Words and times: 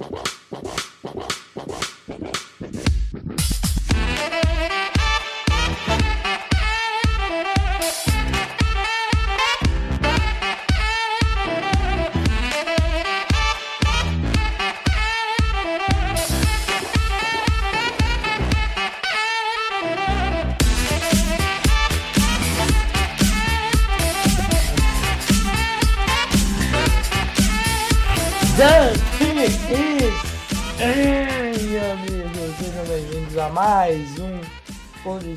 Wow. 0.00 0.39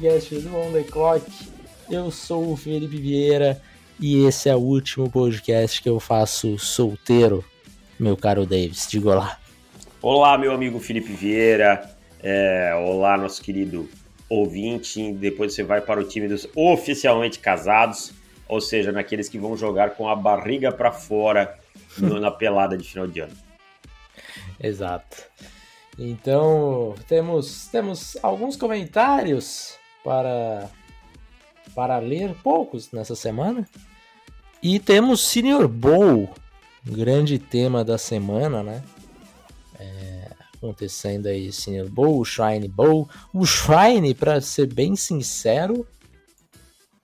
Podcast 0.03 0.35
do 0.35 0.57
On 0.57 0.73
The 0.73 0.83
Clock. 0.83 1.25
Eu 1.89 2.11
sou 2.11 2.51
o 2.51 2.57
Felipe 2.57 2.97
Vieira 2.97 3.61
e 3.97 4.25
esse 4.25 4.49
é 4.49 4.55
o 4.55 4.59
último 4.59 5.09
podcast 5.09 5.81
que 5.81 5.87
eu 5.87 5.97
faço 5.97 6.59
solteiro, 6.59 7.41
meu 7.97 8.17
caro 8.17 8.45
Davis. 8.45 8.85
Diga 8.89 9.11
olá. 9.11 9.39
Olá, 10.01 10.37
meu 10.37 10.51
amigo 10.51 10.77
Felipe 10.81 11.13
Vieira. 11.13 11.89
É, 12.21 12.73
olá, 12.85 13.15
nosso 13.17 13.41
querido 13.41 13.89
ouvinte. 14.27 15.13
Depois 15.13 15.53
você 15.53 15.63
vai 15.63 15.79
para 15.79 16.01
o 16.01 16.03
time 16.03 16.27
dos 16.27 16.49
oficialmente 16.53 17.39
casados, 17.39 18.11
ou 18.49 18.59
seja, 18.59 18.91
naqueles 18.91 19.29
que 19.29 19.39
vão 19.39 19.55
jogar 19.55 19.91
com 19.91 20.09
a 20.09 20.15
barriga 20.17 20.69
para 20.69 20.91
fora 20.91 21.57
no, 21.97 22.19
na 22.19 22.29
pelada 22.29 22.77
de 22.77 22.83
final 22.83 23.07
de 23.07 23.21
ano. 23.21 23.33
Exato. 24.59 25.23
Então, 25.97 26.93
temos, 27.07 27.67
temos 27.67 28.17
alguns 28.21 28.57
comentários 28.57 29.81
para, 30.03 30.69
para 31.73 31.99
ler, 31.99 32.35
poucos 32.43 32.91
nessa 32.91 33.15
semana. 33.15 33.67
E 34.61 34.79
temos 34.79 35.21
Senior 35.21 35.67
Bowl, 35.67 36.29
grande 36.85 37.37
tema 37.37 37.83
da 37.83 37.97
semana, 37.97 38.63
né? 38.63 38.83
É, 39.79 40.27
acontecendo 40.55 41.27
aí 41.27 41.51
Senior 41.51 41.89
Bowl, 41.89 42.23
Shrine 42.23 42.67
Bowl. 42.67 43.09
O 43.33 43.45
Shrine, 43.45 44.13
para 44.13 44.39
ser 44.39 44.67
bem 44.67 44.95
sincero, 44.95 45.85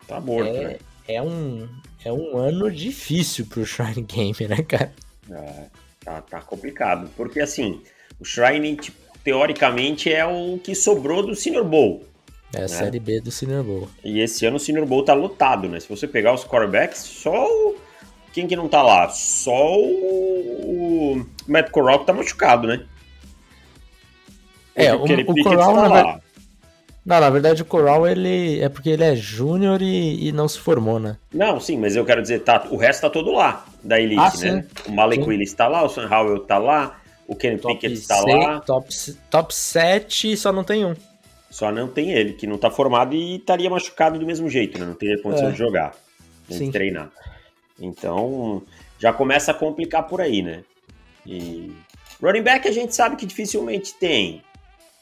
tá 0.07 0.19
morto, 0.19 0.49
é, 0.49 0.63
né? 0.63 0.77
é, 1.07 1.21
um, 1.21 1.67
é 2.03 2.11
um 2.11 2.37
ano 2.37 2.71
difícil 2.71 3.45
pro 3.45 3.65
Shrine 3.65 4.03
Game, 4.03 4.47
né, 4.47 4.63
cara? 4.63 4.93
É, 5.29 5.65
tá, 5.99 6.21
tá 6.21 6.41
complicado. 6.41 7.09
Porque 7.17 7.41
assim, 7.41 7.81
o 8.19 8.25
Shrine, 8.25 8.77
tipo, 8.77 8.97
teoricamente, 9.23 10.11
é 10.11 10.25
o 10.25 10.57
que 10.57 10.73
sobrou 10.73 11.25
do 11.25 11.35
Senior 11.35 11.65
Bowl. 11.65 12.08
É 12.53 12.59
a 12.59 12.61
né? 12.61 12.67
série 12.67 12.99
B 12.99 13.21
do 13.21 13.31
Senior 13.31 13.63
Bowl. 13.63 13.87
E 14.03 14.19
esse 14.19 14.45
ano 14.45 14.57
o 14.57 14.59
Senior 14.59 14.85
Bowl 14.85 15.03
tá 15.03 15.13
lotado, 15.13 15.67
né? 15.67 15.79
Se 15.79 15.87
você 15.87 16.07
pegar 16.07 16.33
os 16.33 16.43
quarterbacks, 16.43 16.99
só 16.99 17.45
o... 17.45 17.75
Quem 18.33 18.47
que 18.47 18.55
não 18.55 18.67
tá 18.67 18.81
lá? 18.81 19.09
Só 19.09 19.75
o, 19.75 21.15
o 21.15 21.25
Matt 21.47 21.69
Corral 21.71 21.99
que 21.99 22.05
tá 22.05 22.13
machucado, 22.13 22.67
né? 22.67 22.85
É, 24.75 24.93
o, 24.93 25.03
o, 25.03 25.43
Corral, 25.43 25.75
tá 25.75 25.89
na, 25.89 26.19
não, 27.05 27.19
na 27.19 27.29
verdade, 27.31 27.61
o 27.63 27.65
Corral 27.65 28.07
ele 28.07 28.59
é 28.59 28.69
porque 28.69 28.89
ele 28.89 29.03
é 29.03 29.15
júnior 29.15 29.81
e, 29.81 30.27
e 30.27 30.31
não 30.31 30.47
se 30.47 30.59
formou, 30.59 30.99
né? 30.99 31.17
Não, 31.33 31.59
sim, 31.59 31.75
mas 31.77 31.95
eu 31.95 32.05
quero 32.05 32.21
dizer, 32.21 32.41
tá, 32.41 32.67
o 32.69 32.77
resto 32.77 33.01
tá 33.01 33.09
todo 33.09 33.31
lá, 33.31 33.65
da 33.83 33.99
Elite, 33.99 34.21
Ah, 34.21 34.31
né? 34.51 34.65
O 34.87 34.91
Malik 34.91 35.23
Sim. 35.23 35.29
Willis 35.29 35.53
tá 35.53 35.67
lá, 35.67 35.83
o 35.83 35.89
Sam 35.89 36.07
Howell 36.07 36.39
tá 36.41 36.59
lá, 36.59 36.99
o 37.27 37.35
Kenny 37.35 37.57
Top, 37.57 37.73
Pickett 37.73 38.07
tá 38.07 38.21
lá, 38.21 38.59
top, 38.61 38.93
top 39.29 39.55
7 39.55 40.37
só 40.37 40.53
não 40.53 40.63
tem 40.63 40.85
um. 40.85 40.93
Só 41.49 41.71
não 41.71 41.87
tem 41.87 42.11
ele, 42.11 42.33
que 42.33 42.45
não 42.47 42.57
tá 42.57 42.69
formado 42.69 43.15
e 43.15 43.37
estaria 43.37 43.69
machucado 43.69 44.19
do 44.19 44.25
mesmo 44.25 44.49
jeito, 44.49 44.77
né? 44.79 44.85
Não 44.85 44.93
teria 44.93 45.21
condição 45.21 45.49
É. 45.49 45.51
de 45.51 45.57
jogar, 45.57 45.95
nem 46.49 46.59
de 46.59 46.71
treinar. 46.71 47.11
Então, 47.79 48.63
já 48.97 49.11
começa 49.13 49.51
a 49.51 49.53
complicar 49.53 50.03
por 50.07 50.21
aí, 50.21 50.41
né? 50.41 50.63
E 51.25 51.71
running 52.21 52.41
back 52.43 52.67
a 52.67 52.71
gente 52.71 52.93
sabe 52.93 53.15
que 53.15 53.25
dificilmente 53.25 53.93
tem. 53.95 54.43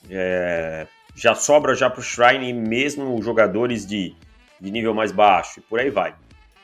É, 0.09 0.87
já 1.15 1.33
sobra 1.35 1.73
já 1.75 1.89
pro 1.89 2.01
Shrine 2.01 2.53
mesmo 2.53 3.21
jogadores 3.21 3.85
de, 3.85 4.15
de 4.61 4.71
nível 4.71 4.93
mais 4.93 5.11
baixo 5.11 5.59
e 5.59 5.63
por 5.63 5.79
aí 5.79 5.89
vai. 5.89 6.15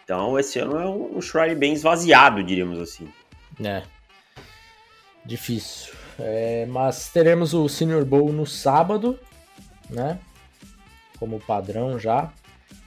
Então, 0.03 0.37
esse 0.37 0.59
ano 0.59 0.77
é 0.77 0.85
um, 0.85 1.17
um 1.17 1.21
Shrine 1.21 1.55
bem 1.55 1.73
esvaziado, 1.73 2.43
diríamos 2.43 2.79
assim. 2.79 3.07
É. 3.63 3.83
Difícil. 5.25 5.93
É, 6.19 6.65
mas 6.67 7.09
teremos 7.09 7.53
o 7.53 7.67
Senior 7.67 8.05
Bowl 8.05 8.31
no 8.31 8.45
sábado, 8.45 9.17
né? 9.93 10.19
Como 11.19 11.39
padrão 11.39 11.99
já. 11.99 12.31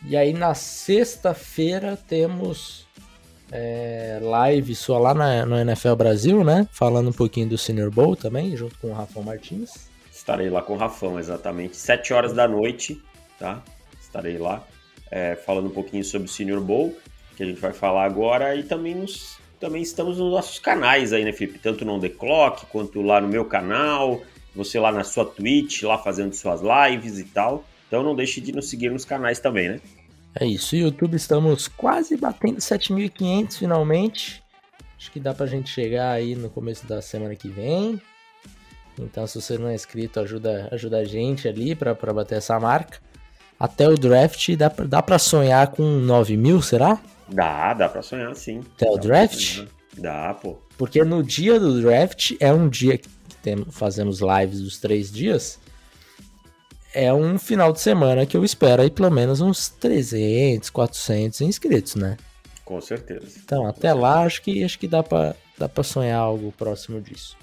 E 0.05 0.17
aí 0.17 0.33
na 0.33 0.55
sexta-feira 0.55 1.97
temos 1.97 2.87
é, 3.51 4.19
live 4.21 4.75
só 4.75 4.99
lá 4.99 5.15
na, 5.15 5.47
no 5.47 5.57
NFL 5.57 5.95
Brasil, 5.95 6.45
né? 6.45 6.69
Falando 6.73 7.11
um 7.11 7.13
pouquinho 7.13 7.49
do 7.49 7.59
Senior 7.59 7.91
Bowl 7.91 8.17
também, 8.17 8.57
junto 8.57 8.77
com 8.79 8.89
o 8.89 8.93
Rafael 8.93 9.25
Martins. 9.25 9.89
Estarei 10.13 10.51
lá 10.51 10.63
com 10.63 10.75
o 10.75 10.77
Rafão, 10.77 11.19
exatamente. 11.19 11.77
7 11.77 12.13
horas 12.13 12.33
da 12.33 12.49
noite, 12.49 13.01
tá? 13.39 13.63
Estarei 14.01 14.39
lá 14.39 14.65
é, 15.11 15.37
falando 15.37 15.67
um 15.67 15.71
pouquinho 15.71 16.05
sobre 16.05 16.27
o 16.27 16.31
Senior 16.31 16.61
Bowl, 16.61 16.97
que 17.37 17.43
a 17.43 17.47
gente 17.47 17.61
vai 17.61 17.73
falar 17.73 18.05
agora, 18.05 18.55
e 18.57 18.63
também, 18.63 18.95
nos, 18.95 19.39
também 19.61 19.83
estamos 19.83 20.19
nos 20.19 20.33
nossos 20.33 20.59
canais 20.59 21.13
aí, 21.13 21.25
né, 21.25 21.33
Felipe? 21.33 21.59
Tanto 21.59 21.85
no 21.85 21.95
On 21.95 22.01
The 22.01 22.09
Clock, 22.09 22.67
quanto 22.67 23.03
lá 23.03 23.21
no 23.21 23.29
meu 23.29 23.45
canal, 23.45 24.23
você 24.57 24.79
lá 24.81 24.91
na 24.91 25.05
sua 25.05 25.25
Twitch, 25.25 25.83
lá 25.83 25.99
fazendo 25.99 26.33
suas 26.35 26.61
lives 26.63 27.19
e 27.19 27.25
tal. 27.25 27.65
Então 27.89 28.03
não 28.03 28.17
deixe 28.17 28.41
de 28.41 28.53
nos 28.53 28.69
seguir 28.69 28.91
nos 28.91 29.05
canais 29.05 29.39
também, 29.39 29.69
né? 29.69 29.81
É 30.39 30.45
isso, 30.45 30.75
YouTube 30.77 31.15
estamos 31.17 31.69
quase 31.69 32.17
batendo 32.17 32.59
7.500 32.59 33.59
finalmente. 33.59 34.43
Acho 34.99 35.11
que 35.13 35.21
dá 35.21 35.33
pra 35.33 35.47
gente 35.47 35.71
chegar 35.71 36.11
aí 36.11 36.35
no 36.35 36.51
começo 36.51 36.87
da 36.87 37.01
semana 37.01 37.35
que 37.37 37.49
vem. 37.49 38.01
Então, 38.99 39.27
se 39.27 39.41
você 39.41 39.59
não 39.59 39.69
é 39.69 39.75
inscrito, 39.75 40.19
ajuda, 40.21 40.69
ajuda 40.73 40.99
a 40.99 41.05
gente 41.05 41.47
ali 41.47 41.75
pra, 41.75 41.95
pra 41.95 42.13
bater 42.13 42.39
essa 42.39 42.59
marca. 42.59 42.99
Até 43.59 43.89
o 43.89 43.95
draft, 43.95 44.55
dá, 44.57 44.69
pra- 44.71 44.87
dá 44.87 45.03
pra 45.03 45.19
sonhar 45.19 45.69
com 45.69 45.83
9 45.83 46.37
mil, 46.37 46.61
será? 46.63 46.99
Dá, 47.29 47.73
dá 47.75 47.89
pra 47.89 48.03
sonhar 48.03 48.35
sim. 48.35 48.61
Até 48.77 48.87
o 48.91 48.95
Dá 48.95 49.01
pra 49.01 49.03
draft? 49.09 49.65
Dá, 49.99 50.35
pô. 50.35 50.59
Porque 50.77 51.03
no 51.05 51.23
dia 51.23 51.59
do 51.59 51.81
draft, 51.81 52.33
é 52.41 52.53
um 52.53 52.69
dia 52.69 52.99
que 52.99 53.09
tem, 53.47 53.65
fazemos 53.71 54.21
lives 54.21 54.61
dos 54.61 54.79
três 54.79 55.13
dias. 55.13 55.61
É 56.93 57.13
um 57.15 57.39
final 57.39 57.73
de 57.73 57.81
semana 57.81 58.27
que 58.27 58.37
eu 58.37 58.45
espero 58.45 58.83
aí 58.83 58.91
pelo 58.91 59.11
menos 59.11 59.41
uns 59.41 59.69
300, 59.69 60.69
400 60.71 61.43
inscritos, 61.43 61.95
né? 61.95 62.17
Com 62.65 62.81
certeza. 62.81 63.39
Então, 63.45 63.65
até 63.69 63.95
lá, 63.95 64.23
acho 64.23 64.43
que, 64.43 64.65
acho 64.65 64.77
que 64.77 64.89
dá 64.89 65.01
pra, 65.01 65.37
dá 65.57 65.69
pra 65.69 65.85
sonhar 65.85 66.19
algo 66.19 66.51
próximo 66.53 67.01
disso. 67.01 67.37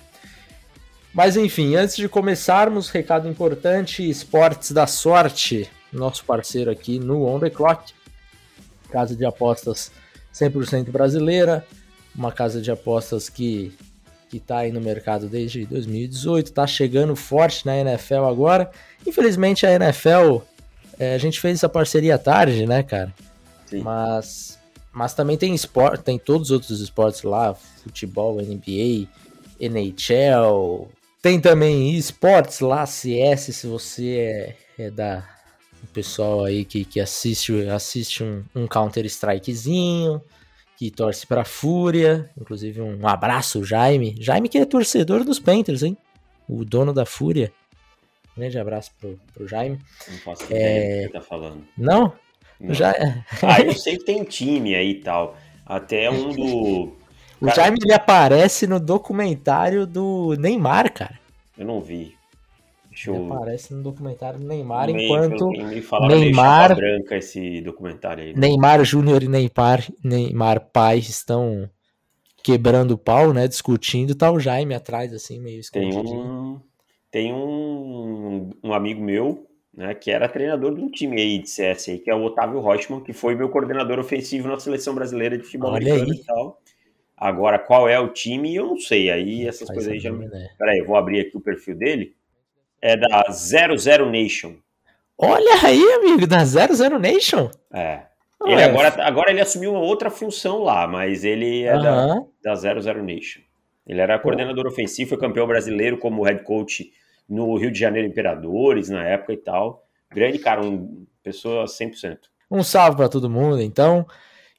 Mas 1.13 1.37
enfim, 1.37 1.75
antes 1.75 1.95
de 1.95 2.09
começarmos, 2.09 2.89
recado 2.89 3.29
importante: 3.29 4.07
Esportes 4.09 4.71
da 4.71 4.85
Sorte, 4.85 5.69
nosso 5.91 6.25
parceiro 6.25 6.69
aqui 6.69 6.99
no 6.99 7.25
On 7.25 7.39
The 7.39 7.49
Clock. 7.49 7.93
Casa 8.89 9.15
de 9.15 9.23
apostas 9.23 9.91
100% 10.33 10.91
brasileira, 10.91 11.65
uma 12.13 12.31
casa 12.31 12.61
de 12.61 12.69
apostas 12.69 13.29
que 13.29 13.73
que 14.33 14.39
tá 14.39 14.59
aí 14.59 14.71
no 14.71 14.81
mercado 14.81 15.27
desde 15.27 15.63
2018, 15.63 16.51
tá 16.51 16.65
chegando 16.65 17.15
forte 17.15 17.67
na 17.67 17.77
NFL 17.77 18.25
agora. 18.27 18.71
Infelizmente 19.05 19.63
a 19.63 19.71
NFL, 19.71 20.39
é, 20.97 21.13
a 21.13 21.17
gente 21.19 21.39
fez 21.39 21.59
essa 21.59 21.69
parceria 21.69 22.17
tarde, 22.17 22.65
né, 22.65 22.81
cara? 22.81 23.13
Sim. 23.67 23.81
Mas, 23.81 24.57
mas 24.91 25.13
também 25.13 25.37
tem 25.37 25.53
esporte, 25.53 26.03
tem 26.03 26.17
todos 26.17 26.47
os 26.47 26.51
outros 26.51 26.81
esportes 26.81 27.21
lá, 27.21 27.53
futebol, 27.53 28.41
NBA, 28.41 29.07
NHL, 29.59 30.89
tem 31.21 31.39
também 31.39 31.91
esportes 31.95 32.59
lá, 32.59 32.87
CS, 32.87 33.55
se 33.55 33.67
você 33.67 34.55
é, 34.79 34.85
é 34.85 34.89
da 34.89 35.23
o 35.83 35.87
pessoal 35.93 36.43
aí 36.43 36.65
que, 36.65 36.83
que 36.85 36.99
assiste, 36.99 37.67
assiste 37.69 38.23
um, 38.23 38.43
um 38.55 38.65
Counter 38.65 39.05
Strikezinho, 39.05 40.19
que 40.89 40.91
torce 40.91 41.25
pra 41.25 41.45
Fúria, 41.45 42.29
inclusive 42.39 42.81
um 42.81 43.07
abraço, 43.07 43.63
Jaime. 43.63 44.15
Jaime 44.19 44.49
que 44.49 44.57
é 44.57 44.65
torcedor 44.65 45.23
dos 45.23 45.39
Panthers, 45.39 45.81
hein? 45.83 45.97
O 46.47 46.65
dono 46.65 46.91
da 46.93 47.05
Fúria. 47.05 47.53
Grande 48.35 48.57
abraço 48.59 48.91
pro, 48.99 49.17
pro 49.33 49.47
Jaime. 49.47 49.79
Não 50.09 50.17
faço 50.19 50.43
É. 50.43 50.55
ideia 50.55 50.81
do 50.81 50.97
que 50.97 51.03
você 51.03 51.13
tá 51.13 51.21
falando. 51.21 51.63
Não? 51.77 52.13
Não. 52.59 52.73
Já, 52.73 52.91
Ah, 53.41 53.61
eu 53.61 53.73
sei 53.73 53.97
que 53.97 54.03
tem 54.05 54.23
time 54.23 54.75
aí 54.75 54.91
e 54.91 54.95
tal. 55.01 55.37
Até 55.65 56.09
um 56.09 56.29
do. 56.33 56.83
o 57.39 57.45
Cara- 57.45 57.55
Jaime 57.55 57.77
ele 57.81 57.93
aparece 57.93 58.67
no 58.67 58.79
documentário 58.79 59.85
do 59.87 60.35
Neymar, 60.37 60.91
cara. 60.91 61.17
Eu 61.57 61.65
não 61.65 61.79
vi. 61.79 62.15
Eu. 63.05 63.33
aparece 63.33 63.73
no 63.73 63.83
documentário 63.83 64.39
do 64.39 64.45
Neymar, 64.45 64.89
enquanto 64.89 65.49
Neymar- 66.07 66.75
branca 66.75 67.17
esse 67.17 67.61
documentário 67.61 68.23
aí. 68.23 68.33
né? 68.33 68.39
Neymar 68.39 68.83
Júnior 68.83 69.23
e 69.23 69.27
Neymar, 69.27 69.87
Neymar 70.03 70.69
pai 70.71 70.99
estão 70.99 71.69
quebrando 72.43 72.91
o 72.91 72.97
pau, 72.97 73.33
né? 73.33 73.47
Discutindo, 73.47 74.15
tá 74.15 74.31
o 74.31 74.39
Jaime 74.39 74.73
atrás, 74.75 75.13
assim, 75.13 75.39
meio 75.39 75.59
escondidinho. 75.59 76.03
Tem 76.03 76.13
um, 76.19 76.61
tem 77.09 77.33
um, 77.33 78.49
um 78.63 78.73
amigo 78.73 79.01
meu, 79.01 79.47
né, 79.73 79.93
que 79.93 80.11
era 80.11 80.29
treinador 80.29 80.75
de 80.75 80.81
um 80.81 80.89
time 80.89 81.19
aí 81.19 81.39
de 81.39 81.49
CS 81.49 81.91
aí, 81.91 81.99
que 81.99 82.09
é 82.09 82.15
o 82.15 82.23
Otávio 82.23 82.59
Rochman, 82.59 83.01
que 83.01 83.13
foi 83.13 83.33
meu 83.35 83.49
coordenador 83.49 83.97
ofensivo 83.99 84.47
na 84.47 84.59
seleção 84.59 84.93
brasileira 84.93 85.37
de 85.37 85.43
futebol 85.43 85.71
Olha 85.71 85.77
americano 85.77 86.11
aí. 86.11 86.19
e 86.19 86.23
tal. 86.23 86.59
Agora, 87.15 87.57
qual 87.57 87.87
é 87.87 87.99
o 87.99 88.09
time, 88.09 88.55
eu 88.55 88.67
não 88.67 88.77
sei. 88.77 89.09
Aí 89.09 89.47
essas 89.47 89.69
coisas 89.69 89.93
aí 89.93 89.99
já. 89.99 90.11
Peraí, 90.57 90.79
eu 90.79 90.85
vou 90.85 90.97
abrir 90.97 91.21
aqui 91.21 91.37
o 91.37 91.41
perfil 91.41 91.75
dele. 91.75 92.13
É 92.83 92.97
da 92.97 93.31
00 93.31 94.11
Nation. 94.11 94.55
Olha 95.17 95.65
aí, 95.65 95.81
amigo, 95.93 96.27
da 96.27 96.43
00 96.43 96.99
Nation. 96.99 97.49
É. 97.73 98.01
Ele 98.45 98.61
agora, 98.61 98.93
agora 99.01 99.31
ele 99.31 99.39
assumiu 99.39 99.71
uma 99.71 99.79
outra 99.79 100.09
função 100.09 100.63
lá, 100.63 100.85
mas 100.85 101.23
ele 101.23 101.63
é 101.63 101.73
uhum. 101.77 102.27
da, 102.43 102.53
da 102.53 102.55
00 102.55 103.01
Nation. 103.01 103.39
Ele 103.87 104.01
era 104.01 104.19
coordenador 104.19 104.67
ofensivo, 104.67 105.11
foi 105.11 105.17
campeão 105.17 105.47
brasileiro 105.47 105.97
como 105.97 106.23
head 106.23 106.43
coach 106.43 106.91
no 107.27 107.55
Rio 107.55 107.71
de 107.71 107.79
Janeiro 107.79 108.05
Imperadores 108.05 108.89
na 108.89 109.01
época 109.07 109.31
e 109.31 109.37
tal. 109.37 109.85
Grande 110.13 110.39
cara, 110.39 110.61
um 110.61 111.05
pessoa 111.23 111.63
100%. 111.63 112.17
Um 112.51 112.63
salve 112.63 112.97
para 112.97 113.07
todo 113.07 113.29
mundo, 113.29 113.61
então. 113.61 114.05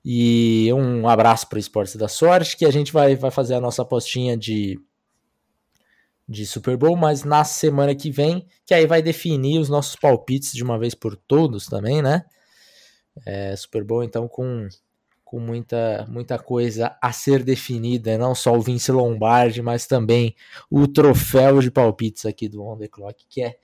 E 0.02 0.72
um 0.72 1.06
abraço 1.06 1.46
para 1.46 1.56
o 1.56 1.60
Esportes 1.60 1.96
da 1.96 2.08
Sorte, 2.08 2.56
que 2.56 2.64
a 2.64 2.70
gente 2.70 2.90
vai, 2.90 3.16
vai 3.16 3.30
fazer 3.30 3.54
a 3.54 3.60
nossa 3.60 3.82
apostinha 3.82 4.34
de, 4.34 4.78
de 6.28 6.46
Super 6.46 6.76
Bowl, 6.76 6.96
mas 6.96 7.22
na 7.22 7.44
semana 7.44 7.94
que 7.94 8.10
vem, 8.10 8.46
que 8.64 8.72
aí 8.72 8.86
vai 8.86 9.02
definir 9.02 9.58
os 9.58 9.68
nossos 9.68 9.94
palpites 9.96 10.52
de 10.52 10.62
uma 10.62 10.78
vez 10.78 10.94
por 10.94 11.16
todos 11.16 11.66
também, 11.66 12.00
né? 12.00 12.24
É, 13.26 13.54
Super 13.54 13.84
Bowl, 13.84 14.02
então, 14.02 14.26
com, 14.26 14.66
com 15.24 15.38
muita, 15.38 16.06
muita 16.08 16.38
coisa 16.38 16.96
a 17.00 17.12
ser 17.12 17.42
definida, 17.42 18.16
não 18.16 18.34
só 18.34 18.54
o 18.54 18.60
Vince 18.60 18.90
Lombardi, 18.90 19.60
mas 19.60 19.86
também 19.86 20.34
o 20.70 20.88
troféu 20.88 21.60
de 21.60 21.70
palpites 21.70 22.24
aqui 22.24 22.48
do 22.48 22.64
On 22.64 22.76
The 22.76 22.88
Clock, 22.88 23.24
que 23.28 23.42
é 23.42 23.58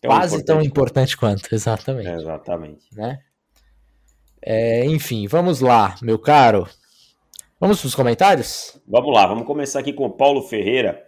tão 0.00 0.10
quase 0.10 0.36
importante 0.36 0.46
tão 0.46 0.62
importante 0.62 1.16
quanto, 1.16 1.48
exatamente. 1.54 2.08
É, 2.08 2.14
exatamente. 2.14 2.86
Né? 2.92 3.20
É, 4.40 4.86
enfim, 4.86 5.26
vamos 5.26 5.60
lá, 5.60 5.96
meu 6.00 6.18
caro. 6.18 6.66
Vamos 7.60 7.80
para 7.80 7.88
os 7.88 7.94
comentários? 7.94 8.78
Vamos 8.86 9.14
lá, 9.14 9.26
vamos 9.26 9.46
começar 9.46 9.80
aqui 9.80 9.92
com 9.92 10.04
o 10.04 10.10
Paulo 10.10 10.42
Ferreira. 10.42 11.05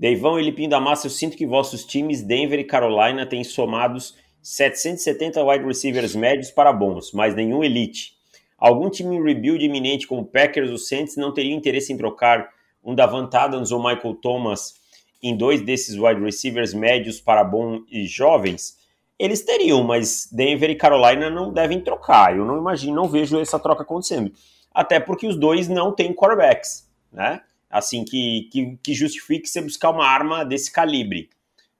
Deivão 0.00 0.40
e 0.40 0.42
Lipinho 0.42 0.70
da 0.70 0.80
Massa, 0.80 1.08
eu 1.08 1.10
sinto 1.10 1.36
que 1.36 1.46
vossos 1.46 1.84
times 1.84 2.22
Denver 2.22 2.58
e 2.58 2.64
Carolina 2.64 3.26
têm 3.26 3.44
somados 3.44 4.16
770 4.40 5.44
wide 5.44 5.66
receivers 5.66 6.16
médios 6.16 6.50
para 6.50 6.72
bons, 6.72 7.12
mas 7.12 7.34
nenhum 7.34 7.62
elite. 7.62 8.14
Algum 8.56 8.88
time 8.88 9.16
em 9.16 9.22
rebuild 9.22 9.62
iminente 9.62 10.06
como 10.06 10.24
Packers 10.24 10.70
ou 10.70 10.78
Saints 10.78 11.18
não 11.18 11.34
teria 11.34 11.54
interesse 11.54 11.92
em 11.92 11.98
trocar 11.98 12.48
um 12.82 12.94
Davant 12.94 13.34
Adams 13.34 13.72
ou 13.72 13.78
Michael 13.78 14.14
Thomas 14.14 14.74
em 15.22 15.36
dois 15.36 15.60
desses 15.60 15.98
wide 15.98 16.22
receivers 16.22 16.72
médios 16.72 17.20
para 17.20 17.44
bons 17.44 17.82
e 17.90 18.06
jovens? 18.06 18.80
eles 19.20 19.42
teriam, 19.42 19.84
mas 19.84 20.30
Denver 20.32 20.70
e 20.70 20.74
Carolina 20.74 21.28
não 21.28 21.52
devem 21.52 21.78
trocar. 21.78 22.34
Eu 22.34 22.46
não 22.46 22.56
imagino, 22.56 22.94
não 22.96 23.06
vejo 23.06 23.38
essa 23.38 23.58
troca 23.58 23.82
acontecendo. 23.82 24.32
Até 24.72 24.98
porque 24.98 25.26
os 25.26 25.36
dois 25.36 25.68
não 25.68 25.92
têm 25.92 26.14
quarterbacks, 26.14 26.88
né? 27.12 27.42
Assim, 27.70 28.04
que, 28.04 28.48
que, 28.50 28.76
que 28.82 28.94
justifique 28.94 29.48
você 29.48 29.62
buscar 29.62 29.90
uma 29.90 30.04
arma 30.04 30.44
desse 30.44 30.72
calibre. 30.72 31.30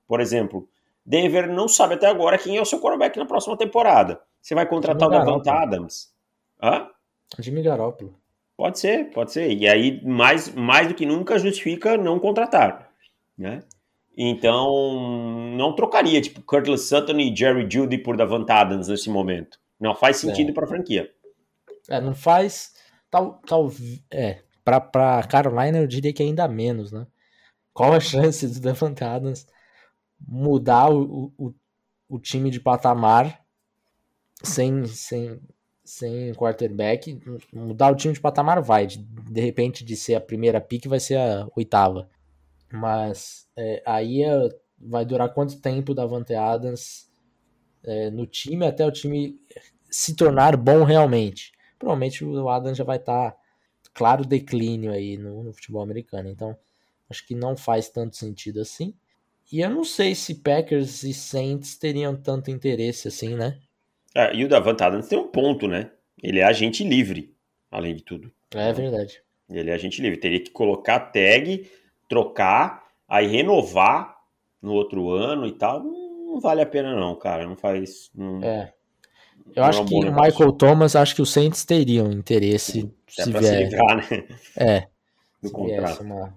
Por 0.06 0.20
exemplo, 0.20 0.68
Denver 1.04 1.52
não 1.52 1.66
sabe 1.66 1.94
até 1.94 2.06
agora 2.06 2.38
quem 2.38 2.56
é 2.56 2.62
o 2.62 2.64
seu 2.64 2.80
quarterback 2.80 3.18
na 3.18 3.26
próxima 3.26 3.56
temporada. 3.56 4.20
Você 4.40 4.54
vai 4.54 4.66
contratar 4.66 5.08
o 5.08 5.10
Davant 5.10 5.46
Adams? 5.46 6.14
Hã? 6.62 6.88
Jimmy 7.38 7.62
Garoppolo. 7.62 8.14
Pode 8.56 8.78
ser, 8.78 9.10
pode 9.10 9.32
ser. 9.32 9.52
E 9.52 9.66
aí, 9.66 10.04
mais, 10.04 10.54
mais 10.54 10.86
do 10.86 10.94
que 10.94 11.06
nunca, 11.06 11.38
justifica 11.38 11.96
não 11.96 12.18
contratar, 12.18 12.90
né? 13.36 13.62
Então, 14.16 15.56
não 15.56 15.74
trocaria, 15.74 16.20
tipo, 16.20 16.42
Curtis 16.42 16.88
Sutton 16.88 17.18
e 17.18 17.34
Jerry 17.34 17.66
Judy 17.70 17.96
por 17.96 18.16
Davant 18.16 18.48
Adams 18.50 18.88
nesse 18.88 19.08
momento. 19.08 19.58
Não 19.80 19.94
faz 19.94 20.18
sentido 20.18 20.50
é. 20.50 20.52
para 20.52 20.64
a 20.64 20.68
franquia. 20.68 21.10
É, 21.88 22.00
não 22.00 22.14
faz. 22.14 22.74
Tal, 23.10 23.40
tal, 23.46 23.72
é, 24.10 24.40
para 24.64 25.22
Carolina 25.24 25.78
eu 25.78 25.86
diria 25.86 26.12
que 26.12 26.22
ainda 26.22 26.46
menos, 26.48 26.92
né? 26.92 27.06
Qual 27.72 27.92
a 27.92 28.00
chance 28.00 28.46
do 28.46 28.60
Davant 28.60 29.00
Adams 29.02 29.46
mudar 30.20 30.90
o, 30.90 31.32
o, 31.38 31.54
o 32.08 32.18
time 32.18 32.50
de 32.50 32.60
patamar 32.60 33.40
sem, 34.42 34.86
sem, 34.86 35.40
sem 35.84 36.34
quarterback? 36.34 37.20
Mudar 37.52 37.90
o 37.90 37.96
time 37.96 38.14
de 38.14 38.20
patamar 38.20 38.60
vai. 38.62 38.86
De, 38.86 38.98
de 38.98 39.40
repente, 39.40 39.84
de 39.84 39.96
ser 39.96 40.14
a 40.14 40.20
primeira 40.20 40.60
pick, 40.60 40.86
vai 40.86 41.00
ser 41.00 41.16
a 41.16 41.48
oitava. 41.56 42.08
Mas 42.72 43.48
é, 43.56 43.82
aí 43.84 44.22
é, 44.22 44.48
vai 44.78 45.04
durar 45.04 45.32
quanto 45.34 45.60
tempo 45.60 45.94
da 45.94 46.06
Vante 46.06 46.34
Adams 46.34 47.10
é, 47.82 48.10
no 48.10 48.26
time 48.26 48.66
até 48.66 48.86
o 48.86 48.92
time 48.92 49.38
se 49.90 50.14
tornar 50.14 50.56
bom 50.56 50.84
realmente? 50.84 51.52
Provavelmente 51.78 52.24
o 52.24 52.48
Adams 52.48 52.78
já 52.78 52.84
vai 52.84 52.98
estar 52.98 53.32
tá, 53.32 53.36
claro 53.94 54.24
declínio 54.24 54.92
aí 54.92 55.16
no, 55.16 55.42
no, 55.42 55.52
futebol 55.52 55.82
americano. 55.82 56.28
Então 56.28 56.56
acho 57.08 57.26
que 57.26 57.34
não 57.34 57.56
faz 57.56 57.88
tanto 57.88 58.16
sentido 58.16 58.60
assim. 58.60 58.94
E 59.52 59.60
eu 59.60 59.70
não 59.70 59.84
sei 59.84 60.14
se 60.14 60.36
Packers 60.36 61.02
e 61.02 61.12
Saints 61.12 61.76
teriam 61.76 62.16
tanto 62.16 62.50
interesse 62.50 63.08
assim, 63.08 63.34
né? 63.34 63.58
É, 64.14 64.34
e 64.34 64.44
o 64.44 64.48
Davant 64.48 64.80
Adams 64.80 65.08
tem 65.08 65.18
um 65.18 65.26
ponto, 65.26 65.66
né? 65.66 65.90
Ele 66.22 66.38
é 66.38 66.44
agente 66.44 66.84
livre, 66.84 67.34
além 67.70 67.94
de 67.94 68.02
tudo. 68.02 68.30
É 68.52 68.72
verdade. 68.72 69.22
Ele 69.48 69.70
é 69.70 69.72
agente 69.72 70.00
livre. 70.00 70.18
Teria 70.18 70.40
que 70.40 70.50
colocar 70.50 71.00
tag 71.00 71.68
trocar, 72.10 72.84
aí 73.08 73.28
renovar 73.28 74.16
no 74.60 74.72
outro 74.72 75.10
ano 75.10 75.46
e 75.46 75.52
tal, 75.52 75.82
não 75.82 76.40
vale 76.40 76.60
a 76.60 76.66
pena 76.66 76.94
não, 76.94 77.14
cara. 77.14 77.46
Não 77.46 77.56
faz. 77.56 78.10
Não, 78.14 78.42
é. 78.42 78.74
Eu 79.54 79.64
acho 79.64 79.82
é 79.82 79.84
que 79.84 79.94
o 79.94 80.12
Michael 80.12 80.52
Thomas, 80.52 80.96
acho 80.96 81.14
que 81.14 81.22
os 81.22 81.32
Saints 81.32 81.64
teriam 81.64 82.10
interesse 82.10 82.90
é 83.18 83.24
se 83.24 83.30
vier. 83.30 83.42
Se 83.42 83.64
livrar, 83.64 83.96
né? 83.96 84.24
É. 84.56 84.86
Do 85.42 85.50
contrato. 85.50 86.02
Uma, 86.02 86.34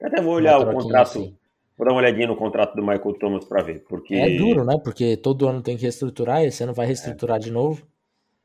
Eu 0.00 0.08
até 0.08 0.20
vou 0.22 0.34
olhar 0.34 0.58
o 0.58 0.72
contrato. 0.72 1.18
Assim. 1.18 1.36
Vou 1.76 1.86
dar 1.86 1.92
uma 1.92 2.00
olhadinha 2.00 2.26
no 2.26 2.36
contrato 2.36 2.74
do 2.74 2.82
Michael 2.82 3.14
Thomas 3.18 3.44
para 3.44 3.62
ver, 3.62 3.84
porque 3.88 4.14
é 4.14 4.36
duro, 4.36 4.64
né? 4.64 4.78
Porque 4.82 5.16
todo 5.16 5.48
ano 5.48 5.62
tem 5.62 5.76
que 5.76 5.82
reestruturar, 5.82 6.44
esse 6.44 6.62
ano 6.62 6.74
vai 6.74 6.86
reestruturar 6.86 7.38
é. 7.38 7.40
de 7.40 7.50
novo. 7.50 7.86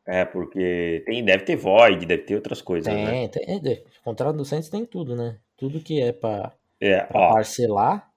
É, 0.06 0.24
porque 0.24 1.04
tem, 1.06 1.24
deve 1.24 1.44
ter 1.44 1.57
void, 1.57 2.06
deve 2.06 2.24
ter 2.24 2.36
outras 2.36 2.62
coisas, 2.62 2.92
tem, 2.92 3.06
né? 3.06 3.27
Tem. 3.27 3.83
O 4.01 4.04
contrato 4.06 4.38
do 4.38 4.45
Saints 4.45 4.69
tem 4.69 4.86
tudo, 4.86 5.15
né? 5.15 5.38
Tudo 5.57 5.81
que 5.81 6.01
é 6.01 6.13
para 6.13 6.54
é, 6.80 7.01
parcelar. 7.01 8.09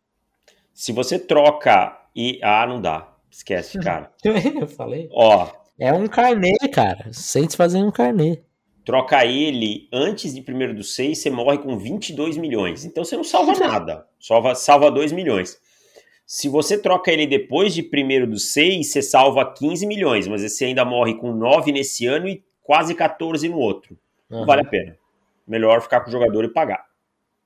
Se 0.72 0.92
você 0.92 1.18
troca 1.18 1.98
e. 2.14 2.38
Ah, 2.42 2.64
não 2.66 2.80
dá. 2.80 3.12
Esquece, 3.30 3.78
cara. 3.82 4.12
Eu 4.24 4.66
falei. 4.68 5.08
Ó. 5.12 5.48
É 5.80 5.92
um 5.92 6.06
carnê, 6.06 6.54
cara. 6.72 7.10
Saints 7.10 7.56
fazem 7.56 7.82
um 7.82 7.90
carnê. 7.90 8.38
Troca 8.84 9.24
ele 9.24 9.88
antes 9.90 10.34
de 10.34 10.42
primeiro 10.42 10.74
do 10.74 10.84
seis, 10.84 11.18
você 11.18 11.30
morre 11.30 11.56
com 11.56 11.78
22 11.78 12.36
milhões. 12.36 12.84
Então 12.84 13.02
você 13.02 13.16
não 13.16 13.24
salva 13.24 13.54
nada. 13.58 14.06
Salva, 14.20 14.54
salva 14.54 14.90
2 14.90 15.12
milhões. 15.12 15.58
Se 16.26 16.48
você 16.48 16.76
troca 16.78 17.10
ele 17.10 17.26
depois 17.26 17.74
de 17.74 17.82
primeiro 17.82 18.26
do 18.26 18.38
seis, 18.38 18.92
você 18.92 19.00
salva 19.00 19.52
15 19.52 19.86
milhões, 19.86 20.28
mas 20.28 20.42
você 20.42 20.66
ainda 20.66 20.84
morre 20.84 21.14
com 21.14 21.32
9 21.32 21.72
nesse 21.72 22.06
ano 22.06 22.28
e 22.28 22.44
quase 22.62 22.94
14 22.94 23.48
no 23.48 23.58
outro. 23.58 23.98
Não 24.28 24.44
vale 24.44 24.60
a 24.62 24.64
pena. 24.64 24.96
Melhor 25.48 25.80
ficar 25.80 26.00
com 26.02 26.08
o 26.08 26.12
jogador 26.12 26.44
e 26.44 26.48
pagar. 26.48 26.84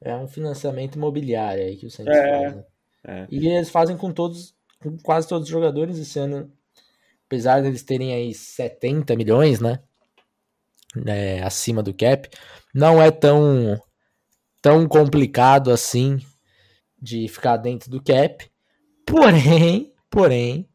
É 0.00 0.14
um 0.14 0.28
financiamento 0.28 0.96
imobiliário 0.96 1.62
aí 1.62 1.76
que 1.76 1.86
o 1.86 1.90
Santos 1.90 2.14
é, 2.14 2.40
faz. 2.40 2.56
Né? 2.56 2.64
É. 3.06 3.26
E 3.30 3.48
eles 3.48 3.70
fazem 3.70 3.96
com 3.96 4.12
todos, 4.12 4.54
com 4.82 4.98
quase 4.98 5.26
todos 5.26 5.44
os 5.44 5.50
jogadores 5.50 5.98
esse 5.98 6.18
ano. 6.18 6.52
Apesar 7.26 7.62
deles 7.62 7.82
terem 7.82 8.12
aí 8.12 8.34
70 8.34 9.16
milhões, 9.16 9.60
né? 9.60 9.80
É, 11.06 11.42
acima 11.42 11.82
do 11.82 11.92
cap, 11.92 12.28
não 12.72 13.02
é 13.02 13.10
tão, 13.10 13.80
tão 14.62 14.86
complicado 14.86 15.72
assim 15.72 16.18
de 17.00 17.26
ficar 17.26 17.56
dentro 17.56 17.90
do 17.90 18.02
cap. 18.02 18.48
Porém, 19.04 19.92
porém, 20.08 20.68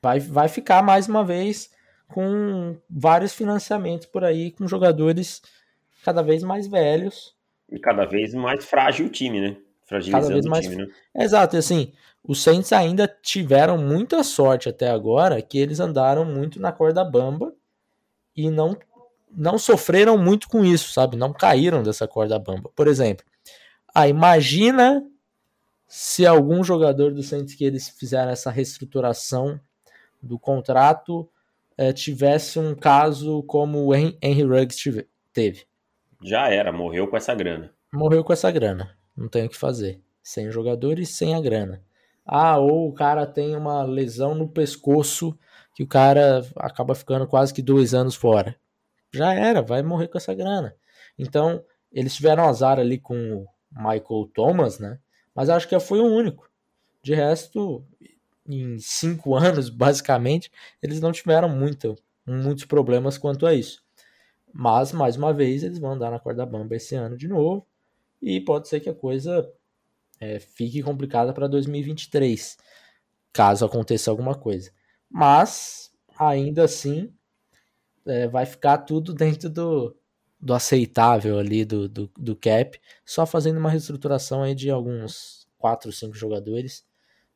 vai, 0.00 0.20
vai 0.20 0.48
ficar 0.48 0.82
mais 0.82 1.08
uma 1.08 1.24
vez 1.24 1.70
com 2.06 2.76
vários 2.88 3.34
financiamentos 3.34 4.06
por 4.06 4.22
aí, 4.22 4.52
com 4.52 4.68
jogadores 4.68 5.42
cada 6.04 6.22
vez 6.22 6.44
mais 6.44 6.68
velhos 6.68 7.36
e 7.70 7.78
cada 7.78 8.04
vez 8.04 8.32
mais 8.34 8.64
frágil 8.64 9.06
o 9.06 9.10
time, 9.10 9.40
né? 9.40 9.56
Fragilizando 9.84 10.22
cada 10.22 10.34
vez 10.34 10.46
mais... 10.46 10.66
o 10.66 10.70
time, 10.70 10.82
né? 10.82 10.92
Exato, 11.14 11.56
assim, 11.56 11.92
os 12.26 12.42
Saints 12.42 12.72
ainda 12.72 13.06
tiveram 13.06 13.78
muita 13.78 14.22
sorte 14.22 14.68
até 14.68 14.88
agora, 14.88 15.40
que 15.40 15.58
eles 15.58 15.80
andaram 15.80 16.24
muito 16.24 16.60
na 16.60 16.72
corda 16.72 17.04
bamba 17.04 17.52
e 18.34 18.50
não 18.50 18.76
não 19.38 19.58
sofreram 19.58 20.16
muito 20.16 20.48
com 20.48 20.64
isso, 20.64 20.92
sabe? 20.92 21.16
Não 21.16 21.32
caíram 21.32 21.82
dessa 21.82 22.08
corda 22.08 22.38
bamba. 22.38 22.70
Por 22.74 22.88
exemplo, 22.88 23.26
ah, 23.94 24.08
imagina 24.08 25.04
se 25.86 26.24
algum 26.24 26.64
jogador 26.64 27.12
do 27.12 27.22
Saints 27.22 27.54
que 27.54 27.64
eles 27.64 27.88
fizeram 27.88 28.30
essa 28.30 28.50
reestruturação 28.50 29.60
do 30.22 30.38
contrato 30.38 31.28
é, 31.76 31.92
tivesse 31.92 32.58
um 32.58 32.74
caso 32.74 33.42
como 33.42 33.84
o 33.84 33.94
Henry 33.94 34.42
Ruggs 34.42 35.06
teve 35.32 35.66
já 36.22 36.48
era, 36.48 36.72
morreu 36.72 37.06
com 37.06 37.16
essa 37.16 37.34
grana. 37.34 37.72
morreu 37.92 38.24
com 38.24 38.32
essa 38.32 38.50
grana. 38.50 38.96
Não 39.16 39.28
tem 39.28 39.46
o 39.46 39.48
que 39.48 39.56
fazer. 39.56 40.00
Sem 40.22 40.50
jogadores, 40.50 41.10
sem 41.10 41.34
a 41.34 41.40
grana. 41.40 41.82
Ah, 42.26 42.58
ou 42.58 42.88
o 42.88 42.92
cara 42.92 43.26
tem 43.26 43.54
uma 43.54 43.84
lesão 43.84 44.34
no 44.34 44.48
pescoço 44.48 45.38
que 45.74 45.82
o 45.82 45.86
cara 45.86 46.44
acaba 46.56 46.94
ficando 46.94 47.26
quase 47.26 47.54
que 47.54 47.62
dois 47.62 47.94
anos 47.94 48.14
fora. 48.14 48.56
Já 49.12 49.32
era, 49.32 49.62
vai 49.62 49.82
morrer 49.82 50.08
com 50.08 50.18
essa 50.18 50.34
grana. 50.34 50.74
Então, 51.18 51.62
eles 51.92 52.14
tiveram 52.16 52.44
azar 52.44 52.78
ali 52.78 52.98
com 52.98 53.16
o 53.34 53.46
Michael 53.70 54.30
Thomas, 54.34 54.78
né? 54.78 54.98
Mas 55.34 55.48
acho 55.48 55.68
que 55.68 55.78
foi 55.78 56.00
o 56.00 56.06
único. 56.06 56.50
De 57.02 57.14
resto, 57.14 57.84
em 58.48 58.78
cinco 58.78 59.34
anos, 59.36 59.68
basicamente, 59.68 60.50
eles 60.82 61.00
não 61.00 61.12
tiveram 61.12 61.48
muito, 61.48 61.94
muitos 62.26 62.64
problemas 62.64 63.16
quanto 63.16 63.46
a 63.46 63.54
isso. 63.54 63.84
Mas, 64.52 64.92
mais 64.92 65.16
uma 65.16 65.32
vez, 65.32 65.62
eles 65.62 65.78
vão 65.78 65.92
andar 65.92 66.10
na 66.10 66.18
corda 66.18 66.46
bamba 66.46 66.74
esse 66.74 66.94
ano 66.94 67.16
de 67.16 67.28
novo. 67.28 67.66
E 68.20 68.40
pode 68.40 68.68
ser 68.68 68.80
que 68.80 68.88
a 68.88 68.94
coisa 68.94 69.46
é, 70.20 70.38
fique 70.38 70.82
complicada 70.82 71.32
para 71.32 71.46
2023, 71.48 72.56
caso 73.32 73.64
aconteça 73.64 74.10
alguma 74.10 74.34
coisa. 74.34 74.72
Mas, 75.10 75.90
ainda 76.18 76.64
assim, 76.64 77.12
é, 78.06 78.28
vai 78.28 78.46
ficar 78.46 78.78
tudo 78.78 79.12
dentro 79.14 79.50
do, 79.50 79.96
do 80.40 80.54
aceitável 80.54 81.38
ali 81.38 81.64
do, 81.64 81.88
do, 81.88 82.10
do 82.16 82.36
cap, 82.36 82.80
só 83.04 83.26
fazendo 83.26 83.58
uma 83.58 83.70
reestruturação 83.70 84.42
aí 84.42 84.54
de 84.54 84.70
alguns 84.70 85.46
4, 85.58 85.92
5 85.92 86.14
jogadores 86.14 86.84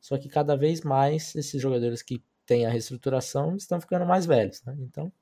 só 0.00 0.16
que 0.16 0.28
cada 0.28 0.56
vez 0.56 0.80
mais 0.80 1.34
esses 1.36 1.60
jogadores 1.60 2.02
que 2.02 2.24
têm 2.46 2.64
a 2.64 2.70
reestruturação 2.70 3.54
estão 3.54 3.80
ficando 3.80 4.06
mais 4.06 4.24
velhos, 4.24 4.62
né? 4.64 4.74
Então 4.80 5.12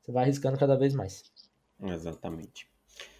você 0.00 0.10
vai 0.10 0.24
arriscando 0.24 0.58
cada 0.58 0.76
vez 0.76 0.94
mais. 0.94 1.22
Exatamente. 1.80 2.68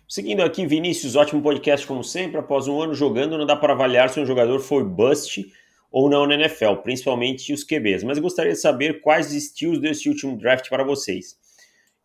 Seguindo 0.08 0.40
aqui, 0.42 0.64
Vinícius, 0.64 1.16
ótimo 1.16 1.42
podcast 1.42 1.84
como 1.84 2.04
sempre. 2.04 2.38
Após 2.38 2.68
um 2.68 2.80
ano 2.80 2.94
jogando, 2.94 3.36
não 3.36 3.44
dá 3.44 3.56
para 3.56 3.72
avaliar 3.72 4.08
se 4.08 4.20
um 4.20 4.26
jogador 4.26 4.60
foi 4.60 4.84
bust 4.84 5.52
ou 5.90 6.08
não 6.08 6.26
na 6.26 6.34
NFL, 6.34 6.76
principalmente 6.84 7.52
os 7.52 7.64
QBs. 7.64 8.04
Mas 8.04 8.18
gostaria 8.20 8.52
de 8.52 8.60
saber 8.60 9.00
quais 9.00 9.32
estilos 9.32 9.80
desse 9.80 10.08
último 10.08 10.36
draft 10.36 10.68
para 10.68 10.84
vocês. 10.84 11.36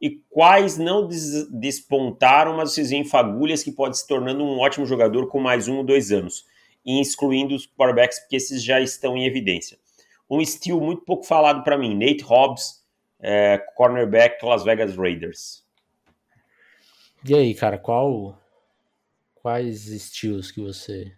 E 0.01 0.20
quais 0.31 0.79
não 0.79 1.08
des 1.08 1.48
despontaram, 1.51 2.58
mas 2.58 2.72
vocês 2.72 2.89
veem 2.89 3.05
fagulhas 3.05 3.62
que 3.62 3.72
pode 3.72 4.00
se 4.00 4.08
tornando 4.08 4.43
um 4.43 4.58
ótimo 4.58 4.86
jogador 4.88 5.27
com 5.27 5.39
mais 5.39 5.67
um 5.67 5.77
ou 5.77 5.84
dois 5.84 6.12
anos 6.12 6.46
e 6.84 7.00
excluindo 7.00 7.53
os 7.53 7.67
quarterbacks, 7.67 8.20
porque 8.20 8.38
esses 8.38 8.63
já 8.63 8.81
estão 8.81 9.15
em 9.15 9.27
evidência. 9.27 9.77
Um 10.27 10.41
estilo 10.41 10.81
muito 10.81 11.03
pouco 11.03 11.24
falado 11.24 11.63
para 11.63 11.77
mim, 11.77 11.93
Nate 11.93 12.24
Hobbs, 12.24 12.81
é, 13.20 13.60
cornerback 13.75 14.43
Las 14.43 14.63
Vegas 14.63 14.96
Raiders. 14.96 15.61
E 17.24 17.36
aí, 17.36 17.54
cara, 17.54 17.78
qual 17.78 18.38
quais 19.36 19.88
estilos 19.88 20.51
que 20.51 20.62
você... 20.62 21.12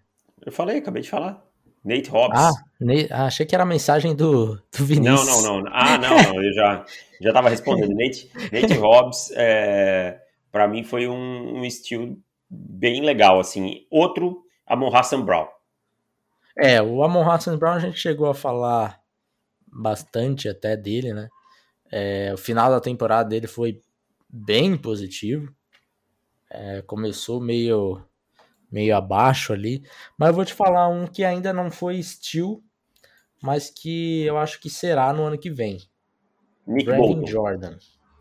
Eu 0.45 0.51
falei, 0.51 0.77
acabei 0.77 1.01
de 1.01 1.09
falar. 1.09 1.43
Nate 1.83 2.09
Hobbs. 2.09 2.39
Ah, 2.39 2.51
ah 3.11 3.25
achei 3.25 3.45
que 3.45 3.53
era 3.53 3.63
a 3.63 3.67
mensagem 3.67 4.15
do, 4.15 4.55
do 4.55 4.85
Vinícius. 4.85 5.25
Não, 5.25 5.41
não, 5.41 5.61
não. 5.61 5.71
Ah, 5.73 5.97
não, 5.97 6.09
não. 6.09 6.41
Eu 6.41 6.53
já 6.53 6.85
já 7.19 7.29
estava 7.29 7.49
respondendo. 7.49 7.93
Nate, 7.93 8.29
Nate 8.51 8.73
Hobbs, 8.75 9.31
é, 9.35 10.21
para 10.51 10.67
mim, 10.67 10.83
foi 10.83 11.07
um, 11.07 11.59
um 11.59 11.65
estilo 11.65 12.17
bem 12.49 13.01
legal. 13.01 13.39
assim. 13.39 13.85
Outro 13.89 14.43
Amon 14.65 14.95
Hassan 14.95 15.21
Brown. 15.21 15.47
É, 16.57 16.81
o 16.81 17.03
Amon 17.03 17.29
Hassan 17.29 17.57
Brown 17.57 17.73
a 17.73 17.79
gente 17.79 17.99
chegou 17.99 18.29
a 18.29 18.35
falar 18.35 19.01
bastante 19.67 20.47
até 20.47 20.77
dele, 20.77 21.13
né? 21.13 21.27
É, 21.91 22.31
o 22.33 22.37
final 22.37 22.69
da 22.69 22.79
temporada 22.79 23.29
dele 23.29 23.47
foi 23.47 23.81
bem 24.29 24.77
positivo. 24.77 25.53
É, 26.53 26.81
começou 26.83 27.41
meio 27.41 28.05
meio 28.71 28.95
abaixo 28.95 29.53
ali, 29.53 29.83
mas 30.17 30.29
eu 30.29 30.35
vou 30.35 30.45
te 30.45 30.53
falar 30.53 30.87
um 30.87 31.05
que 31.05 31.23
ainda 31.23 31.53
não 31.53 31.69
foi 31.69 32.01
steel, 32.01 32.63
mas 33.41 33.69
que 33.69 34.23
eu 34.23 34.37
acho 34.37 34.59
que 34.59 34.69
será 34.69 35.13
no 35.13 35.23
ano 35.23 35.37
que 35.37 35.49
vem. 35.49 35.77
Nick 36.65 36.85
Brevin 36.85 37.01
Bolton. 37.01 37.27
Jordan. 37.27 37.77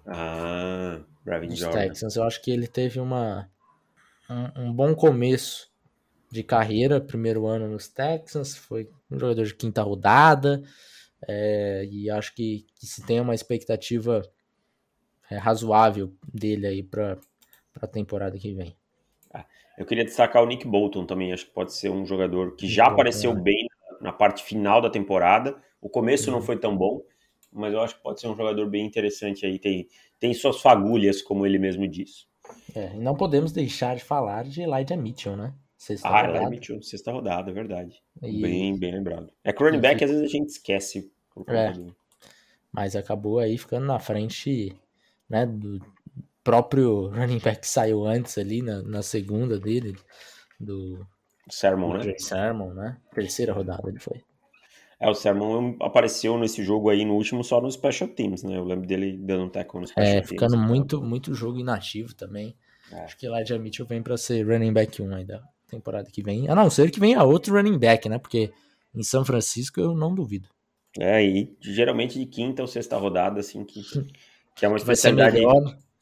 Ah, 0.06 1.00
Brevin 1.24 1.56
Jordan. 1.56 1.78
Texans, 1.78 2.16
eu 2.16 2.24
acho 2.24 2.42
que 2.42 2.50
ele 2.50 2.66
teve 2.66 3.00
uma 3.00 3.48
um, 4.28 4.64
um 4.64 4.72
bom 4.72 4.94
começo 4.94 5.70
de 6.30 6.42
carreira, 6.42 7.00
primeiro 7.00 7.46
ano 7.46 7.68
nos 7.68 7.88
Texans, 7.88 8.56
foi 8.56 8.90
um 9.10 9.18
jogador 9.18 9.44
de 9.44 9.54
quinta 9.54 9.82
rodada, 9.82 10.62
é, 11.28 11.86
e 11.90 12.10
acho 12.10 12.34
que, 12.34 12.66
que, 12.74 12.86
se 12.86 13.04
tem 13.04 13.20
uma 13.20 13.34
expectativa 13.34 14.22
é, 15.30 15.36
razoável 15.36 16.12
dele 16.32 16.66
aí 16.66 16.82
para 16.82 17.18
a 17.80 17.86
temporada 17.86 18.38
que 18.38 18.52
vem. 18.52 18.76
Ah, 19.32 19.46
eu 19.78 19.86
queria 19.86 20.04
destacar 20.04 20.42
o 20.42 20.46
Nick 20.46 20.66
Bolton 20.66 21.06
também, 21.06 21.32
acho 21.32 21.46
que 21.46 21.52
pode 21.52 21.72
ser 21.74 21.90
um 21.90 22.04
jogador 22.04 22.56
que 22.56 22.66
já 22.66 22.86
apareceu 22.86 23.32
é. 23.32 23.34
bem 23.34 23.66
na 24.00 24.12
parte 24.12 24.42
final 24.42 24.80
da 24.80 24.90
temporada, 24.90 25.56
o 25.80 25.88
começo 25.88 26.28
uhum. 26.28 26.36
não 26.36 26.42
foi 26.42 26.58
tão 26.58 26.76
bom, 26.76 27.02
mas 27.52 27.72
eu 27.72 27.80
acho 27.80 27.96
que 27.96 28.02
pode 28.02 28.20
ser 28.20 28.28
um 28.28 28.36
jogador 28.36 28.68
bem 28.68 28.84
interessante 28.84 29.46
aí, 29.46 29.58
tem, 29.58 29.88
tem 30.18 30.34
suas 30.34 30.60
fagulhas, 30.60 31.22
como 31.22 31.46
ele 31.46 31.58
mesmo 31.58 31.86
disse. 31.86 32.26
É, 32.74 32.94
e 32.94 32.98
não 32.98 33.14
podemos 33.14 33.52
deixar 33.52 33.96
de 33.96 34.02
falar 34.02 34.44
de 34.44 34.62
Elijah 34.62 34.96
Mitchell, 34.96 35.36
né? 35.36 35.54
Sexta 35.76 36.08
ah, 36.08 36.20
rodada. 36.20 36.38
ela 36.38 36.46
emitiu 36.46 36.80
sexta 36.80 37.10
rodada, 37.10 37.50
é 37.50 37.54
verdade. 37.54 38.00
E... 38.22 38.40
Bem, 38.40 38.78
bem 38.78 38.92
lembrado. 38.92 39.32
É 39.42 39.52
que 39.52 39.62
o 39.62 39.66
running 39.66 39.80
back 39.80 40.04
às 40.04 40.10
vezes 40.10 40.24
a 40.24 40.28
gente 40.28 40.48
esquece. 40.50 41.10
É, 41.48 41.72
mas 42.70 42.94
acabou 42.94 43.40
aí 43.40 43.58
ficando 43.58 43.86
na 43.86 43.98
frente 43.98 44.76
né, 45.28 45.44
do 45.44 45.80
próprio 46.42 47.08
running 47.08 47.38
back 47.38 47.66
saiu 47.66 48.06
antes 48.06 48.36
ali 48.38 48.62
na, 48.62 48.82
na 48.82 49.02
segunda 49.02 49.58
dele, 49.58 49.94
do 50.58 51.04
Sermon, 51.50 51.94
né? 51.94 52.14
Sermon, 52.18 52.72
né? 52.72 52.96
Terceira 53.14 53.52
rodada 53.52 53.88
ele 53.88 53.98
foi. 53.98 54.22
É, 55.00 55.10
o 55.10 55.14
Sermon 55.14 55.76
apareceu 55.80 56.38
nesse 56.38 56.62
jogo 56.62 56.88
aí 56.88 57.04
no 57.04 57.14
último 57.14 57.42
só 57.42 57.60
nos 57.60 57.74
Special 57.74 58.08
Teams, 58.08 58.44
né? 58.44 58.56
Eu 58.56 58.64
lembro 58.64 58.86
dele 58.86 59.18
dando 59.18 59.44
um 59.44 59.48
tackle 59.48 59.80
no 59.80 59.86
Special 59.86 60.06
é, 60.06 60.12
Teams. 60.20 60.26
É, 60.26 60.28
ficando 60.28 60.56
muito, 60.56 61.02
muito 61.02 61.34
jogo 61.34 61.58
inativo 61.58 62.14
também. 62.14 62.54
É. 62.92 63.00
Acho 63.00 63.16
que 63.16 63.26
Elijah 63.26 63.58
Mitchell 63.58 63.86
vem 63.86 64.02
para 64.02 64.16
ser 64.16 64.46
running 64.46 64.72
back 64.72 65.02
1 65.02 65.14
ainda 65.14 65.42
temporada 65.72 66.10
que 66.10 66.22
vem. 66.22 66.48
A 66.48 66.54
não 66.54 66.68
ser 66.68 66.90
que 66.90 67.00
venha 67.00 67.22
outro 67.24 67.54
running 67.54 67.78
back, 67.78 68.08
né? 68.08 68.18
Porque 68.18 68.52
em 68.94 69.02
São 69.02 69.24
Francisco 69.24 69.80
eu 69.80 69.94
não 69.94 70.14
duvido. 70.14 70.48
É, 70.98 71.24
e 71.24 71.56
geralmente 71.60 72.18
de 72.18 72.26
quinta 72.26 72.60
ou 72.60 72.68
sexta 72.68 72.96
rodada, 72.98 73.40
assim, 73.40 73.64
que, 73.64 73.82
que 74.54 74.64
é 74.64 74.68
uma 74.68 74.76
especialidade. 74.78 75.38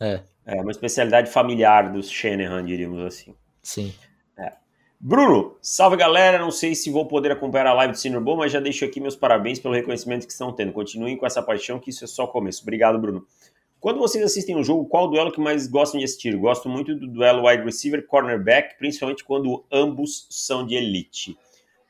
É. 0.01 0.25
é 0.45 0.61
uma 0.61 0.71
especialidade 0.71 1.31
familiar 1.31 1.93
dos 1.93 2.11
Shanahan, 2.11 2.65
diríamos 2.65 3.01
assim. 3.01 3.35
Sim. 3.63 3.93
É. 4.39 4.53
Bruno, 4.99 5.57
salve 5.61 5.97
galera. 5.97 6.39
Não 6.39 6.51
sei 6.51 6.75
se 6.75 6.91
vou 6.91 7.07
poder 7.07 7.33
acompanhar 7.33 7.67
a 7.69 7.75
live 7.75 7.93
do 7.93 7.99
Senior 7.99 8.23
Bowl, 8.23 8.37
mas 8.37 8.53
já 8.53 8.61
deixo 8.61 8.85
aqui 8.85 9.01
meus 9.01 9.17
parabéns 9.17 9.59
pelo 9.59 9.75
reconhecimento 9.75 10.27
que 10.27 10.33
estão 10.33 10.53
tendo. 10.53 10.73
Continuem 10.73 11.17
com 11.17 11.27
essa 11.27 11.43
paixão, 11.43 11.79
que 11.79 11.91
isso 11.91 12.05
é 12.05 12.07
só 12.07 12.27
começo. 12.27 12.63
Obrigado, 12.63 12.99
Bruno. 12.99 13.27
Quando 13.81 13.99
vocês 13.99 14.23
assistem 14.23 14.57
um 14.57 14.63
jogo, 14.63 14.87
qual 14.87 15.07
o 15.07 15.09
duelo 15.09 15.33
que 15.33 15.41
mais 15.41 15.67
gostam 15.67 15.99
de 15.99 16.05
assistir? 16.05 16.37
Gosto 16.37 16.69
muito 16.69 16.95
do 16.95 17.07
duelo 17.07 17.49
wide 17.49 17.65
receiver 17.65 18.07
cornerback, 18.07 18.77
principalmente 18.77 19.25
quando 19.25 19.65
ambos 19.73 20.27
são 20.29 20.67
de 20.67 20.75
elite. 20.75 21.39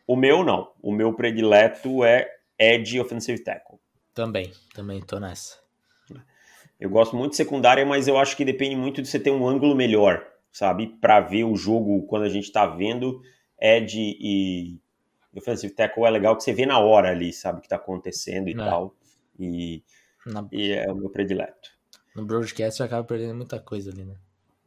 O 0.07 0.15
meu 0.15 0.45
não. 0.45 0.71
O 0.81 0.93
meu 0.93 1.13
predileto 1.13 2.05
é 2.05 2.29
edge 2.57 3.01
offensive 3.01 3.43
tackle. 3.43 3.79
Também, 4.15 4.53
também 4.73 5.01
tô 5.01 5.19
nessa. 5.19 5.60
Eu 6.81 6.89
gosto 6.89 7.15
muito 7.15 7.33
de 7.33 7.37
secundária, 7.37 7.85
mas 7.85 8.09
eu 8.09 8.17
acho 8.17 8.35
que 8.35 8.45
depende 8.45 8.75
muito 8.75 9.03
de 9.03 9.09
você 9.09 9.21
ter 9.21 9.31
um 9.31 9.47
ângulo 9.47 9.77
melhor, 9.77 10.27
sabe? 10.51 10.87
Para 10.99 11.21
ver 11.21 11.45
o 11.45 11.55
jogo 11.55 12.07
quando 12.07 12.23
a 12.23 12.29
gente 12.31 12.51
tá 12.51 12.67
vendo 12.67 13.21
edge 13.61 14.17
e 14.19 14.81
offensive 15.37 15.75
tackle 15.75 16.05
é 16.05 16.11
legal 16.11 16.35
que 16.35 16.43
você 16.43 16.55
vê 16.55 16.65
na 16.65 16.79
hora 16.79 17.11
ali, 17.11 17.33
sabe 17.33 17.59
o 17.59 17.63
que 17.63 17.69
tá 17.69 17.77
acontecendo 17.77 18.49
e 18.49 18.53
é. 18.53 18.57
tal. 18.57 18.95
E, 19.39 19.85
na... 20.27 20.49
e 20.51 20.73
é 20.73 20.91
o 20.91 20.97
meu 20.97 21.11
predileto. 21.11 21.71
No 22.17 22.25
broadcast 22.25 22.79
você 22.79 22.83
acaba 22.83 23.07
perdendo 23.07 23.35
muita 23.35 23.61
coisa 23.61 23.91
ali, 23.91 24.05
né? 24.05 24.17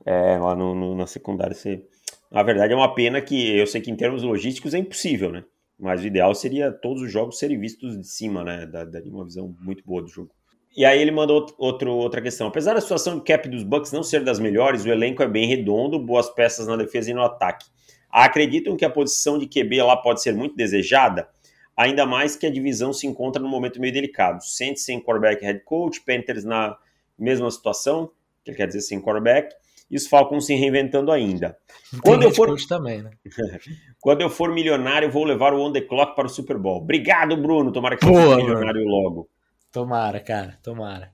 É, 0.06 0.38
lá 0.38 0.56
no, 0.56 0.76
no, 0.76 0.96
na 0.96 1.08
secundária 1.08 1.56
você. 1.56 1.84
Na 2.32 2.44
verdade, 2.44 2.74
é 2.74 2.76
uma 2.76 2.94
pena 2.94 3.22
que 3.22 3.58
eu 3.58 3.66
sei 3.66 3.82
que 3.82 3.92
em 3.92 3.96
termos 3.96 4.24
logísticos 4.24 4.74
é 4.74 4.78
impossível, 4.78 5.32
né? 5.32 5.44
Mas 5.80 6.02
o 6.02 6.06
ideal 6.06 6.34
seria 6.36 6.72
todos 6.72 7.02
os 7.02 7.12
jogos 7.12 7.40
serem 7.40 7.60
vistos 7.60 7.98
de 7.98 8.08
cima, 8.08 8.44
né? 8.44 8.66
Da, 8.66 8.86
da 8.86 9.00
uma 9.02 9.26
visão 9.26 9.56
muito 9.60 9.84
boa 9.84 10.02
do 10.02 10.08
jogo. 10.08 10.32
E 10.76 10.84
aí 10.86 11.00
ele 11.00 11.12
mandou 11.12 11.46
outro, 11.58 11.92
outra 11.92 12.22
questão. 12.22 12.48
Apesar 12.48 12.74
da 12.74 12.82
situação 12.82 13.16
de 13.16 13.24
cap 13.24 13.48
dos 13.48 13.64
Bucks 13.64 13.92
não 13.92 14.02
ser 14.02 14.24
das 14.24 14.40
melhores, 14.40 14.84
o 14.86 14.90
elenco 14.90 15.22
é 15.22 15.28
bem 15.28 15.48
redondo, 15.48 16.00
boas 16.00 16.30
peças 16.30 16.66
na 16.66 16.76
defesa 16.76 17.12
e 17.12 17.14
no 17.14 17.22
ataque. 17.22 17.66
Acreditam 18.10 18.76
que 18.76 18.86
a 18.86 18.90
posição 18.90 19.38
de 19.38 19.48
QB 19.48 19.84
lá 19.84 19.98
pode 19.98 20.22
ser 20.22 20.34
muito 20.34 20.56
desejada? 20.56 21.28
Ainda 21.76 22.06
mais 22.06 22.36
que 22.36 22.46
a 22.46 22.52
divisão 22.52 22.94
se 22.94 23.08
encontra 23.08 23.42
num 23.42 23.50
momento 23.50 23.80
meio 23.80 23.94
delicado. 23.94 24.44
Sente 24.44 24.80
sem 24.80 25.00
quarterback 25.00 25.44
head 25.44 25.62
coach, 25.64 26.02
Panthers 26.02 26.44
na 26.44 26.78
mesma 27.18 27.50
situação, 27.50 28.12
que 28.44 28.52
ele 28.52 28.58
quer 28.58 28.68
dizer 28.68 28.82
sem 28.82 29.02
quarterback, 29.02 29.56
e 29.90 29.96
os 29.96 30.08
Falcons 30.08 30.46
se 30.46 30.56
reinventando 30.56 31.12
ainda. 31.12 31.58
Quando 32.04 32.24
eu 32.24 32.32
for 32.32 32.56
também, 32.68 33.02
né? 33.02 33.12
Quando 34.00 34.22
eu 34.22 34.30
for 34.30 34.52
milionário, 34.52 35.12
vou 35.12 35.24
levar 35.24 35.54
o 35.54 35.62
On 35.62 35.72
The 35.72 35.82
Clock 35.82 36.16
para 36.16 36.26
o 36.26 36.30
Super 36.30 36.58
Bowl. 36.58 36.78
Obrigado, 36.78 37.38
Bruno. 37.38 37.72
Tomara 37.72 37.96
que 37.96 38.06
seja 38.06 38.36
milionário 38.36 38.84
logo. 38.86 39.30
Tomara, 39.74 40.22
cara. 40.22 40.58
Tomara. 40.64 41.14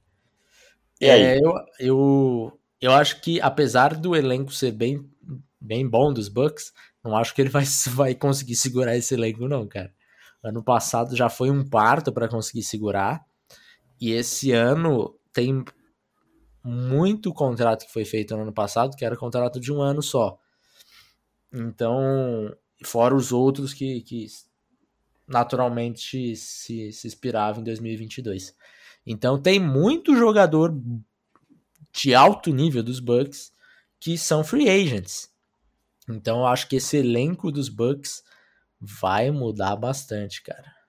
E 1.01 1.05
é, 1.07 1.13
aí? 1.13 1.39
eu, 1.39 1.53
eu, 1.79 2.59
eu 2.79 2.91
acho 2.91 3.21
que, 3.21 3.41
apesar 3.41 3.95
do 3.95 4.15
elenco 4.15 4.51
ser 4.51 4.71
bem 4.71 5.09
bem 5.59 5.87
bom 5.87 6.13
dos 6.13 6.29
Bucks. 6.29 6.73
Não 7.03 7.15
acho 7.15 7.33
que 7.33 7.41
ele 7.41 7.49
vai, 7.49 7.63
vai 7.93 8.15
conseguir 8.15 8.55
segurar 8.55 8.95
esse 8.95 9.13
elenco, 9.13 9.47
não, 9.47 9.67
cara. 9.67 9.93
Ano 10.41 10.63
passado 10.63 11.15
já 11.15 11.29
foi 11.29 11.49
um 11.49 11.67
parto 11.67 12.13
para 12.13 12.29
conseguir 12.29 12.63
segurar. 12.63 13.25
E 13.99 14.11
esse 14.11 14.51
ano 14.51 15.17
tem 15.33 15.63
muito 16.63 17.33
contrato 17.33 17.85
que 17.85 17.91
foi 17.91 18.05
feito 18.05 18.35
no 18.35 18.43
ano 18.43 18.53
passado, 18.53 18.95
que 18.95 19.03
era 19.03 19.17
contrato 19.17 19.59
de 19.59 19.71
um 19.71 19.81
ano 19.81 20.01
só. 20.01 20.39
Então, 21.51 22.55
fora 22.85 23.15
os 23.15 23.31
outros 23.31 23.73
que, 23.73 24.01
que 24.01 24.27
naturalmente 25.29 26.35
se, 26.35 26.91
se 26.91 27.07
inspiravam 27.07 27.61
em 27.61 27.65
2022. 27.65 28.55
Então, 29.05 29.41
tem 29.41 29.59
muito 29.59 30.15
jogador 30.15 30.75
de 31.91 32.13
alto 32.13 32.53
nível 32.53 32.83
dos 32.83 32.99
Bucks 32.99 33.51
que 33.99 34.17
são 34.17 34.43
free 34.43 34.69
agents. 34.69 35.29
Então, 36.09 36.39
eu 36.39 36.45
acho 36.47 36.67
que 36.67 36.77
esse 36.77 36.97
elenco 36.97 37.51
dos 37.51 37.69
Bucks 37.69 38.23
vai 38.79 39.29
mudar 39.29 39.75
bastante, 39.75 40.41
cara. 40.41 40.79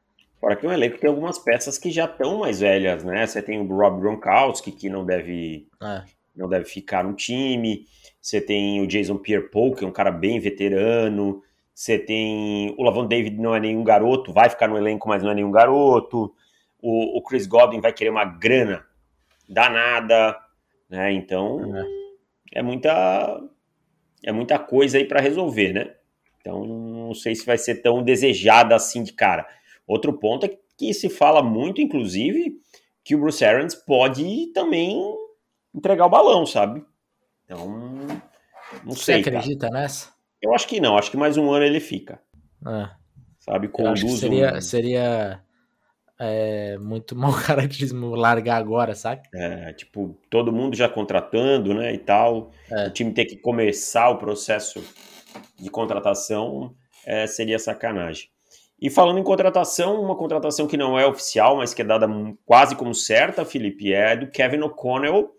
Fora 0.41 0.57
que 0.57 0.67
o 0.67 0.73
elenco 0.73 0.99
tem 0.99 1.11
algumas 1.11 1.39
peças 1.39 1.77
que 1.77 1.91
já 1.91 2.07
estão 2.07 2.39
mais 2.39 2.61
velhas, 2.61 3.05
né? 3.05 3.27
Você 3.27 3.43
tem 3.43 3.61
o 3.61 3.67
Rob 3.67 4.01
Gronkowski, 4.01 4.73
que 4.73 4.89
não 4.89 5.05
deve, 5.05 5.69
é. 5.83 6.03
não 6.35 6.49
deve 6.49 6.65
ficar 6.65 7.05
no 7.05 7.13
time. 7.13 7.87
Você 8.21 8.41
tem 8.41 8.81
o 8.81 8.87
Jason 8.87 9.19
Pierre-Paul, 9.19 9.75
que 9.75 9.85
é 9.85 9.87
um 9.87 9.93
cara 9.93 10.11
bem 10.11 10.41
veterano. 10.41 11.43
Você 11.75 11.99
tem 11.99 12.75
o 12.79 12.83
Lavon 12.83 13.07
David, 13.07 13.39
não 13.39 13.55
é 13.55 13.61
nenhum 13.61 13.83
garoto, 13.83 14.33
vai 14.33 14.51
ficar 14.51 14.69
no 14.69 14.77
elenco, 14.77 15.09
mas 15.09 15.23
não 15.23 15.31
é 15.31 15.35
nenhum 15.35 15.51
garoto. 15.51 16.35
O, 16.81 17.19
o 17.19 17.23
Chris 17.23 17.47
Godwin 17.47 17.81
vai 17.81 17.93
querer 17.93 18.11
uma 18.11 18.25
grana 18.25 18.85
danada, 19.49 20.37
né? 20.89 21.13
Então 21.13 21.75
é, 21.77 22.59
é 22.59 22.63
muita 22.63 23.41
é 24.23 24.33
muita 24.33 24.59
coisa 24.59 24.99
aí 24.99 25.05
para 25.05 25.21
resolver, 25.21 25.73
né? 25.73 25.95
Então 26.41 26.65
não 26.65 27.15
sei 27.15 27.35
se 27.35 27.47
vai 27.47 27.59
ser 27.59 27.77
tão 27.77 28.03
desejada 28.03 28.75
assim 28.75 29.03
de 29.03 29.13
cara. 29.13 29.47
Outro 29.87 30.13
ponto 30.13 30.47
é 30.47 30.57
que 30.77 30.95
se 30.95 31.11
fala 31.11 31.43
muito, 31.43 31.81
inclusive, 31.81 32.59
que 33.05 33.15
o 33.15 33.21
Bruce 33.21 33.45
Arians 33.45 33.75
pode 33.75 34.47
também 34.55 34.99
entregar 35.75 36.07
o 36.07 36.11
balão, 36.11 36.47
sabe? 36.47 36.85
Então, 37.45 37.69
não 38.85 38.95
Você 38.95 39.05
sei. 39.05 39.23
Você 39.23 39.29
acredita 39.29 39.69
cara. 39.69 39.83
nessa? 39.83 40.13
Eu 40.43 40.55
acho 40.55 40.67
que 40.67 40.81
não, 40.81 40.97
acho 40.97 41.11
que 41.11 41.17
mais 41.17 41.37
um 41.37 41.51
ano 41.51 41.65
ele 41.65 41.81
fica. 41.81 42.21
É. 42.67 42.89
Sabe, 43.39 43.69
conduz 43.69 44.21
seria, 44.21 44.55
um... 44.55 44.61
seria 44.61 45.43
é, 46.19 46.77
muito 46.79 47.17
mau 47.17 47.33
caratismo 47.47 48.15
largar 48.15 48.57
agora, 48.57 48.95
sabe? 48.95 49.23
É, 49.35 49.73
tipo, 49.73 50.19
todo 50.29 50.53
mundo 50.53 50.77
já 50.77 50.89
contratando, 50.89 51.73
né, 51.75 51.95
e 51.95 51.99
tal. 51.99 52.51
É. 52.71 52.89
O 52.89 52.91
time 52.91 53.13
ter 53.13 53.25
que 53.25 53.37
começar 53.37 54.11
o 54.11 54.19
processo 54.19 54.85
de 55.59 55.71
contratação 55.71 56.75
é, 57.07 57.27
seria 57.27 57.59
sacanagem. 57.59 58.29
E 58.81 58.89
falando 58.89 59.19
em 59.19 59.23
contratação, 59.23 60.01
uma 60.01 60.17
contratação 60.17 60.67
que 60.67 60.77
não 60.77 60.99
é 60.99 61.07
oficial, 61.07 61.57
mas 61.57 61.75
que 61.75 61.83
é 61.83 61.85
dada 61.85 62.09
quase 62.47 62.75
como 62.75 62.95
certa, 62.95 63.45
Felipe, 63.45 63.93
é 63.93 64.17
do 64.17 64.31
Kevin 64.31 64.61
O'Connell 64.61 65.31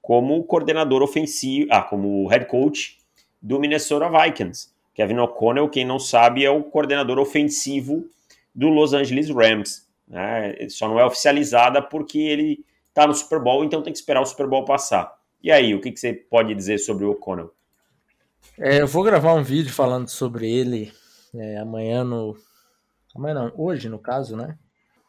como 0.00 0.42
coordenador 0.44 1.02
ofensivo, 1.02 1.68
ah, 1.70 1.82
como 1.82 2.26
head 2.28 2.46
coach 2.46 2.98
do 3.46 3.60
Minnesota 3.60 4.08
Vikings. 4.10 4.70
Kevin 4.92 5.18
O'Connell, 5.18 5.68
quem 5.68 5.84
não 5.84 5.98
sabe, 5.98 6.44
é 6.44 6.50
o 6.50 6.64
coordenador 6.64 7.18
ofensivo 7.18 8.08
do 8.52 8.68
Los 8.68 8.92
Angeles 8.92 9.30
Rams. 9.30 9.86
Né? 10.08 10.68
Só 10.68 10.88
não 10.88 10.98
é 10.98 11.04
oficializada 11.04 11.80
porque 11.80 12.18
ele 12.18 12.64
está 12.88 13.06
no 13.06 13.14
Super 13.14 13.38
Bowl, 13.38 13.64
então 13.64 13.82
tem 13.82 13.92
que 13.92 13.98
esperar 13.98 14.20
o 14.20 14.26
Super 14.26 14.48
Bowl 14.48 14.64
passar. 14.64 15.16
E 15.42 15.52
aí, 15.52 15.74
o 15.74 15.80
que, 15.80 15.92
que 15.92 16.00
você 16.00 16.12
pode 16.12 16.54
dizer 16.54 16.78
sobre 16.78 17.04
o 17.04 17.10
O'Connell? 17.12 17.52
É, 18.58 18.80
eu 18.80 18.86
vou 18.86 19.04
gravar 19.04 19.34
um 19.34 19.42
vídeo 19.42 19.72
falando 19.72 20.08
sobre 20.08 20.50
ele 20.50 20.92
é, 21.34 21.58
amanhã 21.58 22.02
no 22.02 22.36
Amanhã 23.14 23.34
não, 23.34 23.52
hoje 23.56 23.88
no 23.88 23.98
caso, 23.98 24.36
né? 24.36 24.58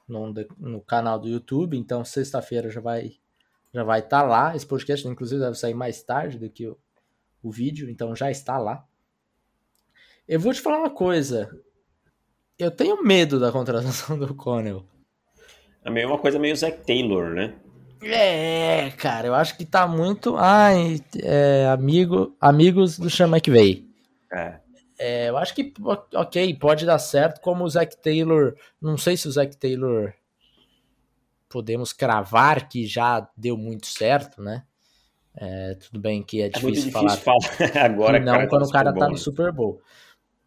No, 0.07 0.33
no 0.57 0.79
canal 0.79 1.19
do 1.19 1.27
YouTube, 1.27 1.77
então 1.77 2.05
sexta-feira 2.05 2.69
já 2.69 2.79
vai 2.79 3.13
já 3.73 3.83
vai 3.83 3.99
estar 3.99 4.21
tá 4.21 4.27
lá. 4.27 4.55
Esse 4.55 4.65
podcast, 4.65 5.05
inclusive, 5.05 5.41
deve 5.41 5.55
sair 5.55 5.73
mais 5.73 6.01
tarde 6.01 6.39
do 6.39 6.49
que 6.49 6.67
o, 6.67 6.77
o 7.41 7.51
vídeo, 7.51 7.89
então 7.89 8.15
já 8.15 8.29
está 8.31 8.57
lá. 8.57 8.85
Eu 10.27 10.39
vou 10.39 10.53
te 10.53 10.61
falar 10.61 10.79
uma 10.79 10.89
coisa. 10.89 11.49
Eu 12.57 12.71
tenho 12.71 13.03
medo 13.03 13.39
da 13.39 13.51
contratação 13.51 14.17
do 14.17 14.33
Connell. 14.33 14.85
É 15.83 15.89
meio 15.89 16.07
uma 16.07 16.17
coisa 16.17 16.37
meio 16.37 16.55
Zack 16.55 16.85
Taylor, 16.85 17.33
né? 17.33 17.55
É, 18.01 18.91
cara, 18.91 19.27
eu 19.27 19.33
acho 19.33 19.57
que 19.57 19.65
tá 19.65 19.87
muito. 19.87 20.35
Ai, 20.37 20.99
é, 21.23 21.67
amigo, 21.67 22.35
amigos 22.39 22.99
do 22.99 23.09
Sean 23.09 23.27
McVay. 23.27 23.87
É. 24.31 24.59
É, 24.99 25.29
eu 25.29 25.37
acho 25.37 25.53
que, 25.53 25.71
ok, 26.13 26.55
pode 26.55 26.85
dar 26.85 26.97
certo, 26.97 27.39
como 27.39 27.63
o 27.63 27.69
Zac 27.69 27.95
Taylor. 28.01 28.55
Não 28.81 28.97
sei 28.97 29.15
se 29.15 29.27
o 29.27 29.31
Zac 29.31 29.55
Taylor 29.55 30.13
podemos 31.47 31.93
cravar 31.93 32.67
que 32.67 32.85
já 32.85 33.27
deu 33.37 33.55
muito 33.55 33.87
certo, 33.87 34.41
né? 34.41 34.63
É, 35.39 35.75
tudo 35.75 35.99
bem 35.99 36.23
que 36.23 36.41
é 36.41 36.49
difícil, 36.49 36.89
é 36.89 36.91
falar, 36.91 37.15
falar 37.17 37.39
agora. 37.85 38.19
Não 38.19 38.33
cara, 38.33 38.47
quando 38.47 38.65
o 38.65 38.71
cara 38.71 38.91
tá 38.91 39.05
no 39.05 39.11
né? 39.11 39.17
Super 39.17 39.51
Bowl. 39.51 39.79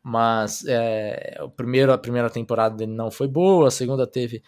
Mas 0.03 0.65
é, 0.67 1.39
o 1.41 1.49
primeiro, 1.49 1.93
a 1.93 1.99
primeira 1.99 2.29
temporada 2.29 2.75
dele 2.77 2.93
não 2.93 3.11
foi 3.11 3.29
boa, 3.29 3.69
a 3.69 3.71
segunda 3.71 4.07
teve 4.07 4.43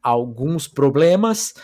alguns 0.00 0.68
problemas. 0.68 1.54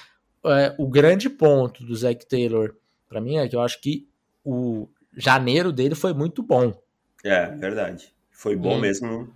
É, 0.44 0.74
o 0.78 0.88
grande 0.88 1.30
ponto 1.30 1.84
do 1.84 1.94
Zac 1.94 2.26
Taylor, 2.26 2.74
para 3.08 3.20
mim, 3.20 3.36
é 3.36 3.48
que 3.48 3.54
eu 3.54 3.60
acho 3.60 3.80
que 3.80 4.08
o 4.44 4.88
janeiro 5.16 5.70
dele 5.70 5.94
foi 5.94 6.12
muito 6.12 6.42
bom. 6.42 6.74
É, 7.22 7.46
verdade. 7.52 8.12
Foi 8.32 8.56
bom 8.56 8.78
e... 8.78 8.80
mesmo. 8.80 9.32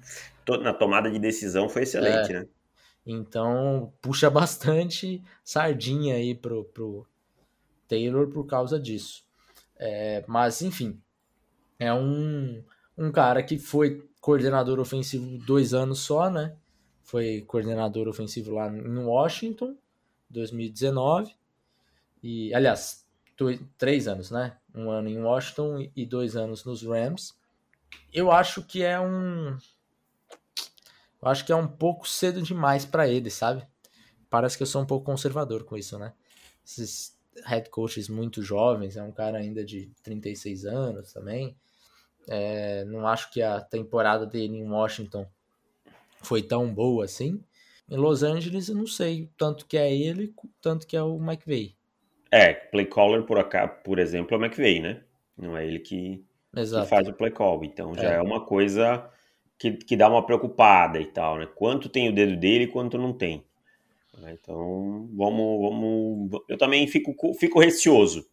Na 0.62 0.72
tomada 0.72 1.10
de 1.10 1.18
decisão 1.18 1.68
foi 1.68 1.82
excelente, 1.82 2.32
é. 2.32 2.40
né? 2.40 2.46
Então, 3.06 3.92
puxa 4.02 4.28
bastante 4.28 5.22
sardinha 5.44 6.16
aí 6.16 6.34
pro, 6.34 6.64
pro 6.64 7.06
Taylor 7.88 8.28
por 8.28 8.46
causa 8.46 8.78
disso. 8.78 9.24
É, 9.76 10.24
mas, 10.28 10.62
enfim, 10.62 11.00
é 11.78 11.92
um, 11.92 12.62
um 12.96 13.10
cara 13.10 13.42
que 13.42 13.58
foi 13.58 14.08
coordenador 14.20 14.78
ofensivo 14.78 15.38
dois 15.38 15.72
anos 15.74 16.00
só, 16.00 16.30
né? 16.30 16.54
Foi 17.02 17.42
coordenador 17.46 18.06
ofensivo 18.06 18.52
lá 18.52 18.68
em 18.68 18.98
Washington, 18.98 19.76
2019. 20.28 21.34
E, 22.22 22.52
aliás, 22.52 23.06
dois, 23.36 23.60
três 23.76 24.06
anos, 24.06 24.30
né? 24.30 24.56
Um 24.74 24.90
ano 24.90 25.08
em 25.08 25.20
Washington 25.20 25.90
e 25.96 26.04
dois 26.04 26.36
anos 26.36 26.64
nos 26.64 26.82
Rams 26.82 27.38
eu 28.12 28.30
acho 28.30 28.62
que 28.62 28.82
é 28.82 28.98
um. 28.98 29.58
Eu 31.20 31.28
acho 31.28 31.44
que 31.44 31.52
é 31.52 31.56
um 31.56 31.66
pouco 31.66 32.08
cedo 32.08 32.40
demais 32.40 32.84
para 32.84 33.08
ele, 33.08 33.30
sabe? 33.30 33.66
Parece 34.30 34.56
que 34.56 34.62
eu 34.62 34.66
sou 34.66 34.82
um 34.82 34.86
pouco 34.86 35.06
conservador 35.06 35.64
com 35.64 35.76
isso, 35.76 35.98
né? 35.98 36.12
Esses 36.64 37.17
head 37.44 37.70
coaches 37.70 38.08
muito 38.08 38.42
jovens, 38.42 38.96
é 38.96 39.02
um 39.02 39.12
cara 39.12 39.38
ainda 39.38 39.64
de 39.64 39.90
36 40.02 40.64
anos 40.64 41.12
também. 41.12 41.56
É, 42.28 42.84
não 42.84 43.06
acho 43.06 43.30
que 43.32 43.40
a 43.40 43.60
temporada 43.60 44.26
dele 44.26 44.58
em 44.58 44.68
Washington 44.68 45.26
foi 46.22 46.42
tão 46.42 46.72
boa 46.72 47.04
assim. 47.04 47.42
Em 47.90 47.96
Los 47.96 48.22
Angeles, 48.22 48.68
eu 48.68 48.74
não 48.74 48.86
sei 48.86 49.30
tanto 49.36 49.66
que 49.66 49.78
é 49.78 49.94
ele, 49.94 50.34
tanto 50.60 50.86
que 50.86 50.96
é 50.96 51.02
o 51.02 51.16
McVay. 51.16 51.74
É, 52.30 52.52
play 52.52 52.84
caller 52.84 53.22
por, 53.22 53.38
acá, 53.38 53.66
por 53.66 53.98
exemplo, 53.98 54.34
é 54.34 54.38
o 54.38 54.44
McVay, 54.44 54.80
né? 54.80 55.02
Não 55.36 55.56
é 55.56 55.66
ele 55.66 55.78
que 55.78 56.22
que 56.52 56.86
faz 56.86 57.08
o 57.08 57.12
play 57.12 57.30
call. 57.30 57.64
Então 57.64 57.94
já 57.94 58.12
é, 58.12 58.16
é 58.16 58.22
uma 58.22 58.44
coisa 58.44 59.08
que, 59.58 59.72
que 59.72 59.96
dá 59.96 60.08
uma 60.08 60.24
preocupada 60.24 61.00
e 61.00 61.06
tal, 61.06 61.38
né? 61.38 61.46
Quanto 61.54 61.88
tem 61.88 62.08
o 62.08 62.14
dedo 62.14 62.36
dele 62.36 62.64
e 62.64 62.68
quanto 62.68 62.98
não 62.98 63.12
tem. 63.12 63.44
Né? 64.20 64.36
Então 64.40 65.08
vamos, 65.14 65.60
vamos. 65.60 66.40
Eu 66.48 66.58
também 66.58 66.86
fico, 66.86 67.14
fico 67.34 67.60
receoso. 67.60 68.26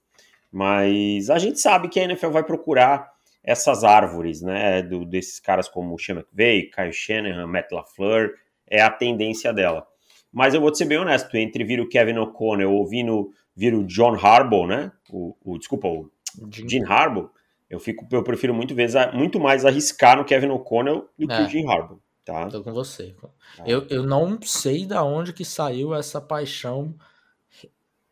Mas 0.52 1.30
a 1.30 1.38
gente 1.38 1.60
sabe 1.60 1.90
que 1.90 2.00
a 2.00 2.04
NFL 2.04 2.30
vai 2.30 2.44
procurar 2.44 3.12
essas 3.44 3.84
árvores, 3.84 4.42
né? 4.42 4.82
Do, 4.82 5.06
desses 5.06 5.40
caras 5.40 5.70
como 5.70 5.94
o 5.94 6.00
Sean 6.00 6.16
McVay, 6.16 6.70
Kyle 6.70 6.94
Shanahan, 6.94 7.46
Matt 7.48 7.72
LaFleur, 7.72 8.32
é 8.68 8.82
a 8.82 8.90
tendência 8.90 9.54
dela. 9.54 9.86
Mas 10.32 10.54
eu 10.54 10.62
vou 10.62 10.72
te 10.72 10.78
ser 10.80 10.86
bem 10.86 10.98
honesto, 10.98 11.36
entre 11.38 11.64
vir 11.64 11.80
o 11.80 11.88
Kevin 11.88 12.18
O'Connell 12.18 12.72
ou 12.72 12.86
vir 12.86 13.10
o, 13.10 13.32
vir 13.56 13.74
o 13.74 13.86
John 13.86 14.16
Harbaugh, 14.16 14.68
né? 14.68 14.92
O, 15.10 15.36
o 15.44 15.58
desculpa, 15.58 15.88
o 15.88 16.12
Jim 16.52 16.84
Harbaugh, 16.84 17.30
eu, 17.70 17.80
fico, 17.80 18.06
eu 18.12 18.24
prefiro 18.24 18.54
muito, 18.54 18.76
vezes, 18.76 18.96
muito 19.14 19.40
mais 19.40 19.66
arriscar 19.66 20.18
no 20.18 20.26
Kevin 20.26 20.50
O'Connell 20.50 21.08
do 21.18 21.28
que 21.28 21.34
é, 21.34 21.42
o 21.42 21.48
Jim 21.48 21.68
Harbaugh. 21.68 22.00
Tá? 22.26 22.50
Tô 22.50 22.64
com 22.64 22.74
você. 22.74 23.16
Tá. 23.56 23.64
Eu, 23.68 23.86
eu 23.88 24.04
não 24.04 24.42
sei 24.42 24.86
da 24.86 25.04
onde 25.04 25.32
que 25.32 25.46
saiu 25.46 25.94
essa 25.94 26.20
paixão 26.20 26.96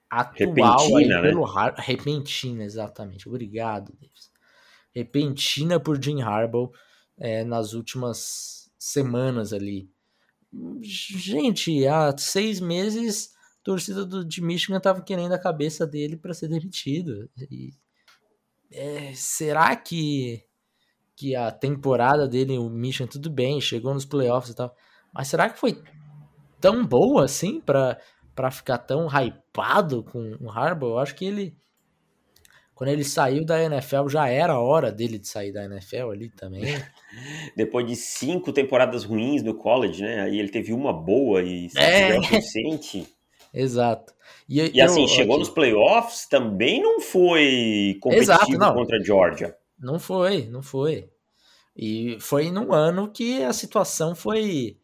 atual 0.07 0.77
repentina, 0.77 1.17
aí 1.17 1.21
pelo 1.23 1.55
né? 1.55 1.73
repentina, 1.77 2.63
exatamente. 2.63 3.27
Obrigado, 3.27 3.91
Davis. 3.99 4.31
Repentina 4.93 5.79
por 5.79 6.01
Jim 6.01 6.21
Harbaugh 6.21 6.71
é, 7.17 7.43
nas 7.43 7.73
últimas 7.73 8.71
semanas 8.77 9.51
ali. 9.51 9.89
Gente, 10.81 11.87
há 11.87 12.15
seis 12.15 12.59
meses 12.59 13.33
a 13.61 13.63
torcida 13.63 14.05
do, 14.05 14.23
de 14.23 14.41
Michigan 14.41 14.79
tava 14.79 15.01
querendo 15.01 15.33
a 15.33 15.39
cabeça 15.39 15.87
dele 15.87 16.15
para 16.15 16.35
ser 16.35 16.49
demitido. 16.49 17.27
E 17.49 17.73
é, 18.69 19.13
será 19.15 19.75
que 19.75 20.43
que 21.15 21.35
a 21.35 21.51
temporada 21.51 22.27
dele, 22.27 22.57
o 22.57 22.69
Mission, 22.69 23.07
tudo 23.07 23.29
bem, 23.29 23.61
chegou 23.61 23.93
nos 23.93 24.05
playoffs 24.05 24.51
e 24.51 24.55
tal. 24.55 24.75
Mas 25.13 25.27
será 25.27 25.49
que 25.49 25.59
foi 25.59 25.81
tão 26.59 26.85
boa 26.85 27.25
assim 27.25 27.59
para 27.59 27.99
para 28.35 28.49
ficar 28.49 28.79
tão 28.79 29.07
hypado 29.07 30.03
com 30.03 30.35
o 30.41 30.49
Harbaugh? 30.49 30.93
Eu 30.93 30.99
acho 30.99 31.15
que 31.15 31.25
ele 31.25 31.55
quando 32.73 32.89
ele 32.89 33.03
saiu 33.03 33.45
da 33.45 33.61
NFL 33.61 34.07
já 34.09 34.27
era 34.27 34.53
a 34.53 34.59
hora 34.59 34.91
dele 34.91 35.19
de 35.19 35.27
sair 35.27 35.51
da 35.51 35.65
NFL 35.65 36.09
ali 36.11 36.29
também. 36.29 36.63
Depois 37.55 37.85
de 37.85 37.95
cinco 37.95 38.51
temporadas 38.51 39.03
ruins 39.03 39.43
no 39.43 39.53
college, 39.53 40.01
né? 40.01 40.21
Aí 40.21 40.39
ele 40.39 40.49
teve 40.49 40.73
uma 40.73 40.91
boa 40.91 41.43
e 41.43 41.69
se 41.69 41.79
é. 41.79 42.21
suficiente. 42.21 43.07
Exato. 43.53 44.13
E, 44.49 44.59
e 44.59 44.79
eu, 44.79 44.85
assim, 44.85 45.07
chegou 45.07 45.35
aqui... 45.35 45.45
nos 45.45 45.49
playoffs, 45.49 46.25
também 46.27 46.81
não 46.81 46.99
foi 46.99 47.97
competitivo 48.01 48.33
Exato, 48.33 48.57
não. 48.57 48.73
contra 48.73 48.97
a 48.97 49.03
Georgia. 49.03 49.55
Não 49.83 49.99
foi, 49.99 50.45
não 50.47 50.63
foi. 50.63 51.09
E 51.75 52.17
foi 52.19 52.49
num 52.49 52.71
ano 52.71 53.11
que 53.11 53.43
a 53.43 53.51
situação 53.51 54.15
foi 54.15 54.79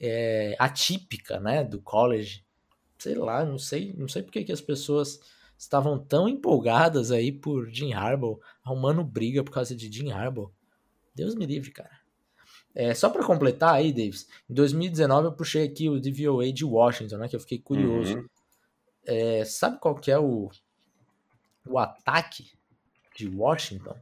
é, 0.00 0.56
atípica, 0.58 1.38
né, 1.38 1.62
do 1.62 1.80
college. 1.82 2.44
Sei 2.98 3.14
lá, 3.14 3.44
não 3.44 3.58
sei, 3.58 3.92
não 3.96 4.08
sei 4.08 4.22
porque 4.22 4.44
que 4.44 4.52
as 4.52 4.60
pessoas 4.60 5.20
estavam 5.56 5.98
tão 5.98 6.28
empolgadas 6.28 7.10
aí 7.10 7.30
por 7.30 7.68
Jim 7.68 7.92
Harbaugh, 7.92 8.40
arrumando 8.64 9.04
briga 9.04 9.44
por 9.44 9.52
causa 9.52 9.76
de 9.76 9.92
Jim 9.92 10.10
Harbaugh. 10.10 10.50
Deus 11.14 11.34
me 11.34 11.44
livre, 11.44 11.70
cara. 11.70 11.98
É, 12.74 12.94
só 12.94 13.10
para 13.10 13.26
completar 13.26 13.74
aí, 13.74 13.92
Davis, 13.92 14.28
em 14.48 14.54
2019 14.54 15.26
eu 15.26 15.32
puxei 15.32 15.64
aqui 15.64 15.88
o 15.88 16.00
DVOA 16.00 16.52
de 16.52 16.64
Washington, 16.64 17.18
né, 17.18 17.28
que 17.28 17.36
eu 17.36 17.40
fiquei 17.40 17.58
curioso. 17.58 18.16
Uhum. 18.16 18.26
É, 19.04 19.44
sabe 19.44 19.78
qual 19.78 19.94
que 19.94 20.10
é 20.10 20.18
o, 20.18 20.48
o 21.66 21.78
ataque 21.78 22.52
de 23.16 23.28
Washington? 23.28 23.96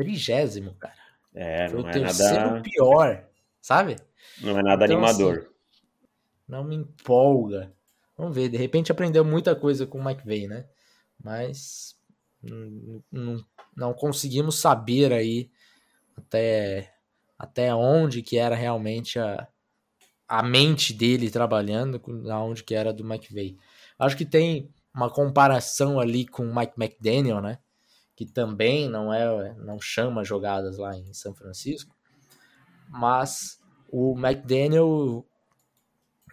Trigésimo, 0.00 0.74
cara. 0.74 0.94
É, 1.34 1.68
Foi 1.68 1.78
não 1.78 1.84
o 1.84 1.88
é 1.88 1.92
terceiro 1.92 2.34
nada... 2.34 2.62
pior, 2.62 3.28
sabe? 3.60 3.96
Não 4.40 4.58
é 4.58 4.62
nada 4.62 4.84
então, 4.86 4.96
animador. 4.96 5.38
Assim, 5.38 5.46
não 6.48 6.64
me 6.64 6.76
empolga. 6.76 7.72
Vamos 8.16 8.34
ver, 8.34 8.48
de 8.48 8.56
repente 8.56 8.90
aprendeu 8.90 9.24
muita 9.24 9.54
coisa 9.54 9.86
com 9.86 9.98
o 9.98 10.02
McVeigh, 10.02 10.48
né? 10.48 10.66
Mas 11.22 11.94
não, 13.12 13.44
não 13.76 13.92
conseguimos 13.92 14.58
saber 14.58 15.12
aí 15.12 15.50
até, 16.16 16.94
até 17.38 17.74
onde 17.74 18.22
que 18.22 18.38
era 18.38 18.54
realmente 18.54 19.18
a, 19.18 19.46
a 20.26 20.42
mente 20.42 20.94
dele 20.94 21.30
trabalhando, 21.30 22.00
aonde 22.30 22.64
que 22.64 22.74
era 22.74 22.92
do 22.92 23.04
McVeigh. 23.04 23.58
Acho 23.98 24.16
que 24.16 24.24
tem 24.24 24.72
uma 24.94 25.10
comparação 25.10 26.00
ali 26.00 26.26
com 26.26 26.44
o 26.44 26.54
Mike 26.54 26.74
McDaniel, 26.78 27.42
né? 27.42 27.58
Que 28.20 28.26
também 28.26 28.86
não 28.86 29.10
é, 29.10 29.54
não 29.54 29.80
chama 29.80 30.22
jogadas 30.22 30.76
lá 30.76 30.94
em 30.94 31.10
São 31.14 31.34
Francisco, 31.34 31.96
mas 32.86 33.58
o 33.88 34.14
McDaniel 34.14 35.26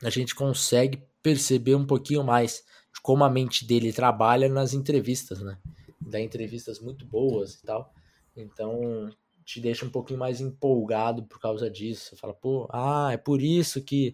a 0.04 0.10
gente 0.10 0.36
consegue 0.36 1.02
perceber 1.24 1.76
um 1.76 1.86
pouquinho 1.86 2.26
mais 2.26 2.66
de 2.94 3.00
como 3.02 3.24
a 3.24 3.30
mente 3.30 3.66
dele 3.66 3.94
trabalha 3.94 4.50
nas 4.50 4.74
entrevistas, 4.74 5.40
né? 5.40 5.58
Dá 6.02 6.20
entrevistas 6.20 6.78
muito 6.82 7.06
boas 7.06 7.54
e 7.54 7.64
tal. 7.64 7.94
Então, 8.36 9.10
te 9.46 9.62
deixa 9.62 9.86
um 9.86 9.90
pouquinho 9.90 10.20
mais 10.20 10.42
empolgado 10.42 11.24
por 11.24 11.40
causa 11.40 11.70
disso. 11.70 12.18
Fala, 12.18 12.34
pô, 12.34 12.68
ah, 12.70 13.12
é 13.14 13.18
por 13.18 13.42
isso 13.42 13.82
que 13.82 14.14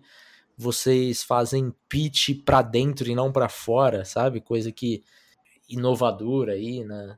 vocês 0.55 1.23
fazem 1.23 1.73
pitch 1.89 2.43
para 2.45 2.61
dentro 2.61 3.09
e 3.09 3.15
não 3.15 3.31
para 3.31 3.49
fora, 3.49 4.05
sabe? 4.05 4.41
Coisa 4.41 4.71
que 4.71 5.03
inovadora 5.67 6.53
aí, 6.53 6.83
né? 6.83 7.17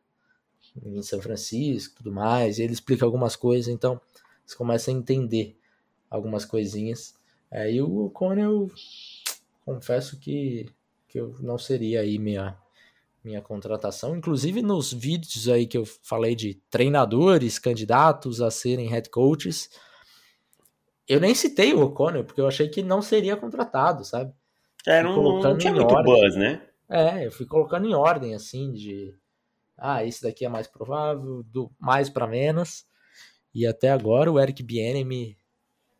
Em 0.83 1.01
São 1.01 1.21
Francisco, 1.21 1.95
tudo 1.97 2.11
mais. 2.11 2.57
E 2.57 2.63
ele 2.63 2.73
explica 2.73 3.05
algumas 3.05 3.35
coisas, 3.35 3.67
então 3.67 3.99
você 4.45 4.55
começa 4.55 4.91
a 4.91 4.93
entender 4.93 5.57
algumas 6.09 6.45
coisinhas. 6.45 7.15
Aí 7.51 7.81
o 7.81 8.09
Conel 8.09 8.69
confesso 9.65 10.19
que, 10.19 10.67
que 11.07 11.19
eu 11.19 11.35
não 11.39 11.57
seria 11.57 12.01
aí 12.01 12.19
minha, 12.19 12.57
minha 13.23 13.41
contratação. 13.41 14.15
Inclusive 14.15 14.61
nos 14.61 14.93
vídeos 14.93 15.47
aí 15.49 15.65
que 15.65 15.77
eu 15.77 15.85
falei 15.85 16.35
de 16.35 16.55
treinadores, 16.69 17.57
candidatos 17.57 18.41
a 18.41 18.51
serem 18.51 18.88
head 18.88 19.09
coaches, 19.09 19.69
eu 21.07 21.19
nem 21.19 21.35
citei 21.35 21.73
o 21.73 21.81
O'Connell, 21.81 22.23
porque 22.23 22.41
eu 22.41 22.47
achei 22.47 22.67
que 22.67 22.81
não 22.81 23.01
seria 23.01 23.38
contratado, 23.38 24.03
sabe? 24.03 24.33
É, 24.85 25.01
não, 25.01 25.39
não 25.39 25.57
tinha 25.57 25.73
muito 25.73 25.93
ordem. 25.93 26.13
buzz, 26.13 26.35
né? 26.35 26.61
É, 26.89 27.25
eu 27.25 27.31
fui 27.31 27.45
colocando 27.45 27.88
em 27.88 27.95
ordem, 27.95 28.35
assim, 28.35 28.71
de... 28.71 29.13
Ah, 29.77 30.03
esse 30.05 30.21
daqui 30.21 30.45
é 30.45 30.49
mais 30.49 30.67
provável, 30.67 31.43
do 31.43 31.71
mais 31.79 32.09
para 32.09 32.27
menos. 32.27 32.85
E 33.53 33.65
até 33.65 33.89
agora 33.89 34.31
o 34.31 34.39
Eric 34.39 34.61
Bieniemy 34.63 35.38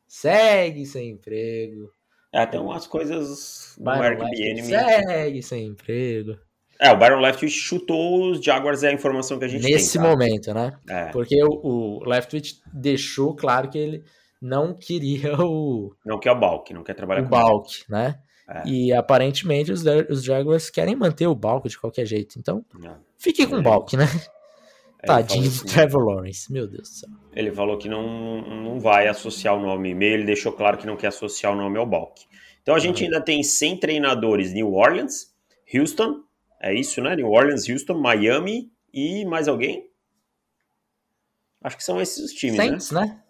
segue 0.08 0.86
sem 0.86 1.12
emprego. 1.12 1.92
É, 2.34 2.46
tem 2.46 2.60
umas 2.60 2.86
coisas 2.86 3.76
do 3.78 3.90
Airbnb. 3.90 4.64
Segue 4.64 5.42
sem 5.42 5.68
emprego. 5.68 6.38
É, 6.80 6.92
o 6.92 6.98
Byron 6.98 7.22
Leftwich 7.22 7.54
chutou 7.54 8.32
os 8.32 8.44
Jaguars, 8.44 8.84
é 8.84 8.90
a 8.90 8.94
informação 8.94 9.40
que 9.40 9.46
a 9.46 9.48
gente 9.48 9.64
Nesse 9.64 9.72
tem. 9.72 9.76
Nesse 9.76 10.00
momento, 10.00 10.54
né? 10.54 10.78
É. 10.90 11.06
Porque 11.12 11.42
o, 11.42 11.62
o 11.64 12.04
Leftwich 12.04 12.62
deixou 12.74 13.34
claro 13.34 13.70
que 13.70 13.78
ele 13.78 14.04
não 14.42 14.74
queria 14.74 15.40
o. 15.40 15.96
Não 16.06 16.20
quer 16.20 16.32
o 16.32 16.40
Balk, 16.40 16.74
não 16.74 16.84
quer 16.84 16.94
trabalhar 16.94 17.22
o 17.22 17.24
com 17.24 17.30
Balk, 17.30 17.70
né? 17.90 18.20
É. 18.48 18.68
E 18.68 18.94
aparentemente 18.94 19.72
os, 19.72 19.84
os 20.10 20.24
Jaguars 20.24 20.70
querem 20.70 20.96
manter 20.96 21.28
o 21.28 21.36
Balk 21.36 21.68
de 21.68 21.80
qualquer 21.80 22.06
jeito. 22.06 22.38
Então, 22.38 22.64
não. 22.78 22.98
fique 23.18 23.46
com 23.48 23.58
o 23.58 23.62
Balk, 23.62 23.98
né? 23.98 24.06
Tadinho 25.06 25.50
do 25.50 25.66
Trevor 25.66 26.04
Lawrence, 26.04 26.52
meu 26.52 26.68
Deus 26.68 26.90
do 26.90 26.96
céu. 26.96 27.10
Ele 27.34 27.52
falou 27.52 27.78
que 27.78 27.88
não, 27.88 28.42
não 28.42 28.80
vai 28.80 29.08
associar 29.08 29.56
o 29.56 29.62
nome 29.62 29.92
e-mail, 29.92 30.16
ele 30.16 30.26
deixou 30.26 30.52
claro 30.52 30.78
que 30.78 30.88
não 30.88 30.98
quer 30.98 31.08
associar 31.08 31.54
o 31.54 31.56
nome 31.56 31.78
ao 31.78 31.86
Balk. 31.86 32.24
Então 32.62 32.74
a 32.74 32.80
gente 32.80 33.04
uhum. 33.04 33.06
ainda 33.06 33.22
tem 33.22 33.44
100 33.44 33.80
treinadores 33.80 34.52
New 34.52 34.74
Orleans, 34.74 35.34
Houston, 35.74 36.24
é 36.60 36.74
isso, 36.74 37.02
né? 37.02 37.16
New 37.16 37.30
Orleans, 37.30 37.70
Houston, 37.70 37.96
Miami 37.96 38.72
e 38.92 39.24
mais 39.26 39.48
alguém? 39.48 39.88
Acho 41.64 41.78
que 41.78 41.84
são 41.84 42.02
esses 42.02 42.26
os 42.26 42.32
times, 42.32 42.58
Saints, 42.58 42.92
né? 42.92 43.02
né? 43.02 43.22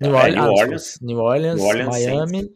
New, 0.00 0.16
é, 0.16 0.22
Orleans, 0.22 0.40
New, 0.40 0.52
Orleans, 0.52 1.00
New 1.00 1.18
Orleans, 1.18 1.60
New 1.60 1.66
Orleans, 1.66 1.88
Miami, 1.88 2.54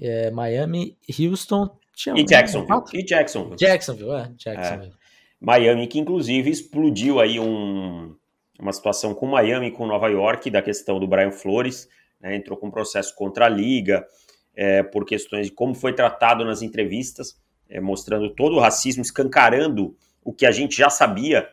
é, 0.00 0.30
Miami, 0.30 0.96
Houston 1.18 1.76
e 2.16 2.24
Jacksonville. 2.24 2.78
E 2.94 3.04
Jacksonville. 3.04 3.56
Jacksonville, 3.56 4.12
é, 4.12 4.30
Jacksonville. 4.36 4.92
É. 4.94 5.00
Miami, 5.40 5.86
que 5.86 5.98
inclusive 5.98 6.50
explodiu 6.50 7.20
aí 7.20 7.38
um, 7.38 8.14
uma 8.58 8.72
situação 8.72 9.14
com 9.14 9.26
Miami 9.26 9.68
e 9.68 9.70
com 9.70 9.86
Nova 9.86 10.08
York, 10.08 10.50
da 10.50 10.62
questão 10.62 10.98
do 10.98 11.06
Brian 11.06 11.30
Flores, 11.30 11.88
né, 12.20 12.36
entrou 12.36 12.58
com 12.58 12.66
um 12.66 12.70
processo 12.70 13.14
contra 13.14 13.46
a 13.46 13.48
liga, 13.48 14.06
é, 14.54 14.82
por 14.82 15.04
questões 15.04 15.46
de 15.46 15.52
como 15.52 15.74
foi 15.74 15.94
tratado 15.94 16.44
nas 16.44 16.60
entrevistas, 16.60 17.38
é, 17.68 17.80
mostrando 17.80 18.34
todo 18.34 18.56
o 18.56 18.60
racismo, 18.60 19.02
escancarando 19.02 19.96
o 20.22 20.32
que 20.32 20.44
a 20.44 20.50
gente 20.50 20.76
já 20.76 20.90
sabia, 20.90 21.48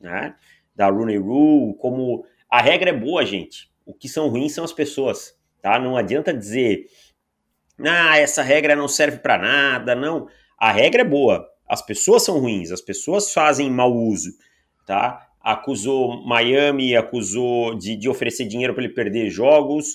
né, 0.00 0.34
da 0.74 0.88
Rooney 0.88 1.18
Rule, 1.18 1.74
como 1.74 2.24
a 2.48 2.60
regra 2.60 2.90
é 2.90 2.92
boa, 2.92 3.24
gente, 3.24 3.70
o 3.84 3.92
que 3.92 4.08
são 4.08 4.28
ruins 4.28 4.52
são 4.52 4.64
as 4.64 4.72
pessoas, 4.72 5.36
tá? 5.60 5.78
Não 5.78 5.96
adianta 5.96 6.32
dizer, 6.32 6.86
ah, 7.80 8.18
essa 8.18 8.42
regra 8.42 8.76
não 8.76 8.88
serve 8.88 9.18
para 9.18 9.38
nada, 9.38 9.94
não. 9.94 10.28
A 10.58 10.70
regra 10.70 11.02
é 11.02 11.04
boa, 11.04 11.48
as 11.68 11.82
pessoas 11.82 12.24
são 12.24 12.38
ruins, 12.38 12.70
as 12.70 12.80
pessoas 12.80 13.32
fazem 13.32 13.70
mau 13.70 13.92
uso, 13.92 14.30
tá? 14.86 15.28
Acusou 15.40 16.24
Miami, 16.24 16.94
acusou 16.94 17.74
de, 17.74 17.96
de 17.96 18.08
oferecer 18.08 18.46
dinheiro 18.46 18.74
para 18.74 18.84
ele 18.84 18.92
perder 18.92 19.30
jogos, 19.30 19.94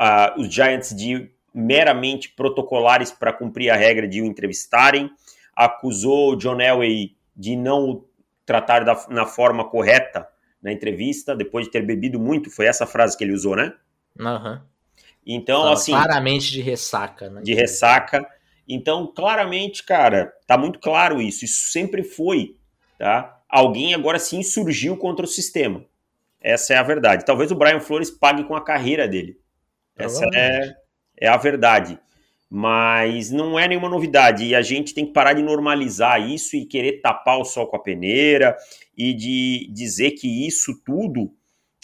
uh, 0.00 0.40
os 0.40 0.52
Giants 0.52 0.94
de 0.94 1.30
meramente 1.52 2.28
protocolares 2.30 3.10
para 3.10 3.32
cumprir 3.32 3.70
a 3.70 3.76
regra 3.76 4.06
de 4.06 4.20
o 4.20 4.24
entrevistarem, 4.24 5.10
acusou 5.54 6.36
John 6.36 6.60
Elway 6.60 7.16
de 7.36 7.56
não 7.56 7.90
o 7.90 8.08
tratar 8.44 8.84
da, 8.84 9.06
na 9.08 9.24
forma 9.24 9.64
correta 9.64 10.28
na 10.62 10.72
entrevista, 10.72 11.34
depois 11.36 11.66
de 11.66 11.72
ter 11.72 11.82
bebido 11.82 12.18
muito, 12.18 12.50
foi 12.50 12.66
essa 12.66 12.86
frase 12.86 13.16
que 13.16 13.24
ele 13.24 13.34
usou, 13.34 13.54
né? 13.54 13.72
Uhum. 14.18 14.60
Então, 15.26 15.72
assim. 15.72 15.92
Claramente 15.92 16.50
de 16.50 16.60
ressaca, 16.60 17.30
né? 17.30 17.40
De 17.42 17.54
ressaca. 17.54 18.26
Então, 18.68 19.06
claramente, 19.06 19.82
cara, 19.84 20.32
tá 20.46 20.56
muito 20.56 20.78
claro 20.78 21.20
isso. 21.20 21.44
Isso 21.44 21.70
sempre 21.70 22.02
foi, 22.02 22.56
tá? 22.98 23.40
Alguém 23.48 23.94
agora 23.94 24.18
sim 24.18 24.42
surgiu 24.42 24.96
contra 24.96 25.24
o 25.24 25.28
sistema. 25.28 25.84
Essa 26.40 26.74
é 26.74 26.76
a 26.76 26.82
verdade. 26.82 27.24
Talvez 27.24 27.50
o 27.50 27.54
Brian 27.54 27.80
Flores 27.80 28.10
pague 28.10 28.44
com 28.44 28.54
a 28.54 28.64
carreira 28.64 29.08
dele. 29.08 29.38
Essa 29.96 30.24
é, 30.34 30.74
é 31.20 31.28
a 31.28 31.36
verdade. 31.36 31.98
Mas 32.50 33.30
não 33.30 33.58
é 33.58 33.66
nenhuma 33.66 33.88
novidade. 33.88 34.44
E 34.44 34.54
a 34.54 34.62
gente 34.62 34.92
tem 34.92 35.06
que 35.06 35.12
parar 35.12 35.32
de 35.32 35.42
normalizar 35.42 36.20
isso 36.20 36.56
e 36.56 36.66
querer 36.66 37.00
tapar 37.00 37.38
o 37.38 37.44
sol 37.44 37.66
com 37.66 37.76
a 37.76 37.82
peneira 37.82 38.56
e 38.96 39.14
de 39.14 39.70
dizer 39.72 40.12
que 40.12 40.46
isso 40.46 40.80
tudo 40.84 41.32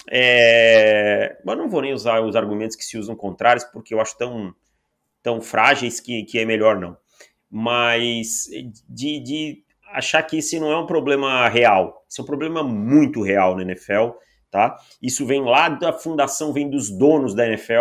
é. 0.09 1.39
Mas 1.45 1.59
não 1.59 1.69
vou 1.69 1.83
nem 1.83 1.93
usar 1.93 2.21
os 2.21 2.37
argumentos 2.37 2.77
que 2.77 2.85
se 2.85 2.97
usam 2.99 3.17
contrários, 3.17 3.65
porque 3.65 3.95
eu 3.95 4.01
acho 4.01 4.17
tão 4.17 4.55
tão 5.23 5.41
frágeis 5.41 6.01
que, 6.01 6.23
que 6.25 6.39
é 6.39 6.45
melhor 6.45 6.79
não. 6.79 6.97
Mas 7.51 8.49
de, 8.89 9.21
de 9.21 9.65
achar 9.93 10.23
que 10.23 10.39
esse 10.39 10.59
não 10.59 10.71
é 10.71 10.79
um 10.79 10.87
problema 10.87 11.49
real. 11.49 12.05
Isso 12.09 12.21
é 12.21 12.25
um 12.25 12.27
problema 12.27 12.63
muito 12.63 13.23
real 13.23 13.57
na 13.57 13.63
NFL, 13.63 14.11
tá? 14.51 14.77
Isso 15.03 15.27
vem 15.27 15.43
lá 15.43 15.69
da 15.69 15.93
fundação, 15.93 16.53
vem 16.53 16.71
dos 16.71 16.91
donos 16.91 17.35
da 17.35 17.47
NFL. 17.47 17.73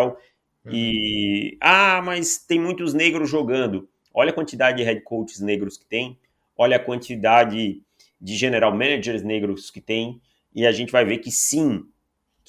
Uhum. 0.65 0.71
E 0.71 1.57
ah, 1.61 2.01
mas 2.03 2.37
tem 2.37 2.59
muitos 2.59 2.93
negros 2.93 3.29
jogando. 3.29 3.87
Olha 4.13 4.31
a 4.31 4.33
quantidade 4.33 4.77
de 4.77 4.83
head 4.83 5.01
coaches 5.01 5.39
negros 5.39 5.77
que 5.77 5.85
tem, 5.85 6.19
olha 6.57 6.77
a 6.77 6.83
quantidade 6.83 7.81
de 8.19 8.35
general 8.35 8.71
managers 8.71 9.23
negros 9.23 9.71
que 9.71 9.79
tem, 9.79 10.19
e 10.53 10.65
a 10.65 10.71
gente 10.71 10.91
vai 10.91 11.05
ver 11.05 11.19
que 11.19 11.31
sim, 11.31 11.85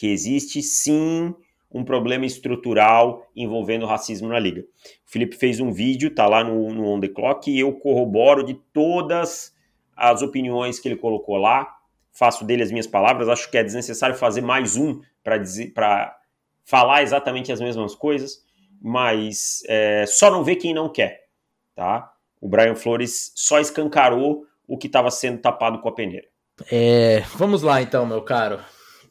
que 0.00 0.06
existe 0.06 0.62
sim 0.62 1.34
um 1.70 1.84
problema 1.84 2.24
estrutural 2.24 3.30
envolvendo 3.36 3.84
racismo 3.84 4.28
na 4.28 4.38
liga. 4.38 4.62
O 4.62 4.64
Felipe 5.04 5.36
fez 5.36 5.60
um 5.60 5.70
vídeo, 5.70 6.14
tá 6.14 6.26
lá 6.26 6.42
no, 6.42 6.72
no 6.72 6.86
On 6.86 6.98
The 6.98 7.08
Clock, 7.08 7.50
e 7.50 7.60
eu 7.60 7.70
corroboro 7.74 8.42
de 8.42 8.54
todas 8.72 9.54
as 9.94 10.22
opiniões 10.22 10.80
que 10.80 10.88
ele 10.88 10.96
colocou 10.96 11.36
lá, 11.36 11.76
faço 12.10 12.46
dele 12.46 12.62
as 12.62 12.70
minhas 12.70 12.86
palavras, 12.86 13.28
acho 13.28 13.50
que 13.50 13.58
é 13.58 13.62
desnecessário 13.62 14.16
fazer 14.16 14.40
mais 14.40 14.74
um 14.74 15.02
para 15.22 16.16
falar 16.64 17.02
exatamente 17.02 17.52
as 17.52 17.60
mesmas 17.60 17.94
coisas, 17.94 18.42
mas 18.80 19.62
é, 19.68 20.06
só 20.06 20.30
não 20.30 20.42
vê 20.42 20.56
quem 20.56 20.72
não 20.72 20.88
quer, 20.88 21.26
tá? 21.74 22.10
O 22.40 22.48
Brian 22.48 22.74
Flores 22.74 23.32
só 23.36 23.60
escancarou 23.60 24.46
o 24.66 24.78
que 24.78 24.86
estava 24.86 25.10
sendo 25.10 25.42
tapado 25.42 25.78
com 25.82 25.90
a 25.90 25.94
peneira. 25.94 26.26
É, 26.72 27.20
vamos 27.36 27.60
lá 27.60 27.82
então, 27.82 28.06
meu 28.06 28.22
caro. 28.22 28.60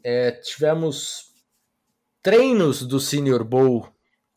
É, 0.03 0.31
tivemos 0.31 1.33
treinos 2.21 2.85
do 2.85 2.99
Senior 2.99 3.43
Bowl 3.43 3.87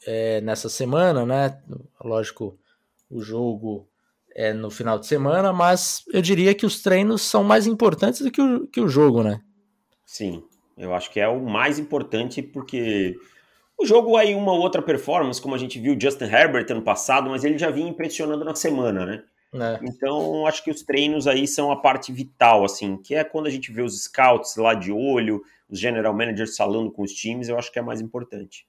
é, 0.07 0.41
nessa 0.41 0.69
semana, 0.69 1.25
né? 1.25 1.61
Lógico, 2.03 2.59
o 3.11 3.21
jogo 3.21 3.89
é 4.35 4.53
no 4.53 4.71
final 4.71 4.99
de 4.99 5.07
semana, 5.07 5.53
mas 5.53 6.05
eu 6.13 6.23
diria 6.23 6.55
que 6.55 6.67
os 6.67 6.83
treinos 6.83 7.23
são 7.23 7.45
mais 7.45 7.67
importantes 7.67 8.23
do 8.23 8.31
que 8.31 8.41
o, 8.41 8.67
que 8.67 8.81
o 8.81 8.89
jogo, 8.89 9.23
né? 9.23 9.41
Sim, 10.07 10.43
eu 10.77 10.95
acho 10.95 11.11
que 11.11 11.21
é 11.21 11.29
o 11.29 11.41
mais 11.41 11.79
importante 11.79 12.43
porque 12.43 13.17
o 13.79 13.85
jogo 13.85 14.17
aí 14.17 14.35
uma 14.35 14.53
outra 14.53 14.81
performance, 14.81 15.41
como 15.41 15.55
a 15.55 15.59
gente 15.59 15.79
viu 15.79 15.99
Justin 16.01 16.25
Herbert 16.25 16.67
ano 16.71 16.83
passado, 16.83 17.29
mas 17.29 17.45
ele 17.45 17.59
já 17.59 17.71
vinha 17.71 17.89
impressionando 17.89 18.45
na 18.45 18.55
semana, 18.55 19.05
né? 19.05 19.25
É. 19.55 19.79
Então, 19.83 20.47
acho 20.47 20.65
que 20.65 20.71
os 20.71 20.83
treinos 20.83 21.27
aí 21.27 21.47
são 21.47 21.71
a 21.71 21.77
parte 21.77 22.11
vital, 22.11 22.65
assim, 22.65 22.97
que 22.97 23.15
é 23.15 23.23
quando 23.23 23.47
a 23.47 23.51
gente 23.51 23.71
vê 23.71 23.83
os 23.83 24.05
scouts 24.05 24.57
lá 24.57 24.73
de 24.73 24.91
olho, 24.91 25.43
os 25.69 25.79
general 25.79 26.15
managers 26.15 26.57
falando 26.57 26.91
com 26.91 27.03
os 27.03 27.13
times, 27.13 27.49
eu 27.49 27.59
acho 27.59 27.71
que 27.71 27.79
é 27.79 27.83
mais 27.83 28.01
importante. 28.01 28.67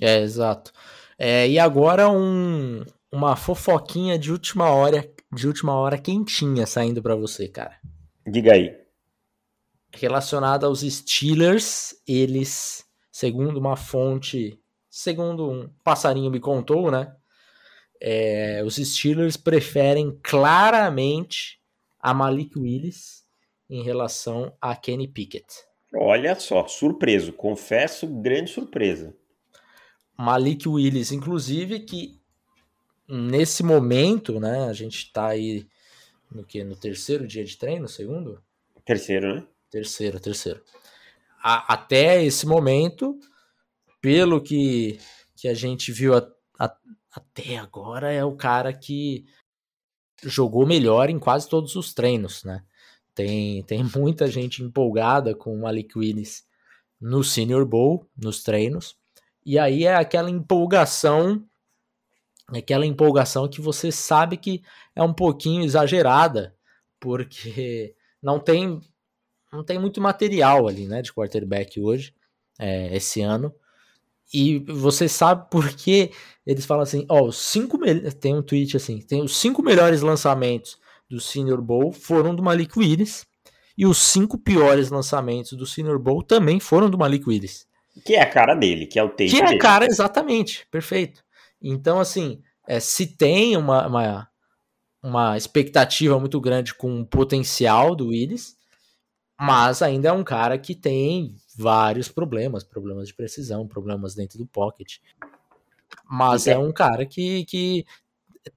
É, 0.00 0.20
exato. 0.20 0.72
É, 1.18 1.48
e 1.48 1.58
agora 1.58 2.08
um, 2.08 2.84
uma 3.12 3.36
fofoquinha 3.36 4.18
de 4.18 4.32
última 4.32 4.70
hora, 4.70 5.10
de 5.32 5.46
última 5.46 5.74
hora 5.74 5.98
quentinha 5.98 6.66
saindo 6.66 7.02
para 7.02 7.16
você, 7.16 7.48
cara. 7.48 7.76
Diga 8.26 8.52
aí. 8.52 8.74
Relacionada 9.92 10.66
aos 10.66 10.80
Steelers, 10.80 11.94
eles, 12.06 12.84
segundo 13.10 13.58
uma 13.58 13.76
fonte, 13.76 14.60
segundo 14.88 15.50
um 15.50 15.68
passarinho 15.82 16.30
me 16.30 16.40
contou, 16.40 16.90
né? 16.90 17.14
É, 18.00 18.62
os 18.64 18.76
Steelers 18.76 19.36
preferem 19.36 20.18
claramente 20.22 21.60
a 21.98 22.14
Malik 22.14 22.58
Willis 22.58 23.24
em 23.68 23.82
relação 23.82 24.52
a 24.60 24.74
Kenny 24.76 25.08
Pickett. 25.08 25.46
Olha 25.94 26.34
só, 26.38 26.66
surpreso, 26.66 27.32
confesso, 27.32 28.06
grande 28.06 28.50
surpresa. 28.50 29.14
Malik 30.16 30.68
Willis, 30.68 31.12
inclusive, 31.12 31.80
que 31.80 32.20
nesse 33.08 33.62
momento, 33.62 34.38
né, 34.38 34.68
a 34.68 34.72
gente 34.72 34.98
está 34.98 35.28
aí 35.28 35.66
no 36.30 36.44
que 36.44 36.62
no 36.62 36.76
terceiro 36.76 37.26
dia 37.26 37.44
de 37.44 37.56
treino, 37.56 37.88
segundo? 37.88 38.42
Terceiro, 38.84 39.34
né? 39.34 39.46
Terceiro, 39.70 40.20
terceiro. 40.20 40.62
A, 41.42 41.74
até 41.74 42.22
esse 42.22 42.46
momento, 42.46 43.18
pelo 44.00 44.40
que, 44.40 44.98
que 45.36 45.48
a 45.48 45.54
gente 45.54 45.92
viu 45.92 46.16
a, 46.16 46.28
a, 46.58 46.76
até 47.18 47.56
agora 47.56 48.12
é 48.12 48.24
o 48.24 48.36
cara 48.36 48.72
que 48.72 49.26
jogou 50.22 50.66
melhor 50.66 51.10
em 51.10 51.18
quase 51.18 51.48
todos 51.48 51.76
os 51.76 51.92
treinos, 51.92 52.44
né? 52.44 52.64
Tem, 53.14 53.62
tem 53.64 53.82
muita 53.94 54.28
gente 54.28 54.62
empolgada 54.62 55.34
com 55.34 55.54
o 55.54 55.60
Malik 55.62 55.98
Willis 55.98 56.46
no 57.00 57.22
Senior 57.22 57.66
Bowl, 57.66 58.06
nos 58.16 58.42
treinos. 58.42 58.96
E 59.44 59.58
aí 59.58 59.84
é 59.84 59.94
aquela 59.94 60.30
empolgação, 60.30 61.44
aquela 62.48 62.86
empolgação 62.86 63.48
que 63.48 63.60
você 63.60 63.90
sabe 63.90 64.36
que 64.36 64.62
é 64.94 65.02
um 65.02 65.12
pouquinho 65.12 65.64
exagerada, 65.64 66.54
porque 67.00 67.94
não 68.22 68.38
tem 68.40 68.80
não 69.50 69.64
tem 69.64 69.78
muito 69.78 69.98
material 69.98 70.68
ali, 70.68 70.86
né, 70.86 71.00
de 71.00 71.10
quarterback 71.10 71.80
hoje, 71.80 72.14
é, 72.58 72.94
esse 72.94 73.22
ano. 73.22 73.54
E 74.32 74.58
você 74.58 75.08
sabe 75.08 75.50
por 75.50 75.70
que 75.70 76.10
eles 76.46 76.66
falam 76.66 76.82
assim, 76.82 77.06
ó, 77.08 77.24
os 77.24 77.36
cinco 77.36 77.78
tem 78.20 78.34
um 78.34 78.42
tweet 78.42 78.76
assim, 78.76 79.00
tem 79.00 79.22
os 79.22 79.36
cinco 79.36 79.62
melhores 79.62 80.02
lançamentos 80.02 80.78
do 81.08 81.20
Senior 81.20 81.62
Bowl 81.62 81.92
foram 81.92 82.34
do 82.34 82.42
Malik 82.42 82.78
Willis 82.78 83.26
e 83.76 83.86
os 83.86 83.98
cinco 83.98 84.36
piores 84.36 84.90
lançamentos 84.90 85.52
do 85.52 85.64
Senior 85.64 85.98
Bowl 85.98 86.22
também 86.22 86.60
foram 86.60 86.90
do 86.90 86.98
Malik 86.98 87.28
Willis. 87.28 87.66
Que 88.04 88.14
é 88.14 88.22
a 88.22 88.28
cara 88.28 88.54
dele, 88.54 88.86
que 88.86 88.98
é 88.98 89.02
o 89.02 89.08
tape 89.08 89.30
Que 89.30 89.40
é 89.40 89.54
a 89.54 89.58
cara, 89.58 89.86
exatamente, 89.86 90.66
perfeito. 90.70 91.24
Então, 91.62 91.98
assim, 91.98 92.40
é, 92.66 92.78
se 92.80 93.06
tem 93.06 93.56
uma, 93.56 93.86
uma, 93.86 94.28
uma 95.02 95.36
expectativa 95.36 96.18
muito 96.18 96.40
grande 96.40 96.74
com 96.74 97.00
o 97.00 97.06
potencial 97.06 97.94
do 97.94 98.08
Willis, 98.08 98.57
mas 99.38 99.82
ainda 99.82 100.08
é 100.08 100.12
um 100.12 100.24
cara 100.24 100.58
que 100.58 100.74
tem 100.74 101.36
vários 101.56 102.08
problemas, 102.08 102.64
problemas 102.64 103.08
de 103.08 103.14
precisão, 103.14 103.68
problemas 103.68 104.14
dentro 104.14 104.36
do 104.38 104.46
pocket. 104.46 104.96
Mas 106.10 106.46
é 106.46 106.58
um 106.58 106.72
cara 106.72 107.06
que, 107.06 107.44
que 107.44 107.86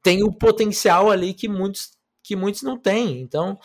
tem 0.02 0.24
o 0.24 0.32
potencial 0.32 1.12
ali 1.12 1.34
que 1.34 1.48
muitos, 1.48 1.92
que 2.24 2.36
muitos 2.36 2.64
não 2.64 2.78
têm. 2.78 3.22
Então, 3.22 3.60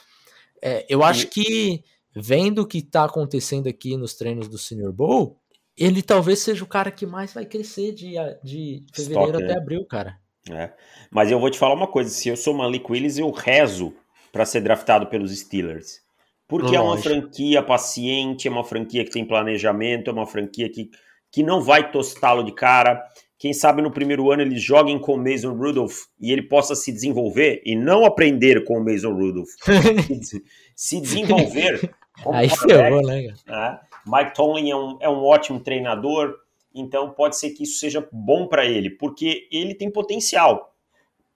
é, 0.63 0.85
eu 0.89 1.03
acho 1.03 1.29
que 1.29 1.83
vendo 2.15 2.63
o 2.63 2.67
que 2.67 2.79
está 2.79 3.05
acontecendo 3.05 3.69
aqui 3.69 3.97
nos 3.97 4.15
treinos 4.15 4.49
do 4.49 4.59
Senior 4.59 4.93
Bowl, 4.93 5.41
ele 5.77 6.03
talvez 6.03 6.41
seja 6.41 6.65
o 6.65 6.69
cara 6.69 6.91
que 6.91 7.07
mais 7.07 7.33
vai 7.33 7.47
crescer 7.47 7.93
de, 7.93 8.15
de 8.43 8.85
fevereiro 8.93 9.31
Stock, 9.31 9.45
até 9.45 9.55
né? 9.55 9.61
abril, 9.61 9.85
cara. 9.87 10.19
É. 10.51 10.73
Mas 11.11 11.31
eu 11.31 11.41
vou 11.41 11.51
te 11.51 11.59
falar 11.59 11.75
uma 11.75 11.87
coisa: 11.87 12.11
se 12.11 12.29
eu 12.29 12.37
sou 12.37 12.55
Malik 12.55 12.91
Willis, 12.91 13.19
eu 13.19 13.31
rezo 13.31 13.95
para 14.33 14.45
ser 14.45 14.61
draftado 14.61 15.07
pelos 15.07 15.37
Steelers. 15.37 16.06
Porque 16.49 16.77
Lógico. 16.77 16.85
é 16.85 16.87
uma 16.87 16.99
franquia 16.99 17.63
paciente, 17.63 18.47
é 18.47 18.51
uma 18.51 18.65
franquia 18.65 19.05
que 19.05 19.11
tem 19.11 19.25
planejamento, 19.25 20.11
é 20.11 20.13
uma 20.13 20.27
franquia 20.27 20.69
que, 20.71 20.91
que 21.31 21.43
não 21.43 21.61
vai 21.61 21.91
tostá-lo 21.91 22.43
de 22.45 22.53
cara. 22.53 23.03
Quem 23.39 23.53
sabe 23.53 23.83
no 23.83 23.91
primeiro 23.91 24.31
ano 24.31 24.43
eles 24.43 24.63
joguem 24.63 24.99
com 24.99 25.15
o 25.15 25.19
Mason 25.19 25.53
Rudolph 25.55 26.05
e 26.21 26.33
ele 26.33 26.43
possa 26.43 26.75
se 26.75 26.93
desenvolver 26.93 27.63
e 27.67 27.75
não 27.77 28.05
aprender 28.05 28.65
com 28.65 28.79
o 28.79 28.85
Mason 28.85 29.13
Rudolph. 29.13 29.51
se 30.75 31.01
desenvolver. 31.01 31.93
Aí 32.33 32.49
ferrou, 32.49 33.03
né? 33.03 33.35
né? 33.47 33.81
Mike 34.07 34.35
Tomlin 34.35 34.71
é 34.71 34.77
um, 34.77 34.99
é 35.01 35.09
um 35.09 35.25
ótimo 35.25 35.59
treinador, 35.61 36.35
então 36.73 37.11
pode 37.11 37.37
ser 37.37 37.51
que 37.51 37.65
isso 37.65 37.79
seja 37.79 38.07
bom 38.13 38.47
para 38.47 38.65
ele, 38.65 38.89
porque 38.89 39.49
ele 39.51 39.75
tem 39.75 39.91
potencial. 39.91 40.73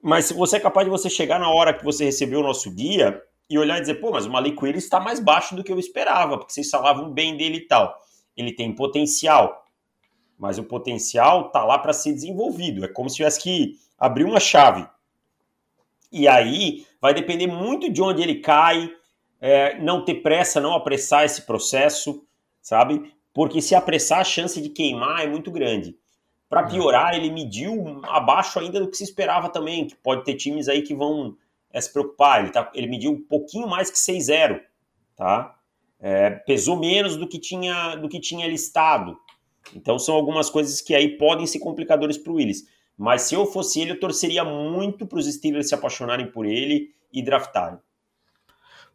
Mas 0.01 0.27
se 0.27 0.35
você 0.35 0.57
é 0.57 0.61
capaz 0.61 0.87
de 0.87 0.91
você 0.91 1.11
chegar 1.11 1.39
na 1.39 1.51
hora 1.51 1.75
que 1.75 1.85
você 1.85 2.05
recebeu 2.05 2.41
o 2.41 2.45
nosso 2.45 2.71
guia 2.71 3.21
e 3.51 3.59
olhar 3.59 3.79
e 3.79 3.81
dizer, 3.81 3.97
pô, 3.97 4.13
mas 4.13 4.27
o 4.27 4.31
Malik 4.31 4.63
Willis 4.63 4.85
está 4.85 5.01
mais 5.01 5.19
baixo 5.19 5.57
do 5.57 5.65
que 5.65 5.73
eu 5.73 5.79
esperava, 5.79 6.39
porque 6.39 6.53
vocês 6.53 6.71
falavam 6.71 7.11
bem 7.11 7.37
dele 7.37 7.57
e 7.57 7.67
tal. 7.67 7.99
Ele 8.37 8.53
tem 8.53 8.73
potencial, 8.73 9.67
mas 10.39 10.57
o 10.57 10.63
potencial 10.63 11.51
tá 11.51 11.65
lá 11.65 11.77
para 11.77 11.93
ser 11.93 12.13
desenvolvido. 12.13 12.85
É 12.85 12.89
como 12.89 13.11
se 13.11 13.17
tivesse 13.17 13.41
que 13.41 13.77
abrir 13.99 14.23
uma 14.23 14.39
chave. 14.39 14.87
E 16.13 16.29
aí 16.29 16.87
vai 17.01 17.13
depender 17.13 17.49
muito 17.49 17.93
de 17.93 18.01
onde 18.01 18.23
ele 18.23 18.37
cai, 18.37 18.89
é, 19.41 19.77
não 19.81 20.05
ter 20.05 20.17
pressa, 20.17 20.61
não 20.61 20.75
apressar 20.75 21.25
esse 21.25 21.43
processo, 21.43 22.25
sabe? 22.63 23.13
Porque 23.35 23.61
se 23.61 23.75
apressar, 23.75 24.21
a 24.21 24.25
chance 24.25 24.61
de 24.61 24.69
queimar 24.69 25.25
é 25.25 25.27
muito 25.27 25.51
grande. 25.51 25.97
Para 26.49 26.65
piorar, 26.65 27.15
ele 27.15 27.31
mediu 27.31 28.01
abaixo 28.05 28.61
ainda 28.61 28.79
do 28.79 28.89
que 28.89 28.97
se 28.97 29.05
esperava 29.05 29.49
também, 29.49 29.87
que 29.87 29.97
pode 29.97 30.25
ter 30.25 30.35
times 30.35 30.69
aí 30.69 30.83
que 30.83 30.95
vão 30.95 31.37
é 31.73 31.81
se 31.81 31.93
preocupar. 31.93 32.41
Ele, 32.41 32.51
tá, 32.51 32.71
ele 32.75 32.87
mediu 32.87 33.13
um 33.13 33.21
pouquinho 33.21 33.69
mais 33.69 33.91
que 33.91 33.97
6,0, 33.97 34.61
tá? 35.17 35.57
É, 35.99 36.31
pesou 36.31 36.79
menos 36.79 37.17
do 37.17 37.29
que 37.29 37.39
tinha 37.39 37.97
do 37.97 38.09
que 38.09 38.21
tinha 38.21 38.49
listado. 38.49 39.19
Então 39.75 39.99
são 39.99 40.15
algumas 40.15 40.49
coisas 40.49 40.81
que 40.81 40.95
aí 40.95 41.17
podem 41.19 41.47
ser 41.47 41.59
complicadores 41.59 42.17
para 42.17 42.33
o 42.33 42.37
Willis. 42.37 42.65
Mas 42.97 43.23
se 43.23 43.35
eu 43.35 43.47
fosse 43.47 43.81
ele, 43.81 43.93
eu 43.93 44.01
torceria 44.01 44.45
muito 44.45 45.07
para 45.07 45.19
os 45.19 45.27
Steelers 45.27 45.69
se 45.69 45.75
apaixonarem 45.75 46.31
por 46.31 46.45
ele 46.45 46.95
e 47.13 47.23
draftarem. 47.23 47.79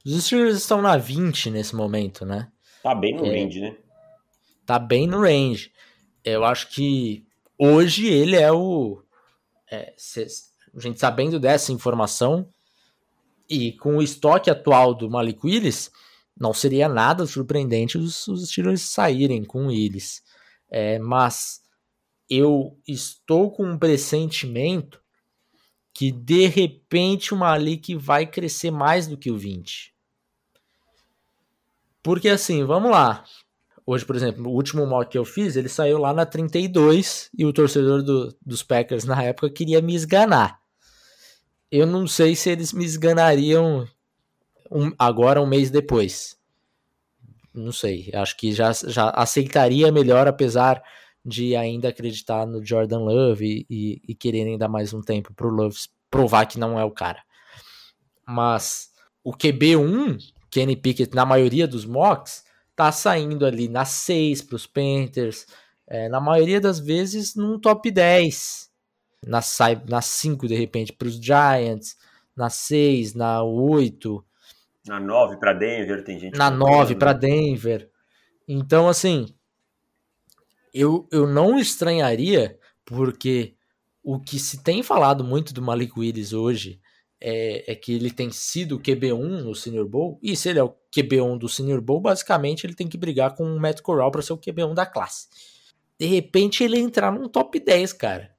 Os 0.05 0.25
Steelers 0.25 0.57
estão 0.57 0.81
na 0.81 0.97
20 0.97 1.49
nesse 1.49 1.75
momento, 1.75 2.25
né? 2.25 2.51
Tá 2.83 2.93
bem 2.93 3.15
no 3.15 3.25
é, 3.25 3.29
range, 3.29 3.59
né? 3.61 3.75
Tá 4.65 4.77
bem 4.77 5.07
no 5.07 5.21
range. 5.21 5.71
Eu 6.23 6.43
acho 6.43 6.69
que 6.69 7.25
hoje 7.57 8.07
ele 8.07 8.35
é 8.35 8.51
o. 8.51 9.01
É, 9.71 9.95
a 10.75 10.79
gente 10.79 10.99
sabendo 10.99 11.39
dessa 11.39 11.71
informação, 11.71 12.47
e 13.49 13.73
com 13.73 13.97
o 13.97 14.01
estoque 14.01 14.49
atual 14.49 14.93
do 14.93 15.09
Malik 15.09 15.39
Willis, 15.45 15.91
não 16.37 16.53
seria 16.53 16.89
nada 16.89 17.25
surpreendente 17.25 17.97
os, 17.97 18.27
os 18.27 18.49
Steelers 18.49 18.81
saírem 18.81 19.43
com 19.43 19.71
eles. 19.71 20.21
É, 20.69 20.99
mas 20.99 21.61
eu 22.29 22.77
estou 22.87 23.51
com 23.51 23.63
um 23.63 23.77
pressentimento 23.77 24.99
que 25.93 26.11
de 26.11 26.47
repente 26.47 27.33
o 27.33 27.37
Malik 27.37 27.95
vai 27.95 28.25
crescer 28.25 28.71
mais 28.71 29.07
do 29.07 29.17
que 29.17 29.31
o 29.31 29.37
20. 29.37 29.93
Porque 32.03 32.27
assim, 32.27 32.63
vamos 32.65 32.91
lá. 32.91 33.23
Hoje, 33.85 34.03
por 34.03 34.15
exemplo, 34.15 34.49
o 34.49 34.53
último 34.53 34.85
mock 34.85 35.11
que 35.11 35.17
eu 35.17 35.23
fiz, 35.23 35.55
ele 35.55 35.69
saiu 35.69 35.99
lá 35.99 36.11
na 36.11 36.25
32 36.25 37.29
e 37.37 37.45
o 37.45 37.53
torcedor 37.53 38.01
do, 38.01 38.35
dos 38.43 38.63
Packers 38.63 39.05
na 39.05 39.21
época 39.23 39.49
queria 39.49 39.81
me 39.81 39.95
esganar. 39.95 40.59
Eu 41.71 41.85
não 41.85 42.07
sei 42.07 42.35
se 42.35 42.49
eles 42.49 42.71
me 42.71 42.85
esganariam 42.85 43.87
um, 44.71 44.91
agora, 44.97 45.41
um 45.41 45.47
mês 45.47 45.69
depois. 45.69 46.37
Não 47.53 47.71
sei. 47.71 48.11
Acho 48.13 48.37
que 48.37 48.51
já, 48.51 48.71
já 48.73 49.09
aceitaria 49.09 49.91
melhor, 49.91 50.27
apesar 50.27 50.83
de 51.23 51.55
ainda 51.55 51.89
acreditar 51.89 52.45
no 52.45 52.63
Jordan 52.63 52.99
Love 52.99 53.45
e, 53.45 53.65
e, 53.69 54.01
e 54.09 54.15
quererem 54.15 54.57
dar 54.57 54.67
mais 54.67 54.93
um 54.93 55.01
tempo 55.01 55.33
para 55.33 55.47
o 55.47 55.49
Love 55.49 55.77
provar 56.09 56.45
que 56.45 56.59
não 56.59 56.79
é 56.79 56.83
o 56.83 56.91
cara. 56.91 57.23
Mas 58.27 58.91
o 59.23 59.33
QB1, 59.33 60.17
Kenny 60.51 60.75
Pickett, 60.75 61.15
na 61.15 61.25
maioria 61.25 61.67
dos 61.67 61.85
mocks, 61.85 62.43
tá 62.75 62.91
saindo 62.91 63.45
ali 63.45 63.67
na 63.67 63.85
6 63.85 64.43
para 64.43 64.55
os 64.55 64.67
Panthers, 64.67 65.47
é, 65.87 66.09
na 66.09 66.19
maioria 66.19 66.59
das 66.61 66.79
vezes 66.79 67.35
num 67.35 67.59
top 67.59 67.89
10, 67.89 68.69
na, 69.25 69.39
na 69.87 70.01
5 70.01 70.47
de 70.47 70.55
repente 70.55 70.93
para 70.93 71.07
os 71.07 71.15
Giants, 71.15 71.97
na 72.35 72.49
6, 72.49 73.13
na 73.15 73.43
8. 73.43 74.23
Na 74.87 74.99
9 74.99 75.37
para 75.37 75.53
Denver, 75.53 76.03
tem 76.03 76.19
gente. 76.19 76.37
Na 76.37 76.49
9 76.51 76.95
para 76.95 77.13
Denver. 77.13 77.89
Então, 78.47 78.87
assim, 78.87 79.33
eu, 80.73 81.07
eu 81.11 81.25
não 81.25 81.57
estranharia, 81.57 82.59
porque 82.85 83.55
o 84.03 84.19
que 84.19 84.37
se 84.37 84.61
tem 84.63 84.83
falado 84.83 85.23
muito 85.23 85.53
do 85.53 85.61
Malik 85.61 85.99
Willis 85.99 86.31
hoje 86.31 86.79
é, 87.19 87.71
é, 87.71 87.75
que 87.75 87.93
ele 87.93 88.11
tem 88.11 88.29
sido 88.29 88.79
QB1 88.79 89.41
no 89.41 89.55
Senior 89.55 89.87
Bowl, 89.87 90.19
e 90.21 90.35
se 90.35 90.49
ele 90.49 90.59
é 90.59 90.63
o 90.63 90.75
QB1 90.95 91.39
do 91.39 91.49
Senior 91.49 91.81
Bowl, 91.81 91.99
basicamente 91.99 92.67
ele 92.67 92.75
tem 92.75 92.87
que 92.87 92.97
brigar 92.97 93.33
com 93.33 93.43
o 93.43 93.59
Matt 93.59 93.81
Corral 93.81 94.11
para 94.11 94.21
ser 94.21 94.33
o 94.33 94.37
QB1 94.37 94.75
da 94.75 94.85
classe. 94.85 95.27
De 95.97 96.05
repente 96.05 96.63
ele 96.63 96.77
entrar 96.77 97.11
num 97.11 97.27
top 97.27 97.59
10, 97.59 97.93
cara. 97.93 98.34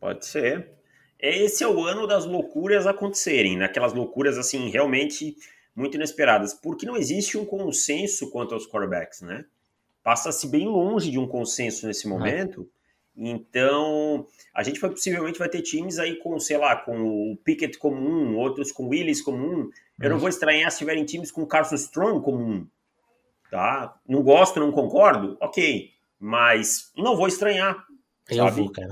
Pode 0.00 0.26
ser. 0.26 0.70
Esse 1.18 1.64
é 1.64 1.68
o 1.68 1.84
ano 1.84 2.06
das 2.06 2.24
loucuras 2.24 2.86
acontecerem, 2.86 3.56
naquelas 3.56 3.92
loucuras 3.92 4.38
assim 4.38 4.70
realmente 4.70 5.36
muito 5.74 5.96
inesperadas, 5.96 6.54
porque 6.54 6.86
não 6.86 6.96
existe 6.96 7.36
um 7.36 7.44
consenso 7.44 8.30
quanto 8.30 8.54
aos 8.54 8.66
quarterbacks, 8.66 9.20
né? 9.20 9.44
Passa-se 10.02 10.48
bem 10.48 10.66
longe 10.66 11.10
de 11.10 11.18
um 11.18 11.26
consenso 11.26 11.86
nesse 11.86 12.08
momento. 12.08 12.68
Então, 13.16 14.26
a 14.54 14.62
gente 14.62 14.78
vai, 14.78 14.90
possivelmente 14.90 15.40
vai 15.40 15.48
ter 15.48 15.60
times 15.62 15.98
aí 15.98 16.16
com, 16.16 16.38
sei 16.38 16.56
lá, 16.56 16.76
com 16.76 17.32
o 17.32 17.36
Pickett 17.36 17.76
como 17.76 17.96
um, 17.96 18.36
outros 18.36 18.70
com 18.70 18.84
o 18.84 18.88
Willis 18.88 19.20
como 19.20 19.38
um. 19.44 19.70
Eu 20.00 20.10
não 20.10 20.18
vou 20.20 20.28
estranhar 20.28 20.70
se 20.70 20.78
tiverem 20.78 21.04
times 21.04 21.32
com 21.32 21.42
o 21.42 21.46
Carson 21.46 21.74
Strong 21.74 22.24
como 22.24 22.38
um. 22.38 22.66
Tá? 23.50 23.98
Não 24.06 24.22
gosto, 24.22 24.60
não 24.60 24.70
concordo? 24.70 25.36
Ok. 25.40 25.90
Mas 26.18 26.92
não 26.96 27.16
vou 27.16 27.26
estranhar. 27.26 27.84
Eu 28.30 28.44
sabe? 28.44 28.60
vou, 28.60 28.72
cara. 28.72 28.88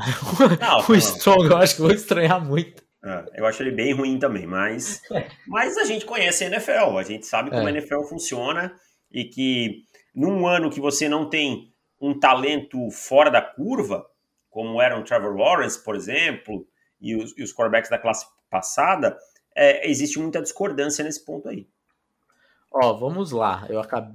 Não, 0.61 0.81
o 0.89 0.95
Strong 0.95 1.47
eu 1.47 1.57
acho 1.57 1.77
que 1.77 1.83
vou 1.83 1.91
estranhar 1.91 2.45
muito. 2.45 2.83
É, 3.05 3.41
eu 3.41 3.47
acho 3.47 3.63
ele 3.63 3.71
bem 3.71 3.93
ruim 3.93 4.19
também, 4.19 4.47
mas, 4.47 5.01
mas 5.47 5.77
a 5.77 5.85
gente 5.85 6.05
conhece 6.05 6.45
a 6.45 6.49
NFL, 6.49 6.99
a 6.99 7.03
gente 7.03 7.27
sabe 7.27 7.51
como 7.51 7.63
é. 7.63 7.67
a 7.67 7.71
NFL 7.71 8.03
funciona 8.03 8.75
e 9.11 9.25
que 9.25 9.85
num 10.15 10.47
ano 10.47 10.71
que 10.71 10.81
você 10.81 11.09
não 11.09 11.29
tem 11.29 11.73
um 12.01 12.19
talento 12.19 12.91
fora 12.91 13.31
da 13.31 13.41
curva, 13.41 14.05
como 14.51 14.81
eram 14.81 15.05
Trevor 15.05 15.37
Lawrence, 15.37 15.83
por 15.83 15.95
exemplo, 15.95 16.67
e 17.01 17.15
os, 17.15 17.37
e 17.37 17.43
os 17.43 17.53
quarterbacks 17.53 17.91
da 17.91 17.99
classe 17.99 18.27
passada, 18.51 19.17
é, 19.55 19.89
existe 19.89 20.19
muita 20.19 20.43
discordância 20.43 21.05
nesse 21.05 21.25
ponto 21.25 21.49
aí. 21.49 21.69
Ó, 22.73 22.93
vamos 22.95 23.33
lá. 23.33 23.67
Eu 23.69 23.81
acabei. 23.81 24.15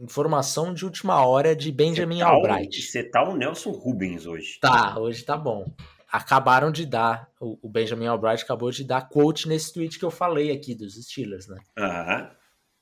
Informação 0.00 0.74
de 0.74 0.84
última 0.84 1.24
hora 1.24 1.54
de 1.54 1.70
Benjamin 1.72 2.18
tá 2.18 2.28
Albright. 2.28 2.82
Você 2.82 3.02
tá 3.02 3.28
o 3.28 3.36
Nelson 3.36 3.70
Rubens 3.70 4.26
hoje. 4.26 4.58
Tá, 4.60 4.98
hoje 4.98 5.24
tá 5.24 5.36
bom. 5.36 5.72
Acabaram 6.10 6.70
de 6.70 6.86
dar, 6.86 7.28
o, 7.40 7.68
Benjamin 7.68 8.06
Albright 8.06 8.44
acabou 8.44 8.70
de 8.70 8.84
dar 8.84 9.08
quote 9.08 9.48
nesse 9.48 9.72
tweet 9.72 9.98
que 9.98 10.04
eu 10.04 10.10
falei 10.10 10.50
aqui 10.50 10.74
dos 10.74 10.94
Steelers, 10.94 11.48
né? 11.48 11.58
Aham. 11.78 12.30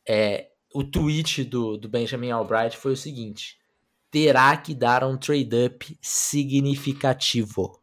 É, 0.06 0.48
o 0.72 0.84
tweet 0.84 1.44
do, 1.44 1.76
do 1.76 1.88
Benjamin 1.88 2.30
Albright 2.30 2.76
foi 2.76 2.92
o 2.92 2.96
seguinte: 2.96 3.58
terá 4.10 4.56
que 4.56 4.74
dar 4.74 5.02
um 5.04 5.16
trade-up 5.16 5.98
significativo. 6.00 7.80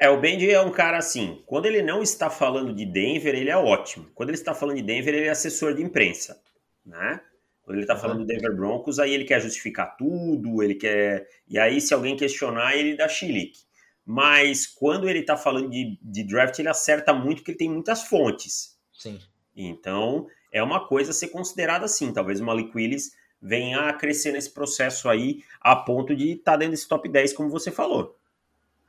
É, 0.00 0.08
o 0.08 0.20
Benji 0.20 0.50
é 0.50 0.60
um 0.60 0.70
cara 0.70 0.96
assim, 0.96 1.42
quando 1.44 1.66
ele 1.66 1.82
não 1.82 2.02
está 2.02 2.30
falando 2.30 2.72
de 2.72 2.86
Denver, 2.86 3.34
ele 3.34 3.50
é 3.50 3.56
ótimo. 3.56 4.08
Quando 4.14 4.28
ele 4.28 4.38
está 4.38 4.54
falando 4.54 4.76
de 4.76 4.82
Denver, 4.82 5.12
ele 5.12 5.26
é 5.26 5.30
assessor 5.30 5.74
de 5.74 5.82
imprensa, 5.82 6.40
né? 6.86 7.20
Quando 7.68 7.76
ele 7.76 7.84
está 7.84 7.96
falando 7.96 8.20
do 8.20 8.24
Denver 8.24 8.56
Broncos, 8.56 8.98
aí 8.98 9.12
ele 9.12 9.26
quer 9.26 9.42
justificar 9.42 9.94
tudo, 9.94 10.62
ele 10.62 10.74
quer... 10.74 11.28
E 11.46 11.58
aí, 11.58 11.82
se 11.82 11.92
alguém 11.92 12.16
questionar, 12.16 12.74
ele 12.74 12.96
dá 12.96 13.06
chilique. 13.06 13.58
Mas 14.06 14.66
quando 14.66 15.06
ele 15.06 15.18
está 15.18 15.36
falando 15.36 15.68
de, 15.68 15.98
de 16.00 16.24
draft, 16.24 16.58
ele 16.58 16.70
acerta 16.70 17.12
muito, 17.12 17.40
porque 17.40 17.50
ele 17.50 17.58
tem 17.58 17.68
muitas 17.68 18.04
fontes. 18.04 18.80
Sim. 18.90 19.20
Então, 19.54 20.26
é 20.50 20.62
uma 20.62 20.88
coisa 20.88 21.10
a 21.10 21.14
ser 21.14 21.28
considerada 21.28 21.84
assim. 21.84 22.10
Talvez 22.10 22.40
o 22.40 22.44
Malik 22.46 22.74
Willis 22.74 23.12
venha 23.38 23.80
a 23.80 23.92
crescer 23.92 24.32
nesse 24.32 24.50
processo 24.50 25.06
aí 25.06 25.44
a 25.60 25.76
ponto 25.76 26.16
de 26.16 26.30
estar 26.30 26.52
tá 26.52 26.56
dentro 26.56 26.70
desse 26.70 26.88
top 26.88 27.06
10, 27.06 27.34
como 27.34 27.50
você 27.50 27.70
falou. 27.70 28.18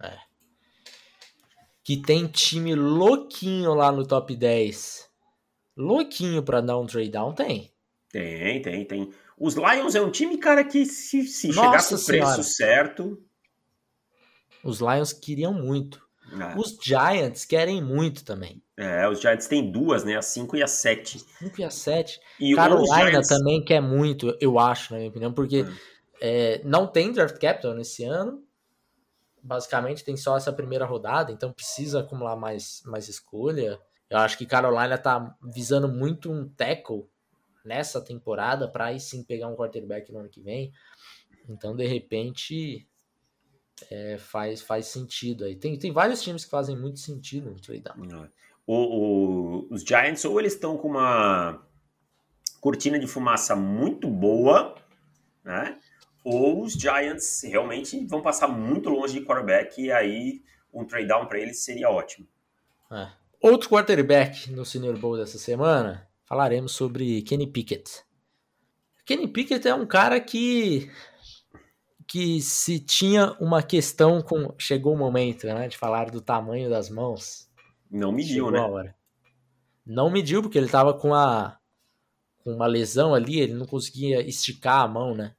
É. 0.01 0.17
Que 1.83 1.97
tem 1.97 2.27
time 2.27 2.75
louquinho 2.75 3.73
lá 3.73 3.91
no 3.91 4.07
top 4.07 4.33
10. 4.33 5.09
Louquinho 5.75 6.41
para 6.41 6.61
dar 6.61 6.77
um 6.77 6.85
trade 6.85 7.09
down, 7.09 7.33
tem. 7.33 7.73
Tem, 8.11 8.61
tem, 8.61 8.85
tem. 8.85 9.13
Os 9.37 9.55
Lions 9.55 9.95
é 9.95 10.01
um 10.01 10.11
time, 10.11 10.37
cara, 10.37 10.63
que 10.63 10.85
se, 10.85 11.23
se 11.23 11.53
chegar 11.53 11.87
com 11.87 11.95
o 11.95 12.05
preço 12.05 12.43
certo. 12.43 13.23
Os 14.63 14.79
Lions 14.79 15.13
queriam 15.13 15.53
muito. 15.53 16.01
É. 16.31 16.59
Os 16.59 16.77
Giants 16.81 17.45
querem 17.45 17.81
muito 17.81 18.23
também. 18.23 18.61
É, 18.77 19.07
os 19.07 19.19
Giants 19.19 19.47
têm 19.47 19.71
duas, 19.71 20.03
né? 20.03 20.15
A 20.15 20.21
5 20.21 20.57
e 20.57 20.63
a 20.63 20.67
7. 20.67 21.19
5 21.39 21.61
e 21.61 21.63
a 21.63 21.69
7. 21.69 22.19
E 22.39 22.55
Carolina 22.55 23.09
Giants... 23.11 23.27
também 23.27 23.63
quer 23.63 23.81
muito, 23.81 24.35
eu 24.39 24.59
acho, 24.59 24.93
na 24.93 24.99
minha 24.99 25.09
opinião, 25.09 25.33
porque 25.33 25.65
é. 26.21 26.55
É, 26.55 26.61
não 26.63 26.85
tem 26.85 27.11
draft 27.11 27.39
capital 27.39 27.73
nesse 27.73 28.03
ano. 28.03 28.43
Basicamente 29.41 30.03
tem 30.03 30.17
só 30.17 30.35
essa 30.35 30.51
primeira 30.51 30.85
rodada, 30.85 31.31
então 31.31 31.53
precisa 31.53 32.01
acumular 32.01 32.35
mais, 32.35 32.81
mais 32.85 33.07
escolha. 33.07 33.79
Eu 34.09 34.17
acho 34.17 34.37
que 34.37 34.45
Carolina 34.45 34.97
tá 34.97 35.35
visando 35.41 35.87
muito 35.87 36.31
um 36.31 36.47
tackle 36.49 37.05
nessa 37.63 38.01
temporada 38.01 38.67
para 38.67 38.85
aí 38.85 38.99
sim 38.99 39.23
pegar 39.23 39.47
um 39.47 39.55
quarterback 39.55 40.11
no 40.11 40.19
ano 40.19 40.29
que 40.29 40.41
vem. 40.41 40.71
Então, 41.47 41.75
de 41.75 41.85
repente, 41.85 42.87
é, 43.89 44.17
faz, 44.17 44.61
faz 44.61 44.87
sentido 44.87 45.45
aí. 45.45 45.55
Tem, 45.55 45.77
tem 45.77 45.91
vários 45.91 46.21
times 46.21 46.45
que 46.45 46.51
fazem 46.51 46.77
muito 46.77 46.99
sentido 46.99 47.49
no 47.49 47.59
trade 47.59 47.81
down. 47.81 48.23
É. 48.23 48.29
O, 48.65 48.75
o, 48.75 49.67
os 49.73 49.81
Giants, 49.81 50.25
ou 50.25 50.39
eles 50.39 50.53
estão 50.53 50.77
com 50.77 50.89
uma 50.89 51.65
cortina 52.61 52.99
de 52.99 53.07
fumaça 53.07 53.55
muito 53.55 54.07
boa, 54.09 54.75
né? 55.43 55.79
Ou 56.23 56.63
os 56.63 56.73
Giants 56.73 57.41
realmente 57.43 58.05
vão 58.05 58.21
passar 58.21 58.47
muito 58.47 58.89
longe 58.89 59.19
de 59.19 59.25
quarterback 59.25 59.81
e 59.81 59.91
aí 59.91 60.43
um 60.73 60.85
trade 60.85 61.07
down 61.07 61.25
para 61.25 61.39
eles 61.39 61.63
seria 61.63 61.89
ótimo. 61.89 62.27
É. 62.91 63.09
Outro 63.41 63.69
quarterback 63.69 64.51
no 64.51 64.65
Senior 64.65 64.97
Bowl 64.97 65.17
dessa 65.17 65.37
semana, 65.37 66.07
falaremos 66.29 66.73
sobre 66.73 67.23
Kenny 67.23 67.47
Pickett. 67.47 68.05
Kenny 69.03 69.27
Pickett 69.27 69.67
é 69.67 69.73
um 69.73 69.87
cara 69.87 70.21
que 70.21 70.91
que 72.05 72.41
se 72.41 72.79
tinha 72.79 73.35
uma 73.39 73.61
questão 73.61 74.21
com. 74.21 74.53
Chegou 74.57 74.93
o 74.93 74.97
momento, 74.97 75.45
né? 75.45 75.67
De 75.67 75.77
falar 75.77 76.09
do 76.09 76.21
tamanho 76.21 76.69
das 76.69 76.89
mãos. 76.89 77.49
Não 77.89 78.11
mediu, 78.11 78.45
Chegou 78.45 78.83
né? 78.83 78.95
Não 79.85 80.09
mediu, 80.09 80.41
porque 80.41 80.57
ele 80.57 80.69
tava 80.69 80.93
com 80.93 81.13
a. 81.13 81.57
Com 82.43 82.53
uma 82.53 82.67
lesão 82.67 83.13
ali, 83.13 83.39
ele 83.39 83.53
não 83.53 83.65
conseguia 83.65 84.21
esticar 84.21 84.81
a 84.81 84.87
mão, 84.87 85.13
né? 85.13 85.35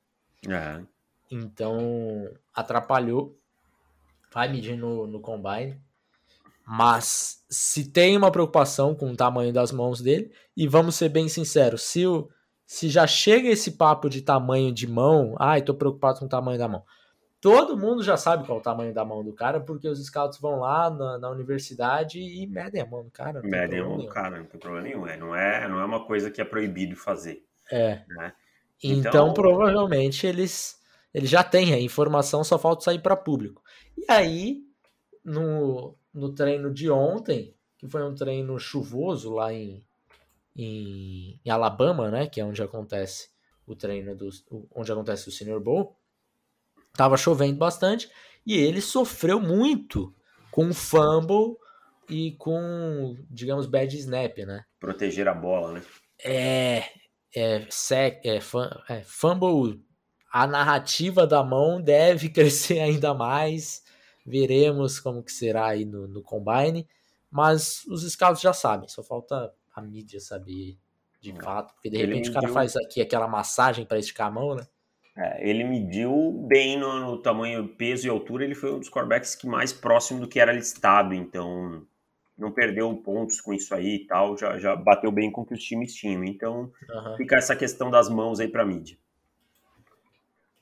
É. 0.49 0.83
Então 1.31 2.29
atrapalhou. 2.53 3.37
Vai 4.33 4.49
medir 4.49 4.77
no, 4.77 5.07
no 5.07 5.21
combine. 5.21 5.81
Mas 6.73 7.45
se 7.51 7.91
tem 7.91 8.17
uma 8.17 8.31
preocupação 8.31 8.95
com 8.95 9.11
o 9.11 9.17
tamanho 9.17 9.53
das 9.53 9.73
mãos 9.73 10.01
dele, 10.01 10.31
e 10.57 10.69
vamos 10.69 10.95
ser 10.95 11.09
bem 11.09 11.29
sinceros, 11.29 11.83
se 11.83 12.07
o, 12.07 12.31
se 12.65 12.89
já 12.89 13.09
chega 13.09 13.49
esse 13.49 13.73
papo 13.73 14.09
de 14.09 14.23
tamanho 14.23 14.73
de 14.73 14.87
mão, 14.87 15.35
ai, 15.41 15.63
tô 15.63 15.75
preocupado 15.75 16.21
com 16.21 16.27
o 16.27 16.29
tamanho 16.29 16.61
da 16.61 16.69
mão. 16.69 16.85
todo 17.41 17.77
mundo 17.77 18.05
já 18.05 18.17
sabe 18.17 18.47
qual 18.47 18.59
é 18.59 18.61
o 18.61 18.63
tamanho 18.63 18.95
da 18.95 19.05
mão 19.05 19.25
do 19.25 19.33
cara, 19.33 19.59
porque 19.59 19.89
os 19.89 19.99
scouts 20.07 20.39
vão 20.39 20.61
lá 20.61 20.89
na, 20.89 21.19
na 21.19 21.31
universidade 21.31 22.21
e 22.21 22.47
medem 22.47 22.81
a 22.81 22.87
mão 22.87 23.03
do 23.03 23.11
cara. 23.11 23.43
Medem 23.43 23.81
a 23.81 23.85
mão 23.85 23.99
do 23.99 24.07
cara, 24.07 24.39
não 24.39 24.45
tem 24.45 24.61
problema 24.61 24.87
nenhum. 24.87 25.09
É, 25.09 25.17
não, 25.17 25.35
é, 25.35 25.67
não 25.67 25.81
é 25.81 25.85
uma 25.85 26.07
coisa 26.07 26.31
que 26.31 26.41
é 26.41 26.45
proibido 26.45 26.95
fazer. 26.95 27.43
É. 27.69 28.03
Né? 28.07 28.33
Então, 28.81 29.11
então, 29.11 29.35
provavelmente 29.35 30.25
eles, 30.25 30.79
eles 31.13 31.29
já 31.29 31.43
têm 31.43 31.75
a 31.75 31.81
informação, 31.81 32.45
só 32.45 32.57
falta 32.57 32.85
sair 32.85 33.01
para 33.01 33.17
público. 33.17 33.61
E 33.99 34.05
aí, 34.09 34.63
no, 35.25 35.97
no 36.13 36.35
treino 36.35 36.73
de 36.73 36.91
ontem, 36.91 37.55
que 37.79 37.89
foi 37.89 38.03
um 38.03 38.15
treino 38.15 38.59
chuvoso 38.59 39.33
lá 39.33 39.53
em, 39.53 39.85
em, 40.55 41.41
em 41.45 41.51
Alabama, 41.51 42.11
né, 42.11 42.27
que 42.27 42.41
é 42.41 42.45
onde 42.45 42.63
acontece 42.63 43.31
o 43.67 43.75
treino 43.75 44.17
do, 44.17 44.29
onde 44.75 44.91
acontece 44.91 45.29
o 45.29 45.33
Senior 45.33 45.61
Bowl, 45.61 45.97
tava 46.95 47.17
chovendo 47.17 47.57
bastante 47.57 48.11
e 48.45 48.57
ele 48.57 48.81
sofreu 48.81 49.41
muito 49.41 50.15
com 50.51 50.73
fumble 50.73 51.57
e 52.09 52.33
com, 52.33 53.17
digamos, 53.31 53.67
bad 53.67 53.97
snap, 53.97 54.39
né? 54.39 54.65
Proteger 54.81 55.29
a 55.29 55.35
bola, 55.35 55.75
né? 55.75 55.83
É, 56.23 56.85
é, 57.35 57.67
sec, 57.71 58.21
é, 58.25 58.41
é 58.89 59.03
fumble, 59.05 59.81
a 60.33 60.47
narrativa 60.47 61.27
da 61.27 61.43
mão 61.45 61.81
deve 61.81 62.29
crescer 62.31 62.81
ainda 62.81 63.15
mais. 63.15 63.83
Veremos 64.27 65.01
como 65.01 65.23
que 65.23 65.33
será 65.33 65.67
aí 65.67 65.85
no, 65.85 66.07
no 66.07 66.23
combine, 66.23 66.87
mas 67.31 67.85
os 67.89 68.11
scouts 68.11 68.41
já 68.41 68.53
sabem, 68.53 68.89
só 68.89 69.03
falta 69.03 69.53
a 69.75 69.81
mídia 69.81 70.21
saber 70.21 70.79
de 71.21 71.35
fato, 71.35 71.75
porque 71.75 71.91
de 71.91 71.99
repente 71.99 72.29
ele 72.29 72.31
o 72.31 72.33
cara 72.33 72.47
mediu... 72.47 72.55
faz 72.55 72.77
aqui 72.77 73.01
aquela 73.01 73.29
massagem 73.29 73.85
para 73.85 73.99
esticar 73.99 74.29
a 74.29 74.31
mão, 74.31 74.55
né? 74.55 74.67
É, 75.17 75.49
ele 75.49 75.65
mediu 75.65 76.47
bem 76.49 76.79
no, 76.79 77.01
no, 77.01 77.19
tamanho, 77.21 77.69
peso 77.69 78.07
e 78.07 78.11
altura, 78.11 78.45
ele 78.45 78.55
foi 78.55 78.73
um 78.73 78.79
dos 78.79 78.89
quarterbacks 78.89 79.35
que 79.35 79.47
mais 79.47 79.73
próximo 79.73 80.21
do 80.21 80.29
que 80.29 80.41
era 80.41 80.53
listado, 80.53 81.13
então 81.13 81.87
não 82.39 82.51
perdeu 82.51 82.95
pontos 82.97 83.39
com 83.41 83.53
isso 83.53 83.75
aí 83.75 83.97
e 83.97 84.07
tal, 84.07 84.39
já, 84.39 84.59
já 84.59 84.75
bateu 84.75 85.13
bem 85.13 85.31
com 85.31 85.43
o 85.43 85.47
que 85.47 85.53
os 85.53 85.63
times 85.63 85.95
tinham, 85.95 86.25
então 86.25 86.73
uhum. 86.89 87.17
fica 87.19 87.37
essa 87.37 87.55
questão 87.55 87.91
das 87.91 88.09
mãos 88.09 88.41
aí 88.41 88.49
para 88.49 88.65
mídia. 88.65 88.97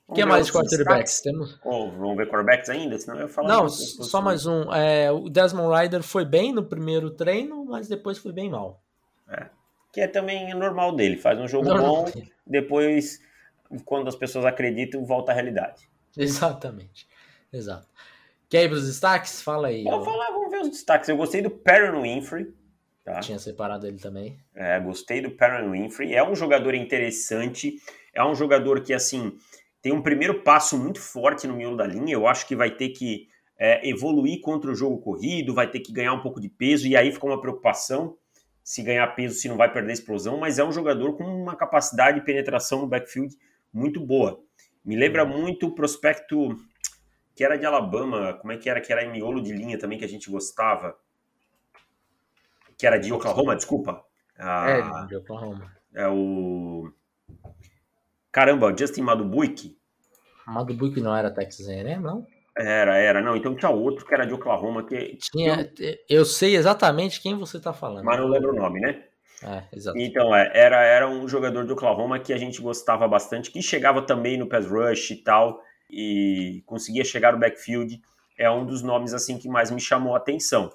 O 0.09 0.13
que 0.13 0.25
mais 0.25 0.47
de 0.47 0.53
quarterbacks? 0.53 1.21
Temos... 1.21 1.59
Oh, 1.63 1.91
vamos 1.91 2.17
ver 2.17 2.27
quarterbacks 2.27 2.69
ainda? 2.69 2.97
Senão 2.97 3.17
eu 3.17 3.23
ia 3.23 3.27
falar 3.27 3.47
Não, 3.47 3.69
só 3.69 4.21
mais 4.21 4.45
um. 4.45 4.73
É, 4.73 5.11
o 5.11 5.29
Desmond 5.29 5.73
Ryder 5.73 6.03
foi 6.03 6.25
bem 6.25 6.51
no 6.51 6.63
primeiro 6.63 7.11
treino, 7.11 7.63
mas 7.65 7.87
depois 7.87 8.17
foi 8.17 8.31
bem 8.31 8.49
mal. 8.49 8.81
É 9.29 9.47
que 9.91 10.01
é 10.01 10.07
também 10.07 10.53
normal 10.53 10.95
dele. 10.95 11.17
Faz 11.17 11.39
um 11.39 11.47
jogo 11.47 11.67
normal. 11.67 12.05
bom, 12.05 12.21
depois, 12.45 13.19
quando 13.85 14.07
as 14.07 14.15
pessoas 14.15 14.45
acreditam, 14.45 15.05
volta 15.05 15.31
à 15.31 15.35
realidade. 15.35 15.89
Exatamente. 16.15 17.07
Exato. 17.51 17.87
Quer 18.47 18.63
ir 18.63 18.69
para 18.69 18.77
os 18.77 18.87
destaques? 18.87 19.41
Fala 19.41 19.67
aí. 19.67 19.83
Vamos 19.83 20.05
falar, 20.05 20.31
vamos 20.31 20.51
ver 20.51 20.61
os 20.61 20.69
destaques. 20.69 21.09
Eu 21.09 21.17
gostei 21.17 21.41
do 21.41 21.49
Perrin 21.49 22.01
Winfrey. 22.01 22.53
Tá? 23.03 23.19
Tinha 23.19 23.39
separado 23.39 23.87
ele 23.87 23.97
também. 23.97 24.39
É, 24.55 24.79
gostei 24.79 25.21
do 25.21 25.31
Perrin 25.31 25.69
Winfrey. 25.71 26.13
É 26.13 26.27
um 26.27 26.35
jogador 26.35 26.73
interessante. 26.73 27.79
É 28.13 28.23
um 28.23 28.35
jogador 28.35 28.81
que, 28.81 28.93
assim, 28.93 29.37
tem 29.81 29.91
um 29.91 30.01
primeiro 30.01 30.41
passo 30.41 30.77
muito 30.77 30.99
forte 31.01 31.47
no 31.47 31.55
miolo 31.55 31.77
da 31.77 31.85
linha. 31.85 32.13
Eu 32.13 32.27
acho 32.27 32.45
que 32.47 32.55
vai 32.55 32.71
ter 32.71 32.89
que 32.89 33.27
é, 33.57 33.87
evoluir 33.87 34.41
contra 34.41 34.71
o 34.71 34.75
jogo 34.75 34.99
corrido, 34.99 35.53
vai 35.53 35.69
ter 35.69 35.79
que 35.79 35.91
ganhar 35.91 36.13
um 36.13 36.21
pouco 36.21 36.39
de 36.39 36.49
peso, 36.49 36.87
e 36.87 36.95
aí 36.95 37.11
fica 37.11 37.25
uma 37.25 37.39
preocupação 37.39 38.17
se 38.63 38.83
ganhar 38.83 39.07
peso, 39.15 39.35
se 39.35 39.49
não 39.49 39.57
vai 39.57 39.71
perder 39.71 39.93
explosão, 39.93 40.37
mas 40.37 40.59
é 40.59 40.63
um 40.63 40.71
jogador 40.71 41.17
com 41.17 41.23
uma 41.23 41.55
capacidade 41.55 42.19
de 42.19 42.25
penetração 42.25 42.81
no 42.81 42.87
backfield 42.87 43.35
muito 43.73 43.99
boa. 43.99 44.39
Me 44.85 44.95
lembra 44.95 45.25
uhum. 45.25 45.41
muito 45.41 45.67
o 45.67 45.75
prospecto 45.75 46.55
que 47.35 47.43
era 47.43 47.57
de 47.57 47.65
Alabama, 47.65 48.33
como 48.33 48.51
é 48.51 48.57
que 48.57 48.69
era, 48.69 48.79
que 48.79 48.91
era 48.91 49.03
em 49.03 49.11
miolo 49.11 49.41
de 49.41 49.53
linha 49.53 49.79
também 49.79 49.97
que 49.97 50.05
a 50.05 50.09
gente 50.09 50.29
gostava, 50.29 50.95
que 52.77 52.85
era 52.85 52.97
de 52.97 53.11
Oklahoma, 53.11 53.55
desculpa. 53.55 54.03
Ah, 54.37 54.69
é, 54.69 55.07
de 55.07 55.15
Oklahoma. 55.15 55.75
É 55.93 56.07
o... 56.07 56.91
Caramba, 58.31 58.75
Justin 58.77 59.01
Madubuik. 59.01 59.77
Madubuik 60.45 60.99
não 61.01 61.15
era 61.15 61.31
Texas 61.31 61.67
A&M, 61.67 62.01
não? 62.01 62.25
Era, 62.57 62.97
era. 62.97 63.21
Não, 63.21 63.35
então 63.35 63.55
tinha 63.55 63.69
outro 63.69 64.05
que 64.05 64.13
era 64.13 64.25
de 64.25 64.33
Oklahoma 64.33 64.83
que. 64.83 65.17
Tinha, 65.31 65.71
eu 66.09 66.25
sei 66.25 66.55
exatamente 66.55 67.21
quem 67.21 67.37
você 67.37 67.57
está 67.57 67.71
falando. 67.71 68.03
Mas 68.03 68.19
não 68.19 68.27
lembro 68.27 68.51
o 68.51 68.55
nome, 68.55 68.81
né? 68.81 69.03
É, 69.41 69.63
exato. 69.71 69.97
Então, 69.97 70.35
é, 70.35 70.51
era, 70.53 70.83
era 70.83 71.09
um 71.09 71.27
jogador 71.27 71.65
de 71.65 71.71
Oklahoma 71.71 72.19
que 72.19 72.33
a 72.33 72.37
gente 72.37 72.61
gostava 72.61 73.07
bastante, 73.07 73.51
que 73.51 73.61
chegava 73.61 74.01
também 74.01 74.37
no 74.37 74.49
pass 74.49 74.65
rush 74.67 75.11
e 75.11 75.15
tal, 75.17 75.61
e 75.89 76.61
conseguia 76.65 77.05
chegar 77.05 77.31
no 77.31 77.39
backfield. 77.39 78.01
É 78.37 78.49
um 78.51 78.65
dos 78.65 78.81
nomes 78.81 79.13
assim 79.13 79.37
que 79.37 79.47
mais 79.47 79.71
me 79.71 79.79
chamou 79.79 80.13
a 80.13 80.17
atenção. 80.17 80.69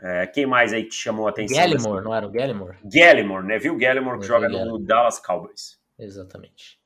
É, 0.00 0.26
quem 0.26 0.44
mais 0.44 0.72
aí 0.72 0.82
que 0.82 0.90
te 0.90 0.96
chamou 0.96 1.26
a 1.26 1.30
atenção? 1.30 1.56
Gallimore, 1.56 2.04
não 2.04 2.14
era 2.14 2.26
o 2.26 2.30
Gallimore? 2.30 2.76
Gallimore, 2.84 3.46
né? 3.46 3.58
Viu? 3.58 3.76
Gallimore 3.78 4.20
que 4.20 4.26
joga 4.26 4.48
no 4.48 4.78
Dallas 4.78 5.18
Cowboys. 5.18 5.78
Exatamente. 5.98 6.78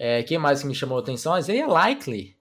É, 0.00 0.22
quem 0.22 0.38
mais 0.38 0.60
que 0.60 0.68
me 0.68 0.74
chamou 0.76 0.96
a 0.96 1.00
atenção? 1.00 1.36
Isaiah 1.36 1.66
Likely, 1.66 2.38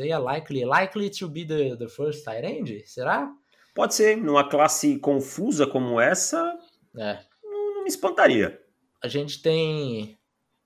é 0.00 0.18
likely, 0.18 0.64
likely 0.64 1.10
to 1.10 1.28
be 1.28 1.44
the, 1.44 1.76
the 1.76 1.88
first 1.88 2.24
tight 2.24 2.44
end? 2.44 2.82
Será? 2.84 3.32
Pode 3.72 3.94
ser. 3.94 4.16
Numa 4.16 4.48
classe 4.48 4.98
confusa 4.98 5.66
como 5.66 6.00
essa, 6.00 6.58
é. 6.96 7.20
não, 7.44 7.74
não 7.74 7.82
me 7.84 7.88
espantaria. 7.88 8.60
A 9.02 9.06
gente 9.06 9.40
tem. 9.40 10.18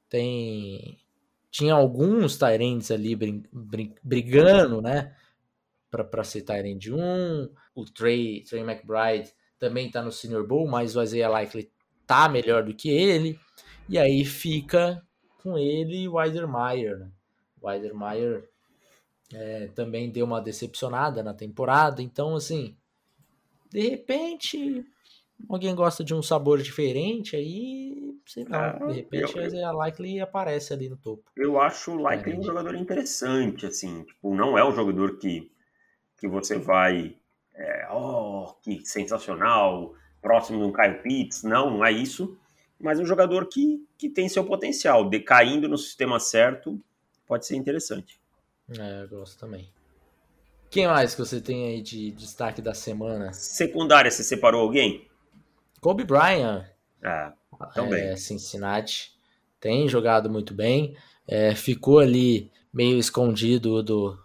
Tem. 0.08 0.98
Tinha 1.50 1.74
alguns 1.74 2.38
Tyrands 2.38 2.90
ali 2.90 3.14
brigando, 4.02 4.80
né? 4.80 5.14
Para 5.90 6.24
ser 6.24 6.42
Tyrant 6.42 6.86
1. 6.86 7.52
O 7.74 7.84
Trey, 7.84 8.44
Trey 8.44 8.62
McBride 8.62 9.32
também 9.58 9.90
tá 9.90 10.00
no 10.00 10.12
Senior 10.12 10.46
Bowl, 10.46 10.68
mas 10.68 10.96
o 10.96 11.02
Isaiah 11.02 11.28
Likely 11.28 11.70
tá 12.06 12.28
melhor 12.28 12.62
do 12.62 12.72
que 12.72 12.88
ele. 12.88 13.38
E 13.88 13.98
aí 13.98 14.24
fica 14.24 15.04
com 15.42 15.58
ele 15.58 16.02
e 16.02 16.08
o 16.08 16.14
Weidermeyer, 16.14 16.98
né? 16.98 17.10
O 17.60 17.66
Weidermeyer 17.66 18.48
é, 19.32 19.68
também 19.68 20.10
deu 20.10 20.26
uma 20.26 20.40
decepcionada 20.40 21.22
na 21.22 21.34
temporada. 21.34 22.02
Então, 22.02 22.34
assim, 22.34 22.76
de 23.70 23.88
repente, 23.88 24.84
alguém 25.48 25.74
gosta 25.74 26.02
de 26.02 26.14
um 26.14 26.22
sabor 26.22 26.60
diferente, 26.60 27.36
aí, 27.36 28.14
sei 28.26 28.44
lá, 28.44 28.76
ah, 28.80 28.86
de 28.86 28.94
repente 28.94 29.36
eu, 29.36 29.66
a 29.66 29.72
Likely 29.72 30.20
aparece 30.20 30.72
ali 30.72 30.88
no 30.88 30.96
topo. 30.96 31.30
Eu 31.36 31.60
acho 31.60 31.92
o 31.92 32.02
Likely 32.02 32.38
um 32.38 32.42
jogador 32.42 32.74
interessante, 32.74 33.66
assim, 33.66 34.02
tipo, 34.04 34.34
não 34.34 34.58
é 34.58 34.68
um 34.68 34.74
jogador 34.74 35.18
que, 35.18 35.50
que 36.18 36.26
você 36.26 36.58
vai, 36.58 37.16
é, 37.54 37.88
oh, 37.92 38.54
que 38.62 38.84
sensacional, 38.84 39.94
próximo 40.20 40.58
de 40.58 40.64
um 40.64 40.72
Kyle 40.72 41.02
Pitts, 41.02 41.44
não, 41.44 41.70
não 41.70 41.84
é 41.84 41.92
isso, 41.92 42.38
mas 42.80 42.98
um 42.98 43.04
jogador 43.04 43.46
que, 43.46 43.86
que 43.98 44.08
tem 44.08 44.28
seu 44.28 44.44
potencial, 44.44 45.08
decaindo 45.08 45.68
no 45.68 45.76
sistema 45.76 46.18
certo, 46.18 46.80
pode 47.26 47.46
ser 47.46 47.56
interessante. 47.56 48.20
É, 48.78 49.02
eu 49.02 49.08
gosto 49.08 49.38
também. 49.38 49.68
Quem 50.70 50.86
mais 50.86 51.14
que 51.14 51.20
você 51.20 51.40
tem 51.40 51.66
aí 51.66 51.82
de 51.82 52.12
destaque 52.12 52.62
da 52.62 52.72
semana? 52.72 53.32
Secundária, 53.32 54.10
você 54.10 54.22
separou 54.22 54.62
alguém? 54.62 55.08
Kobe 55.80 56.04
Bryant. 56.04 56.64
Ah, 57.02 57.32
também. 57.74 58.04
É, 58.04 58.16
Cincinnati. 58.16 59.12
Tem 59.58 59.88
jogado 59.88 60.30
muito 60.30 60.54
bem. 60.54 60.96
É, 61.26 61.54
ficou 61.54 61.98
ali 61.98 62.50
meio 62.72 62.98
escondido 62.98 63.82
do, 63.82 64.18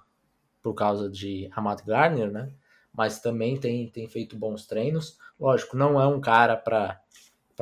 por 0.62 0.74
causa 0.74 1.10
de 1.10 1.49
Hamad 1.56 1.82
Garner, 1.84 2.32
né? 2.32 2.51
Mas 2.93 3.20
também 3.20 3.58
tem, 3.58 3.89
tem 3.89 4.08
feito 4.08 4.38
bons 4.38 4.66
treinos. 4.66 5.18
Lógico, 5.39 5.76
não 5.76 5.99
é 5.99 6.08
um 6.08 6.22
cara 6.22 6.56
para 6.56 7.01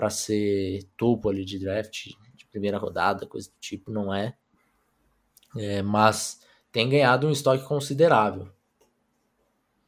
ser 0.10 0.84
topo 0.98 1.30
ali 1.30 1.46
de 1.46 1.60
draft, 1.60 2.10
de 2.36 2.46
primeira 2.48 2.78
rodada, 2.78 3.28
coisa 3.28 3.50
do 3.50 3.56
tipo, 3.60 3.92
não 3.92 4.14
é. 4.14 4.36
é 5.56 5.82
mas 5.82 6.42
tem 6.72 6.90
ganhado 6.90 7.28
um 7.28 7.32
estoque 7.32 7.64
considerável. 7.66 8.50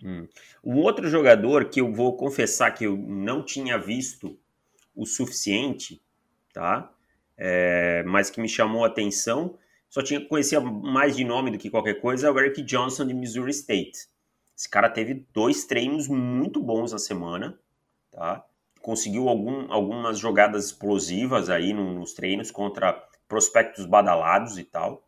Hum. 0.04 0.28
Um 0.64 0.78
outro 0.78 1.08
jogador 1.10 1.70
que 1.70 1.82
eu 1.82 1.92
vou 1.92 2.16
confessar 2.16 2.72
que 2.72 2.86
eu 2.86 2.96
não 2.96 3.44
tinha 3.44 3.78
visto 3.78 4.38
o 4.96 5.06
suficiente, 5.06 6.02
tá? 6.54 6.92
É, 7.38 8.04
mas 8.04 8.30
que 8.30 8.40
me 8.40 8.48
chamou 8.48 8.84
a 8.84 8.88
atenção, 8.88 9.58
só 9.90 10.02
tinha 10.02 10.24
conhecia 10.26 10.62
mais 10.62 11.16
de 11.16 11.24
nome 11.24 11.52
do 11.52 11.58
que 11.58 11.70
qualquer 11.70 11.96
coisa, 11.96 12.28
é 12.28 12.32
o 12.32 12.40
Eric 12.40 12.62
Johnson 12.64 13.06
de 13.06 13.14
Missouri 13.14 13.52
State. 13.52 14.08
Esse 14.56 14.70
cara 14.70 14.90
teve 14.90 15.26
dois 15.34 15.66
treinos 15.66 16.08
muito 16.08 16.62
bons 16.62 16.92
na 16.92 17.00
semana, 17.00 17.60
tá? 18.12 18.46
Conseguiu 18.86 19.28
algum, 19.28 19.72
algumas 19.72 20.20
jogadas 20.20 20.66
explosivas 20.66 21.50
aí 21.50 21.74
nos 21.74 22.14
treinos 22.14 22.52
contra 22.52 22.94
prospectos 23.28 23.86
badalados 23.86 24.58
e 24.58 24.64
tal. 24.64 25.04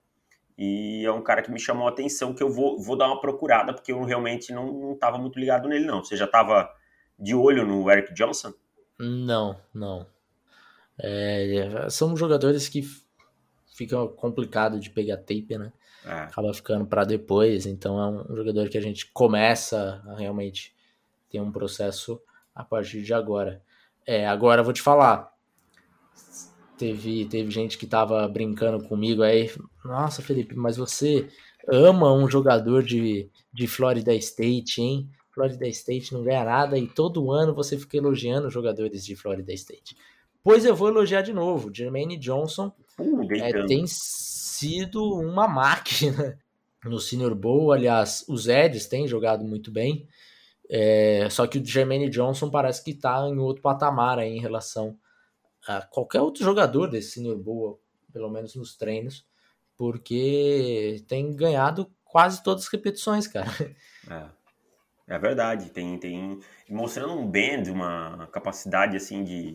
E 0.58 1.06
é 1.06 1.12
um 1.12 1.22
cara 1.22 1.44
que 1.44 1.52
me 1.52 1.60
chamou 1.60 1.88
a 1.88 1.92
atenção, 1.92 2.34
que 2.34 2.42
eu 2.42 2.50
vou, 2.50 2.82
vou 2.82 2.98
dar 2.98 3.06
uma 3.06 3.22
procurada, 3.22 3.74
porque 3.74 3.92
eu 3.92 4.04
realmente 4.04 4.52
não 4.52 4.94
estava 4.94 5.20
muito 5.20 5.40
ligado 5.40 5.70
nele, 5.70 5.86
não. 5.86 6.04
Você 6.04 6.18
já 6.18 6.26
estava 6.26 6.68
de 7.20 7.36
olho 7.36 7.66
no 7.68 7.90
Eric 7.92 8.14
Johnson? 8.14 8.52
Não, 8.98 9.60
não. 9.72 10.08
É, 11.00 11.88
são 11.92 12.18
jogadores 12.18 12.68
que 12.68 12.82
fica 13.76 14.08
complicado 14.08 14.80
de 14.80 14.90
pegar 14.90 15.18
tape, 15.18 15.56
né? 15.60 15.72
é. 16.08 16.12
acaba 16.12 16.54
ficando 16.54 16.86
para 16.86 17.04
depois. 17.04 17.66
Então 17.66 18.00
é 18.00 18.32
um 18.32 18.36
jogador 18.36 18.70
que 18.70 18.78
a 18.78 18.82
gente 18.82 19.12
começa 19.12 20.02
a 20.08 20.16
realmente 20.16 20.74
ter 21.30 21.42
um 21.42 21.52
processo 21.52 22.22
a 22.56 22.64
partir 22.64 23.04
de 23.04 23.14
agora. 23.14 23.62
É, 24.08 24.26
agora 24.26 24.62
eu 24.62 24.64
vou 24.64 24.74
te 24.74 24.82
falar. 24.82 25.30
Teve, 26.78 27.26
teve 27.26 27.52
gente 27.52 27.78
que 27.78 27.86
tava 27.86 28.26
brincando 28.30 28.88
comigo 28.88 29.22
aí. 29.22 29.52
Nossa, 29.84 30.22
Felipe, 30.22 30.56
mas 30.56 30.78
você 30.78 31.28
ama 31.68 32.14
um 32.14 32.30
jogador 32.30 32.82
de, 32.84 33.30
de 33.52 33.68
Florida 33.68 34.16
State, 34.16 34.82
hein? 34.82 35.10
Florida 35.32 35.68
State 35.68 36.14
não 36.14 36.24
ganha 36.24 36.46
nada 36.46 36.78
e 36.78 36.88
todo 36.88 37.32
ano 37.32 37.54
você 37.54 37.78
fica 37.78 37.98
elogiando 37.98 38.50
jogadores 38.50 39.06
de 39.06 39.16
Florida 39.16 39.54
State. 39.54 39.96
Pois 40.44 40.64
eu 40.64 40.76
vou 40.76 40.88
elogiar 40.88 41.22
de 41.22 41.34
novo. 41.34 41.70
Jermaine 41.74 42.18
Johnson 42.18 42.72
uh, 42.98 43.34
é, 43.34 43.66
tem 43.66 43.86
sido 43.86 45.04
uma 45.20 45.48
máquina 45.48 46.40
no 46.86 47.00
Senior 47.00 47.36
Bowl. 47.36 47.74
Aliás, 47.74 48.24
os 48.30 48.48
Eds 48.48 48.88
têm 48.88 49.08
jogado 49.08 49.44
muito 49.44 49.70
bem. 49.70 50.08
É, 50.70 51.30
só 51.30 51.48
que 51.48 51.60
o 51.60 51.66
Jermaine 51.66 52.10
Johnson 52.10 52.50
parece 52.50 52.84
que 52.84 52.92
está 52.92 53.28
em 53.28 53.38
outro 53.38 53.62
patamar 53.62 54.20
aí 54.20 54.36
em 54.36 54.42
relação 54.42 54.98
a 55.68 55.82
qualquer 55.82 56.22
outro 56.22 56.44
jogador 56.44 56.88
desse 56.90 57.12
Senior 57.12 57.38
Bowl, 57.38 57.82
pelo 58.12 58.30
menos 58.30 58.56
nos 58.56 58.76
treinos, 58.76 59.26
porque 59.78 61.04
tem 61.08 61.36
ganhado 61.36 61.92
quase 62.04 62.44
todas 62.44 62.64
as 62.64 62.72
repetições, 62.72 63.28
cara. 63.28 63.50
É. 64.10 64.38
É 65.10 65.18
verdade, 65.18 65.70
tem, 65.70 65.98
tem 65.98 66.40
mostrando 66.70 67.14
um 67.14 67.26
bend, 67.26 67.72
uma 67.72 68.28
capacidade 68.28 68.98
assim 68.98 69.24
de, 69.24 69.54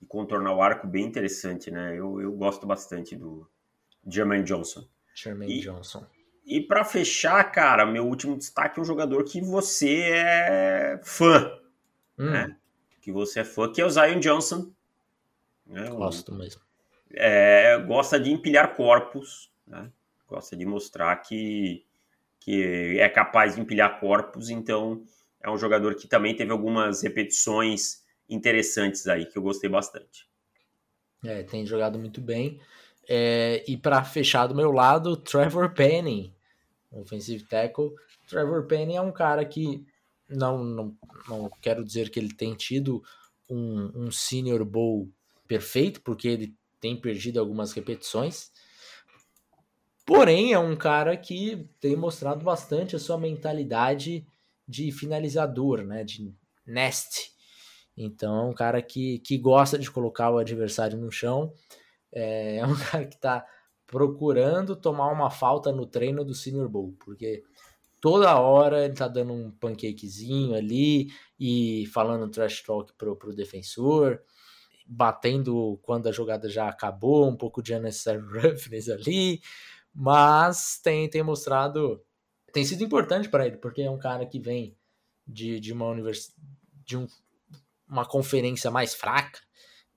de 0.00 0.06
contornar 0.08 0.54
o 0.54 0.62
arco 0.62 0.86
bem 0.86 1.04
interessante, 1.04 1.70
né? 1.70 1.90
Eu, 1.90 2.18
eu 2.18 2.32
gosto 2.32 2.66
bastante 2.66 3.14
do 3.14 3.46
Jermaine 4.06 4.42
Johnson. 4.42 4.88
Jermaine 5.14 5.58
e, 5.58 5.60
Johnson. 5.60 6.06
E 6.46 6.60
para 6.60 6.84
fechar, 6.84 7.42
cara, 7.50 7.84
meu 7.84 8.06
último 8.06 8.36
destaque 8.38 8.78
é 8.78 8.82
um 8.82 8.84
jogador 8.84 9.24
que 9.24 9.40
você 9.40 10.02
é 10.12 11.00
fã, 11.02 11.50
hum. 12.16 12.30
né? 12.30 12.56
Que 13.00 13.10
você 13.10 13.40
é 13.40 13.44
fã, 13.44 13.70
que 13.70 13.80
é 13.80 13.84
o 13.84 13.90
Zion 13.90 14.20
Johnson. 14.20 14.70
Né? 15.66 15.88
Gosto 15.90 16.32
mesmo. 16.32 16.62
É, 17.12 17.76
gosta 17.78 18.20
de 18.20 18.30
empilhar 18.30 18.76
corpos, 18.76 19.50
né? 19.66 19.90
Gosta 20.28 20.56
de 20.56 20.64
mostrar 20.64 21.16
que 21.16 21.84
que 22.38 22.96
é 23.00 23.08
capaz 23.08 23.56
de 23.56 23.60
empilhar 23.60 23.98
corpos, 23.98 24.50
então 24.50 25.02
é 25.42 25.50
um 25.50 25.58
jogador 25.58 25.96
que 25.96 26.06
também 26.06 26.36
teve 26.36 26.52
algumas 26.52 27.02
repetições 27.02 28.04
interessantes 28.28 29.08
aí, 29.08 29.26
que 29.26 29.36
eu 29.36 29.42
gostei 29.42 29.68
bastante. 29.68 30.28
É, 31.24 31.42
tem 31.42 31.66
jogado 31.66 31.98
muito 31.98 32.20
bem. 32.20 32.60
É, 33.08 33.64
e 33.66 33.76
para 33.76 34.04
fechar 34.04 34.46
do 34.46 34.54
meu 34.54 34.70
lado, 34.70 35.16
Trevor 35.16 35.72
Penning, 35.72 36.32
offensive 37.00 37.44
tackle. 37.44 37.90
Trevor 38.28 38.66
Penning 38.66 38.96
é 38.96 39.00
um 39.00 39.12
cara 39.12 39.44
que 39.44 39.84
não, 40.28 40.62
não, 40.64 40.96
não 41.28 41.50
quero 41.60 41.84
dizer 41.84 42.10
que 42.10 42.18
ele 42.18 42.34
tem 42.34 42.54
tido 42.54 43.02
um, 43.48 44.06
um 44.06 44.10
senior 44.10 44.64
bowl 44.64 45.08
perfeito, 45.46 46.00
porque 46.02 46.28
ele 46.28 46.54
tem 46.80 46.96
perdido 46.96 47.38
algumas 47.38 47.72
repetições, 47.72 48.50
Porém, 50.06 50.52
é 50.52 50.58
um 50.58 50.76
cara 50.76 51.16
que 51.16 51.68
tem 51.80 51.96
mostrado 51.96 52.44
bastante 52.44 52.94
a 52.94 52.98
sua 52.98 53.18
mentalidade 53.18 54.24
de 54.66 54.92
finalizador, 54.92 55.82
né? 55.82 56.04
De 56.04 56.32
nest. 56.64 57.32
Então, 57.96 58.36
é 58.36 58.42
um 58.44 58.54
cara 58.54 58.80
que, 58.80 59.18
que 59.18 59.36
gosta 59.36 59.76
de 59.76 59.90
colocar 59.90 60.30
o 60.30 60.38
adversário 60.38 60.96
no 60.96 61.10
chão. 61.10 61.52
É, 62.12 62.58
é 62.58 62.66
um 62.66 62.76
cara 62.78 63.04
que 63.04 63.16
está 63.16 63.44
procurando 63.86 64.74
tomar 64.74 65.10
uma 65.12 65.30
falta 65.30 65.72
no 65.72 65.86
treino 65.86 66.24
do 66.24 66.34
Senior 66.34 66.68
Bowl, 66.68 66.94
porque 67.04 67.42
toda 68.00 68.38
hora 68.38 68.84
ele 68.84 68.94
tá 68.94 69.08
dando 69.08 69.32
um 69.32 69.50
pancakezinho 69.50 70.54
ali 70.54 71.08
e 71.38 71.86
falando 71.92 72.30
trash 72.30 72.62
talk 72.62 72.92
pro, 72.94 73.16
pro 73.16 73.34
defensor, 73.34 74.20
batendo 74.86 75.78
quando 75.82 76.08
a 76.08 76.12
jogada 76.12 76.48
já 76.48 76.68
acabou, 76.68 77.28
um 77.28 77.36
pouco 77.36 77.62
de 77.62 77.74
unnecessary 77.74 78.20
roughness 78.26 78.88
ali, 78.88 79.40
mas 79.94 80.78
tem, 80.82 81.08
tem 81.08 81.22
mostrado. 81.22 82.02
Tem 82.52 82.64
sido 82.64 82.84
importante 82.84 83.28
para 83.28 83.46
ele, 83.46 83.56
porque 83.56 83.82
é 83.82 83.90
um 83.90 83.98
cara 83.98 84.26
que 84.26 84.38
vem 84.38 84.76
de, 85.26 85.58
de 85.60 85.72
uma 85.72 85.86
universidade. 85.86 86.38
de 86.84 86.96
um, 86.96 87.06
uma 87.88 88.04
conferência 88.04 88.70
mais 88.70 88.94
fraca. 88.94 89.40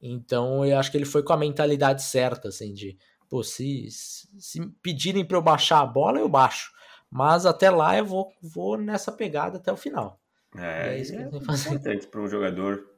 Então 0.01 0.65
eu 0.65 0.77
acho 0.77 0.89
que 0.91 0.97
ele 0.97 1.05
foi 1.05 1.23
com 1.23 1.33
a 1.33 1.37
mentalidade 1.37 2.03
certa, 2.03 2.47
assim, 2.47 2.73
de 2.73 2.97
pô, 3.29 3.43
se, 3.43 3.87
se 3.91 4.65
pedirem 4.81 5.23
para 5.23 5.37
eu 5.37 5.41
baixar 5.41 5.81
a 5.81 5.85
bola, 5.85 6.19
eu 6.19 6.27
baixo. 6.27 6.73
Mas 7.09 7.45
até 7.45 7.69
lá 7.69 7.97
eu 7.97 8.05
vou, 8.05 8.33
vou 8.41 8.77
nessa 8.77 9.11
pegada 9.11 9.57
até 9.57 9.71
o 9.71 9.77
final. 9.77 10.19
É, 10.55 10.95
é 10.95 10.99
isso 10.99 11.11
que 11.11 11.17
é 11.17 11.27
tem 11.27 11.39
que 11.39 11.45
fazer. 11.45 11.69
importante 11.69 12.07
para 12.07 12.21
um 12.21 12.27
jogador 12.27 12.89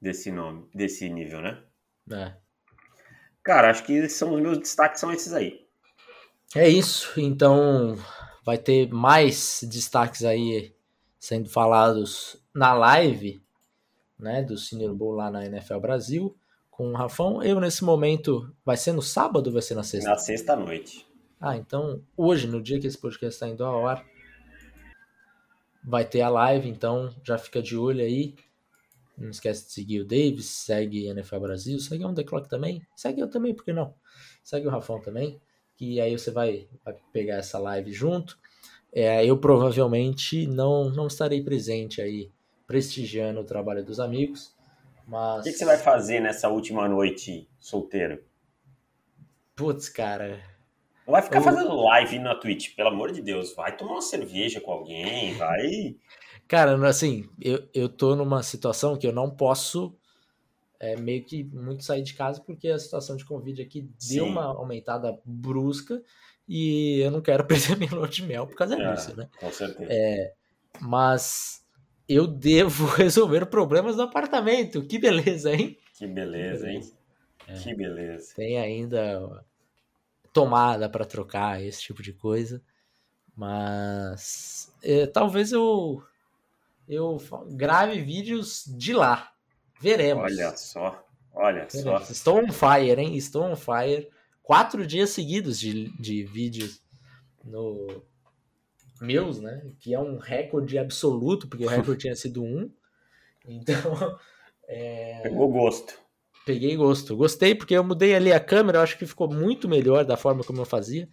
desse 0.00 0.30
nome, 0.30 0.68
desse 0.74 1.08
nível, 1.08 1.40
né? 1.40 1.62
É. 2.10 2.34
Cara, 3.42 3.70
acho 3.70 3.84
que 3.84 4.08
são 4.08 4.34
os 4.34 4.40
meus 4.40 4.58
destaques 4.58 5.00
são 5.00 5.12
esses 5.12 5.32
aí. 5.32 5.66
É 6.54 6.68
isso, 6.68 7.18
então 7.20 7.98
vai 8.44 8.56
ter 8.56 8.90
mais 8.90 9.60
destaques 9.64 10.24
aí 10.24 10.74
sendo 11.18 11.48
falados 11.48 12.42
na 12.54 12.72
live, 12.72 13.42
né, 14.18 14.42
do 14.42 14.56
Senior 14.56 14.94
Bowl 14.94 15.12
lá 15.12 15.30
na 15.30 15.44
NFL 15.44 15.78
Brasil 15.78 16.34
com 16.78 16.92
o 16.92 16.96
Rafão. 16.96 17.42
Eu 17.42 17.60
nesse 17.60 17.82
momento 17.82 18.54
vai 18.64 18.76
ser 18.76 18.92
no 18.92 19.02
sábado 19.02 19.48
ou 19.48 19.52
vai 19.52 19.60
ser 19.60 19.74
na 19.74 19.82
sexta? 19.82 20.08
Na 20.08 20.16
sexta 20.16 20.54
noite. 20.54 21.04
Ah, 21.40 21.56
então 21.56 22.00
hoje, 22.16 22.46
no 22.46 22.62
dia 22.62 22.78
que 22.78 22.86
esse 22.86 22.96
podcast 22.96 23.34
está 23.34 23.48
indo 23.48 23.64
ao 23.64 23.86
ar, 23.86 24.06
vai 25.84 26.04
ter 26.04 26.22
a 26.22 26.28
live, 26.28 26.68
então 26.68 27.12
já 27.22 27.36
fica 27.36 27.60
de 27.60 27.76
olho 27.76 28.00
aí. 28.00 28.34
Não 29.18 29.30
esquece 29.30 29.66
de 29.66 29.72
seguir 29.72 30.00
o 30.00 30.04
Davis, 30.04 30.46
segue 30.46 31.08
NFL 31.08 31.40
Brasil, 31.40 31.78
segue 31.80 32.04
o 32.04 32.08
On 32.08 32.14
The 32.14 32.22
Clock 32.22 32.48
também, 32.48 32.80
segue 32.94 33.20
eu 33.20 33.28
também, 33.28 33.52
por 33.52 33.64
que 33.64 33.72
não? 33.72 33.92
Segue 34.44 34.68
o 34.68 34.70
Rafão 34.70 35.00
também 35.00 35.40
que 35.78 36.00
aí 36.00 36.18
você 36.18 36.32
vai, 36.32 36.66
vai 36.84 36.96
pegar 37.12 37.36
essa 37.36 37.56
live 37.56 37.92
junto. 37.92 38.36
É, 38.92 39.24
eu 39.24 39.38
provavelmente 39.38 40.46
não, 40.48 40.90
não 40.90 41.06
estarei 41.06 41.40
presente 41.40 42.02
aí, 42.02 42.32
prestigiando 42.66 43.40
o 43.40 43.44
trabalho 43.44 43.84
dos 43.84 44.00
amigos, 44.00 44.52
mas... 45.08 45.40
O 45.40 45.42
que, 45.42 45.52
que 45.52 45.58
você 45.58 45.64
vai 45.64 45.78
fazer 45.78 46.20
nessa 46.20 46.48
última 46.48 46.86
noite 46.86 47.48
solteiro? 47.58 48.22
Putz, 49.56 49.88
cara... 49.88 50.40
Não 51.06 51.12
vai 51.12 51.22
ficar 51.22 51.38
eu... 51.38 51.42
fazendo 51.42 51.74
live 51.74 52.18
na 52.18 52.34
Twitch, 52.34 52.76
pelo 52.76 52.90
amor 52.90 53.10
de 53.10 53.22
Deus. 53.22 53.54
Vai 53.54 53.74
tomar 53.74 53.92
uma 53.92 54.02
cerveja 54.02 54.60
com 54.60 54.70
alguém, 54.70 55.34
vai... 55.34 55.96
Cara, 56.46 56.88
assim, 56.88 57.28
eu, 57.40 57.66
eu 57.74 57.88
tô 57.88 58.14
numa 58.14 58.42
situação 58.42 58.96
que 58.96 59.06
eu 59.06 59.12
não 59.12 59.30
posso 59.30 59.98
é, 60.80 60.96
meio 60.96 61.24
que 61.24 61.44
muito 61.44 61.84
sair 61.84 62.02
de 62.02 62.14
casa 62.14 62.40
porque 62.40 62.68
a 62.68 62.78
situação 62.78 63.16
de 63.16 63.24
Covid 63.24 63.60
aqui 63.60 63.88
Sim. 63.98 64.14
deu 64.14 64.26
uma 64.26 64.44
aumentada 64.44 65.18
brusca 65.24 66.00
e 66.46 67.00
eu 67.00 67.10
não 67.10 67.20
quero 67.20 67.44
perder 67.46 67.76
minha 67.76 67.92
lua 67.92 68.08
de 68.08 68.22
mel 68.22 68.46
por 68.46 68.56
causa 68.56 68.80
é, 68.80 68.92
disso, 68.94 69.16
né? 69.16 69.28
Com 69.38 69.50
certeza. 69.50 69.92
É, 69.92 70.32
mas 70.80 71.64
eu 72.08 72.26
devo 72.26 72.86
resolver 72.96 73.46
problemas 73.46 73.96
do 73.96 74.02
apartamento. 74.02 74.84
Que 74.84 74.98
beleza, 74.98 75.52
hein? 75.52 75.76
Que 75.94 76.06
beleza, 76.06 76.68
hein? 76.70 76.80
É, 77.46 77.54
que 77.54 77.74
beleza. 77.74 78.34
Tem 78.34 78.58
ainda 78.58 79.44
tomada 80.32 80.88
para 80.88 81.04
trocar, 81.04 81.62
esse 81.62 81.82
tipo 81.82 82.02
de 82.02 82.12
coisa. 82.12 82.62
Mas 83.36 84.72
é, 84.82 85.06
talvez 85.06 85.52
eu 85.52 86.02
eu 86.88 87.18
grave 87.50 88.00
vídeos 88.00 88.64
de 88.66 88.92
lá. 88.92 89.30
Veremos. 89.80 90.24
Olha 90.24 90.56
só, 90.56 91.06
olha 91.32 91.66
Veremos. 91.70 92.06
só. 92.06 92.12
Estou 92.12 92.38
on 92.42 92.50
fire, 92.50 93.00
hein? 93.00 93.16
Estou 93.16 93.44
on 93.44 93.54
fire. 93.54 94.08
Quatro 94.42 94.86
dias 94.86 95.10
seguidos 95.10 95.60
de, 95.60 95.90
de 96.00 96.24
vídeos 96.24 96.82
no 97.44 98.02
meus, 99.00 99.40
né? 99.40 99.62
Que 99.78 99.94
é 99.94 99.98
um 99.98 100.18
recorde 100.18 100.78
absoluto, 100.78 101.48
porque 101.48 101.64
o 101.64 101.68
recorde 101.68 102.00
tinha 102.02 102.16
sido 102.16 102.42
um. 102.42 102.70
Então. 103.46 104.18
É... 104.70 105.20
Pegou 105.22 105.50
gosto. 105.50 105.98
Peguei 106.44 106.76
gosto. 106.76 107.16
Gostei 107.16 107.54
porque 107.54 107.72
eu 107.72 107.82
mudei 107.82 108.14
ali 108.14 108.30
a 108.30 108.38
câmera, 108.38 108.76
eu 108.76 108.82
acho 108.82 108.98
que 108.98 109.06
ficou 109.06 109.26
muito 109.26 109.66
melhor 109.66 110.04
da 110.04 110.14
forma 110.14 110.44
como 110.44 110.60
eu 110.60 110.66
fazia, 110.66 111.08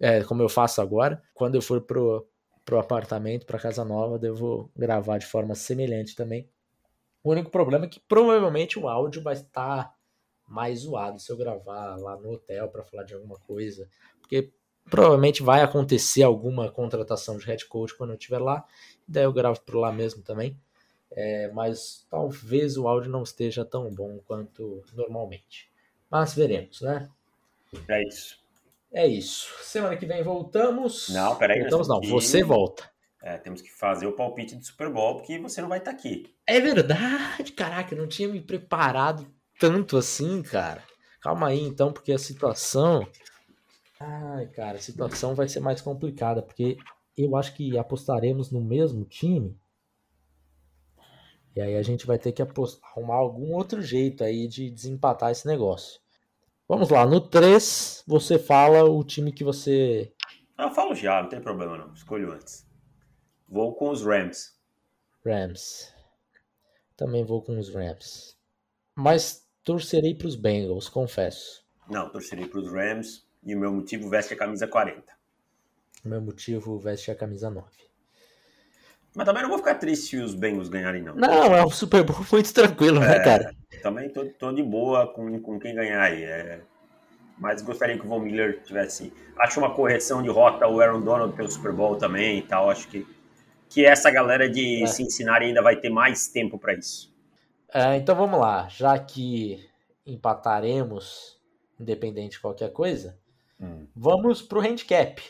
é, 0.00 0.24
como 0.24 0.42
eu 0.42 0.48
faço 0.48 0.80
agora. 0.80 1.22
Quando 1.32 1.54
eu 1.54 1.62
for 1.62 1.80
pro, 1.80 2.28
pro 2.64 2.80
apartamento, 2.80 3.46
pra 3.46 3.60
casa 3.60 3.84
nova, 3.84 4.18
devo 4.18 4.70
gravar 4.76 5.18
de 5.18 5.26
forma 5.26 5.54
semelhante 5.54 6.16
também. 6.16 6.48
O 7.22 7.30
único 7.30 7.50
problema 7.50 7.84
é 7.84 7.88
que 7.88 8.00
provavelmente 8.00 8.78
o 8.78 8.88
áudio 8.88 9.22
vai 9.22 9.34
estar 9.34 9.94
mais 10.48 10.80
zoado 10.80 11.20
se 11.20 11.30
eu 11.30 11.36
gravar 11.36 11.96
lá 11.96 12.16
no 12.16 12.32
hotel 12.32 12.68
para 12.68 12.82
falar 12.82 13.04
de 13.04 13.14
alguma 13.14 13.38
coisa, 13.38 13.88
porque 14.20 14.52
provavelmente 14.88 15.42
vai 15.42 15.62
acontecer 15.62 16.22
alguma 16.22 16.70
contratação 16.70 17.36
de 17.36 17.46
head 17.46 17.66
coach 17.66 17.94
quando 17.96 18.10
eu 18.10 18.16
estiver 18.16 18.38
lá, 18.38 18.64
daí 19.06 19.24
eu 19.24 19.32
gravo 19.32 19.60
por 19.60 19.76
lá 19.76 19.92
mesmo 19.92 20.22
também. 20.22 20.58
É, 21.12 21.50
mas 21.52 22.06
talvez 22.08 22.76
o 22.76 22.86
áudio 22.86 23.10
não 23.10 23.22
esteja 23.22 23.64
tão 23.64 23.92
bom 23.92 24.20
quanto 24.26 24.84
normalmente. 24.94 25.68
Mas 26.08 26.34
veremos, 26.34 26.80
né? 26.80 27.08
É 27.88 28.06
isso. 28.06 28.38
É 28.92 29.06
isso. 29.06 29.52
Semana 29.62 29.96
que 29.96 30.06
vem 30.06 30.22
voltamos. 30.22 31.08
Não, 31.08 31.36
peraí. 31.36 31.60
Voltamos 31.60 31.88
não, 31.88 32.00
você 32.00 32.42
volta. 32.42 32.90
É, 33.22 33.36
temos 33.36 33.60
que 33.60 33.70
fazer 33.70 34.06
o 34.06 34.12
palpite 34.12 34.56
do 34.56 34.64
Super 34.64 34.88
Bowl, 34.88 35.16
porque 35.16 35.38
você 35.38 35.60
não 35.60 35.68
vai 35.68 35.78
estar 35.78 35.90
aqui. 35.90 36.34
É 36.46 36.58
verdade, 36.58 37.52
caraca, 37.52 37.94
eu 37.94 37.98
não 37.98 38.08
tinha 38.08 38.28
me 38.28 38.40
preparado 38.40 39.26
tanto 39.58 39.96
assim, 39.98 40.42
cara. 40.42 40.82
Calma 41.20 41.48
aí 41.48 41.60
então, 41.60 41.92
porque 41.92 42.12
a 42.12 42.18
situação. 42.18 43.06
Ai, 44.00 44.46
cara, 44.46 44.78
a 44.78 44.80
situação 44.80 45.34
vai 45.34 45.46
ser 45.46 45.60
mais 45.60 45.82
complicada, 45.82 46.40
porque 46.40 46.78
eu 47.14 47.36
acho 47.36 47.54
que 47.54 47.76
apostaremos 47.76 48.50
no 48.50 48.58
mesmo 48.58 49.04
time. 49.04 49.60
E 51.54 51.60
aí 51.60 51.76
a 51.76 51.82
gente 51.82 52.06
vai 52.06 52.18
ter 52.18 52.32
que 52.32 52.40
arrumar 52.40 53.16
algum 53.16 53.52
outro 53.52 53.82
jeito 53.82 54.24
aí 54.24 54.48
de 54.48 54.70
desempatar 54.70 55.30
esse 55.30 55.46
negócio. 55.46 56.00
Vamos 56.66 56.88
lá, 56.88 57.04
no 57.04 57.20
3, 57.20 58.04
você 58.06 58.38
fala 58.38 58.84
o 58.84 59.04
time 59.04 59.32
que 59.32 59.44
você. 59.44 60.14
Eu 60.56 60.70
falo 60.70 60.94
já, 60.94 61.20
não 61.20 61.28
tem 61.28 61.40
problema 61.40 61.76
não. 61.76 61.92
Escolho 61.92 62.32
antes. 62.32 62.66
Vou 63.46 63.74
com 63.74 63.90
os 63.90 64.02
Rams. 64.02 64.58
Rams. 65.26 65.92
Também 66.96 67.22
vou 67.22 67.42
com 67.42 67.58
os 67.58 67.68
Rams. 67.74 68.38
Mas 68.94 69.46
torcerei 69.62 70.14
para 70.14 70.28
os 70.28 70.36
Bengals, 70.36 70.88
confesso. 70.88 71.66
Não, 71.90 72.08
torcerei 72.08 72.46
para 72.46 72.60
os 72.60 72.72
Rams 72.72 73.28
e 73.42 73.54
o 73.54 73.58
meu 73.58 73.72
motivo 73.72 74.08
veste 74.08 74.34
a 74.34 74.36
camisa 74.36 74.66
40. 74.66 75.02
O 76.04 76.08
meu 76.08 76.20
motivo 76.20 76.78
veste 76.78 77.10
a 77.10 77.14
camisa 77.14 77.50
9. 77.50 77.66
Mas 79.14 79.26
também 79.26 79.42
não 79.42 79.50
vou 79.50 79.58
ficar 79.58 79.74
triste 79.74 80.06
se 80.06 80.16
os 80.18 80.34
Bengals 80.34 80.68
ganharem, 80.68 81.02
não. 81.02 81.14
Não, 81.14 81.54
é 81.54 81.64
um 81.64 81.70
Super 81.70 82.04
Bowl 82.04 82.24
muito 82.30 82.52
tranquilo, 82.54 83.00
né, 83.00 83.16
É, 83.16 83.24
cara? 83.24 83.54
Também 83.82 84.08
tô, 84.08 84.24
tô 84.26 84.52
de 84.52 84.62
boa 84.62 85.12
com, 85.12 85.40
com 85.40 85.58
quem 85.58 85.74
ganhar 85.74 86.00
aí. 86.00 86.22
É... 86.22 86.60
Mas 87.36 87.62
gostaria 87.62 87.98
que 87.98 88.04
o 88.04 88.08
Von 88.08 88.20
Miller 88.20 88.62
tivesse. 88.62 89.12
Acho 89.38 89.58
uma 89.60 89.74
correção 89.74 90.22
de 90.22 90.28
rota 90.28 90.66
o 90.68 90.80
Aaron 90.80 91.00
Donald 91.00 91.34
pelo 91.34 91.50
Super 91.50 91.72
Bowl 91.72 91.96
também 91.96 92.38
e 92.38 92.42
tal. 92.42 92.70
Acho 92.70 92.86
que, 92.88 93.06
que 93.68 93.84
essa 93.84 94.10
galera 94.10 94.48
de 94.48 94.84
É. 94.84 94.86
Cincinnati 94.86 95.46
ainda 95.46 95.62
vai 95.62 95.76
ter 95.76 95.90
mais 95.90 96.28
tempo 96.28 96.58
para 96.58 96.74
isso. 96.74 97.12
É, 97.72 97.96
então 97.96 98.14
vamos 98.14 98.38
lá, 98.38 98.68
já 98.68 98.98
que 98.98 99.68
empataremos, 100.04 101.40
independente 101.78 102.32
de 102.32 102.40
qualquer 102.40 102.72
coisa, 102.72 103.16
vamos 103.94 104.42
pro 104.42 104.60
handicap. 104.60 105.22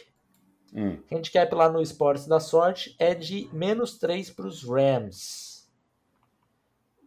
Hum. 0.72 1.02
Handicap 1.10 1.52
lá 1.54 1.68
no 1.68 1.82
Esportes 1.82 2.26
da 2.26 2.38
Sorte 2.38 2.94
é 2.98 3.14
de 3.14 3.48
menos 3.52 3.98
3 3.98 4.30
para 4.30 4.46
os 4.46 4.62
Rams. 4.62 5.68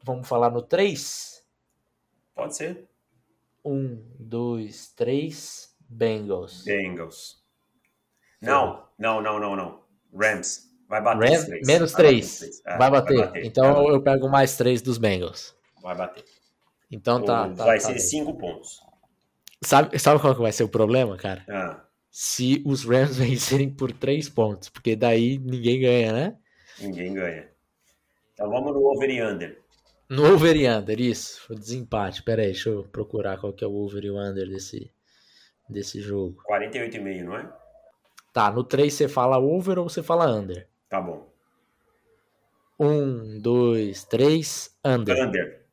Vamos 0.04 0.28
falar 0.28 0.50
no 0.50 0.62
3? 0.62 1.42
Pode 2.36 2.56
ser. 2.56 2.90
1, 3.64 4.04
2, 4.20 4.88
3, 4.94 5.74
Bengals. 5.88 6.64
Bengals. 6.66 7.42
Não, 8.42 8.84
não, 9.00 9.22
não, 9.22 9.40
não, 9.40 9.56
não. 9.56 9.84
Rams. 10.14 10.70
Vai 10.90 11.02
bater 11.02 11.30
Rams, 11.30 11.40
os 11.40 11.46
três. 11.48 11.68
menos 11.68 11.92
Vai 11.94 12.04
bater 12.04 12.10
3. 12.20 12.26
os 12.32 12.40
três. 12.40 12.62
É, 12.66 12.78
vai, 12.78 12.92
bater. 12.92 13.46
Então 13.46 13.64
vai 13.64 13.74
bater. 13.84 13.94
eu 13.94 14.02
pego 14.04 14.30
mais 14.30 14.58
3 14.58 14.82
dos 14.82 14.98
Bengals. 14.98 15.56
Vai 15.82 15.96
bater. 15.96 16.26
Então 16.92 17.24
tá. 17.24 17.48
O- 17.48 17.56
tá 17.56 17.64
vai 17.66 17.78
tá 17.80 17.86
ser 17.88 17.94
bem. 17.94 18.00
cinco 18.02 18.38
pontos. 18.38 18.82
Sabe, 19.64 19.98
sabe 20.00 20.20
qual 20.22 20.36
que 20.36 20.42
vai 20.42 20.52
ser 20.52 20.64
o 20.64 20.70
problema, 20.70 21.16
cara? 21.18 21.44
Ah, 21.50 21.84
Se 22.10 22.62
os 22.66 22.84
Rams 22.84 23.18
vencerem 23.18 23.70
por 23.70 23.92
3 23.92 24.30
pontos, 24.30 24.70
porque 24.70 24.96
daí 24.96 25.38
ninguém 25.40 25.80
ganha, 25.82 26.12
né? 26.14 26.38
ninguém 26.80 27.14
ganha. 27.14 27.48
Então 28.34 28.50
vamos 28.50 28.74
no 28.74 28.84
over 28.86 29.10
e 29.10 29.22
under. 29.24 29.62
No 30.10 30.34
over 30.34 30.56
e 30.56 30.68
under, 30.68 31.00
isso. 31.00 31.42
O 31.52 31.56
desempate. 31.56 32.24
Pera 32.24 32.42
aí, 32.42 32.48
deixa 32.48 32.70
eu 32.70 32.84
procurar 32.84 33.38
qual 33.38 33.54
que 33.54 33.64
é 33.64 33.68
o 33.68 33.74
over 33.76 34.04
e 34.04 34.10
o 34.10 34.18
under 34.20 34.48
desse, 34.50 34.92
desse 35.70 36.02
jogo. 36.02 36.42
48,5, 36.50 37.24
não 37.24 37.38
é? 37.38 37.52
Tá, 38.34 38.52
no 38.52 38.64
3 38.64 38.92
você 38.92 39.08
fala 39.08 39.38
over 39.38 39.78
ou 39.80 39.88
você 39.88 40.02
fala 40.04 40.26
under? 40.32 40.68
Tá 40.90 41.00
bom. 41.00 41.32
1, 42.80 43.40
2, 43.40 44.04
3, 44.06 44.78
under. 44.84 45.28
Under. 45.28 45.66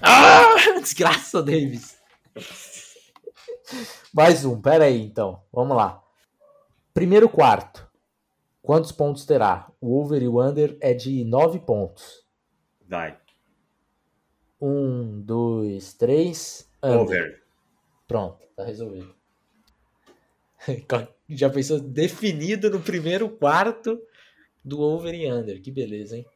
Ah! 0.00 0.54
Desgraça, 0.80 1.42
Davis. 1.42 1.96
Mais 4.12 4.44
um, 4.44 4.60
pera 4.60 4.84
aí 4.84 5.00
então. 5.02 5.42
Vamos 5.52 5.76
lá. 5.76 6.02
Primeiro 6.94 7.28
quarto. 7.28 7.86
Quantos 8.62 8.90
pontos 8.90 9.24
terá? 9.24 9.70
O 9.80 10.00
over 10.00 10.22
e 10.22 10.28
o 10.28 10.42
under 10.42 10.76
é 10.80 10.92
de 10.92 11.24
9 11.24 11.60
pontos. 11.60 12.24
Vai. 12.88 13.16
1, 14.60 15.20
2, 15.22 15.92
3, 15.94 16.70
under. 16.82 17.00
Over. 17.00 17.42
Pronto, 18.08 18.46
tá 18.56 18.64
resolvido. 18.64 19.14
Já 21.28 21.50
pensou 21.50 21.78
definido 21.80 22.70
no 22.70 22.80
primeiro 22.80 23.28
quarto 23.28 24.00
do 24.64 24.80
over 24.80 25.14
e 25.14 25.30
under. 25.30 25.60
Que 25.60 25.70
beleza, 25.70 26.16
hein? 26.16 26.26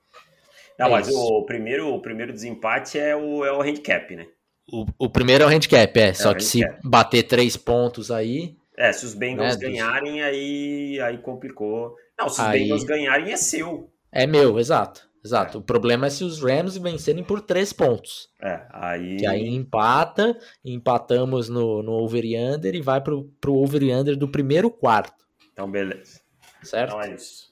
Não, 0.78 0.86
É 0.86 0.90
mas 0.90 1.08
isso. 1.08 1.18
o 1.18 1.44
primeiro, 1.44 1.88
o 1.92 2.00
primeiro 2.00 2.32
desempate 2.32 2.98
é 2.98 3.14
o, 3.16 3.44
é 3.44 3.52
o 3.52 3.60
handicap, 3.60 4.14
né? 4.14 4.28
O, 4.72 4.86
o 4.98 5.08
primeiro 5.10 5.44
é 5.44 5.46
o 5.46 5.50
handicap, 5.50 5.98
é. 5.98 6.12
só 6.14 6.30
o 6.32 6.34
que 6.34 6.44
se 6.44 6.62
handicap. 6.64 6.80
bater 6.88 7.22
três 7.24 7.56
pontos 7.56 8.10
aí. 8.10 8.56
É, 8.76 8.92
se 8.92 9.04
os 9.04 9.14
Bengals 9.14 9.56
Né, 9.56 9.60
dos- 9.60 9.60
ganharem, 9.78 10.22
aí, 10.22 11.00
aí 11.00 11.18
complicou. 11.18 11.94
Não, 12.18 12.28
se 12.28 12.40
os 12.40 12.46
Aí- 12.46 12.60
Bengals 12.62 12.84
ganharem, 12.84 13.32
é 13.32 13.36
seu. 13.36 13.90
É 14.12 14.26
meu, 14.26 14.58
exato. 14.58 15.08
Exato. 15.22 15.58
O 15.58 15.62
problema 15.62 16.06
é 16.06 16.10
se 16.10 16.24
os 16.24 16.42
Rams 16.42 16.78
vencerem 16.78 17.22
por 17.22 17.42
três 17.42 17.74
pontos. 17.74 18.30
É, 18.42 18.62
aí. 18.72 19.18
Que 19.18 19.26
aí 19.26 19.46
empata, 19.54 20.34
empatamos 20.64 21.48
no, 21.50 21.82
no 21.82 21.92
over 21.92 22.24
e 22.24 22.38
under 22.38 22.74
e 22.74 22.80
vai 22.80 23.02
pro, 23.02 23.24
pro 23.38 23.54
over 23.54 23.82
e 23.82 23.92
under 23.92 24.16
do 24.16 24.26
primeiro 24.28 24.70
quarto. 24.70 25.22
Então, 25.52 25.70
beleza. 25.70 26.20
Certo? 26.62 26.90
Então 26.96 27.02
é 27.02 27.14
isso. 27.14 27.50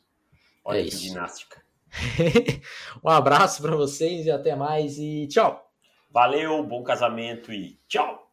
Olha 0.64 0.78
É 0.78 0.82
que 0.82 0.88
isso. 0.88 0.98
ginástica. 1.02 1.62
um 3.04 3.08
abraço 3.10 3.60
pra 3.62 3.76
vocês 3.76 4.24
e 4.26 4.30
até 4.30 4.54
mais 4.56 4.96
e 4.98 5.26
tchau! 5.28 5.67
Valeu, 6.18 6.64
bom 6.64 6.82
casamento 6.82 7.52
e 7.52 7.78
tchau! 7.86 8.27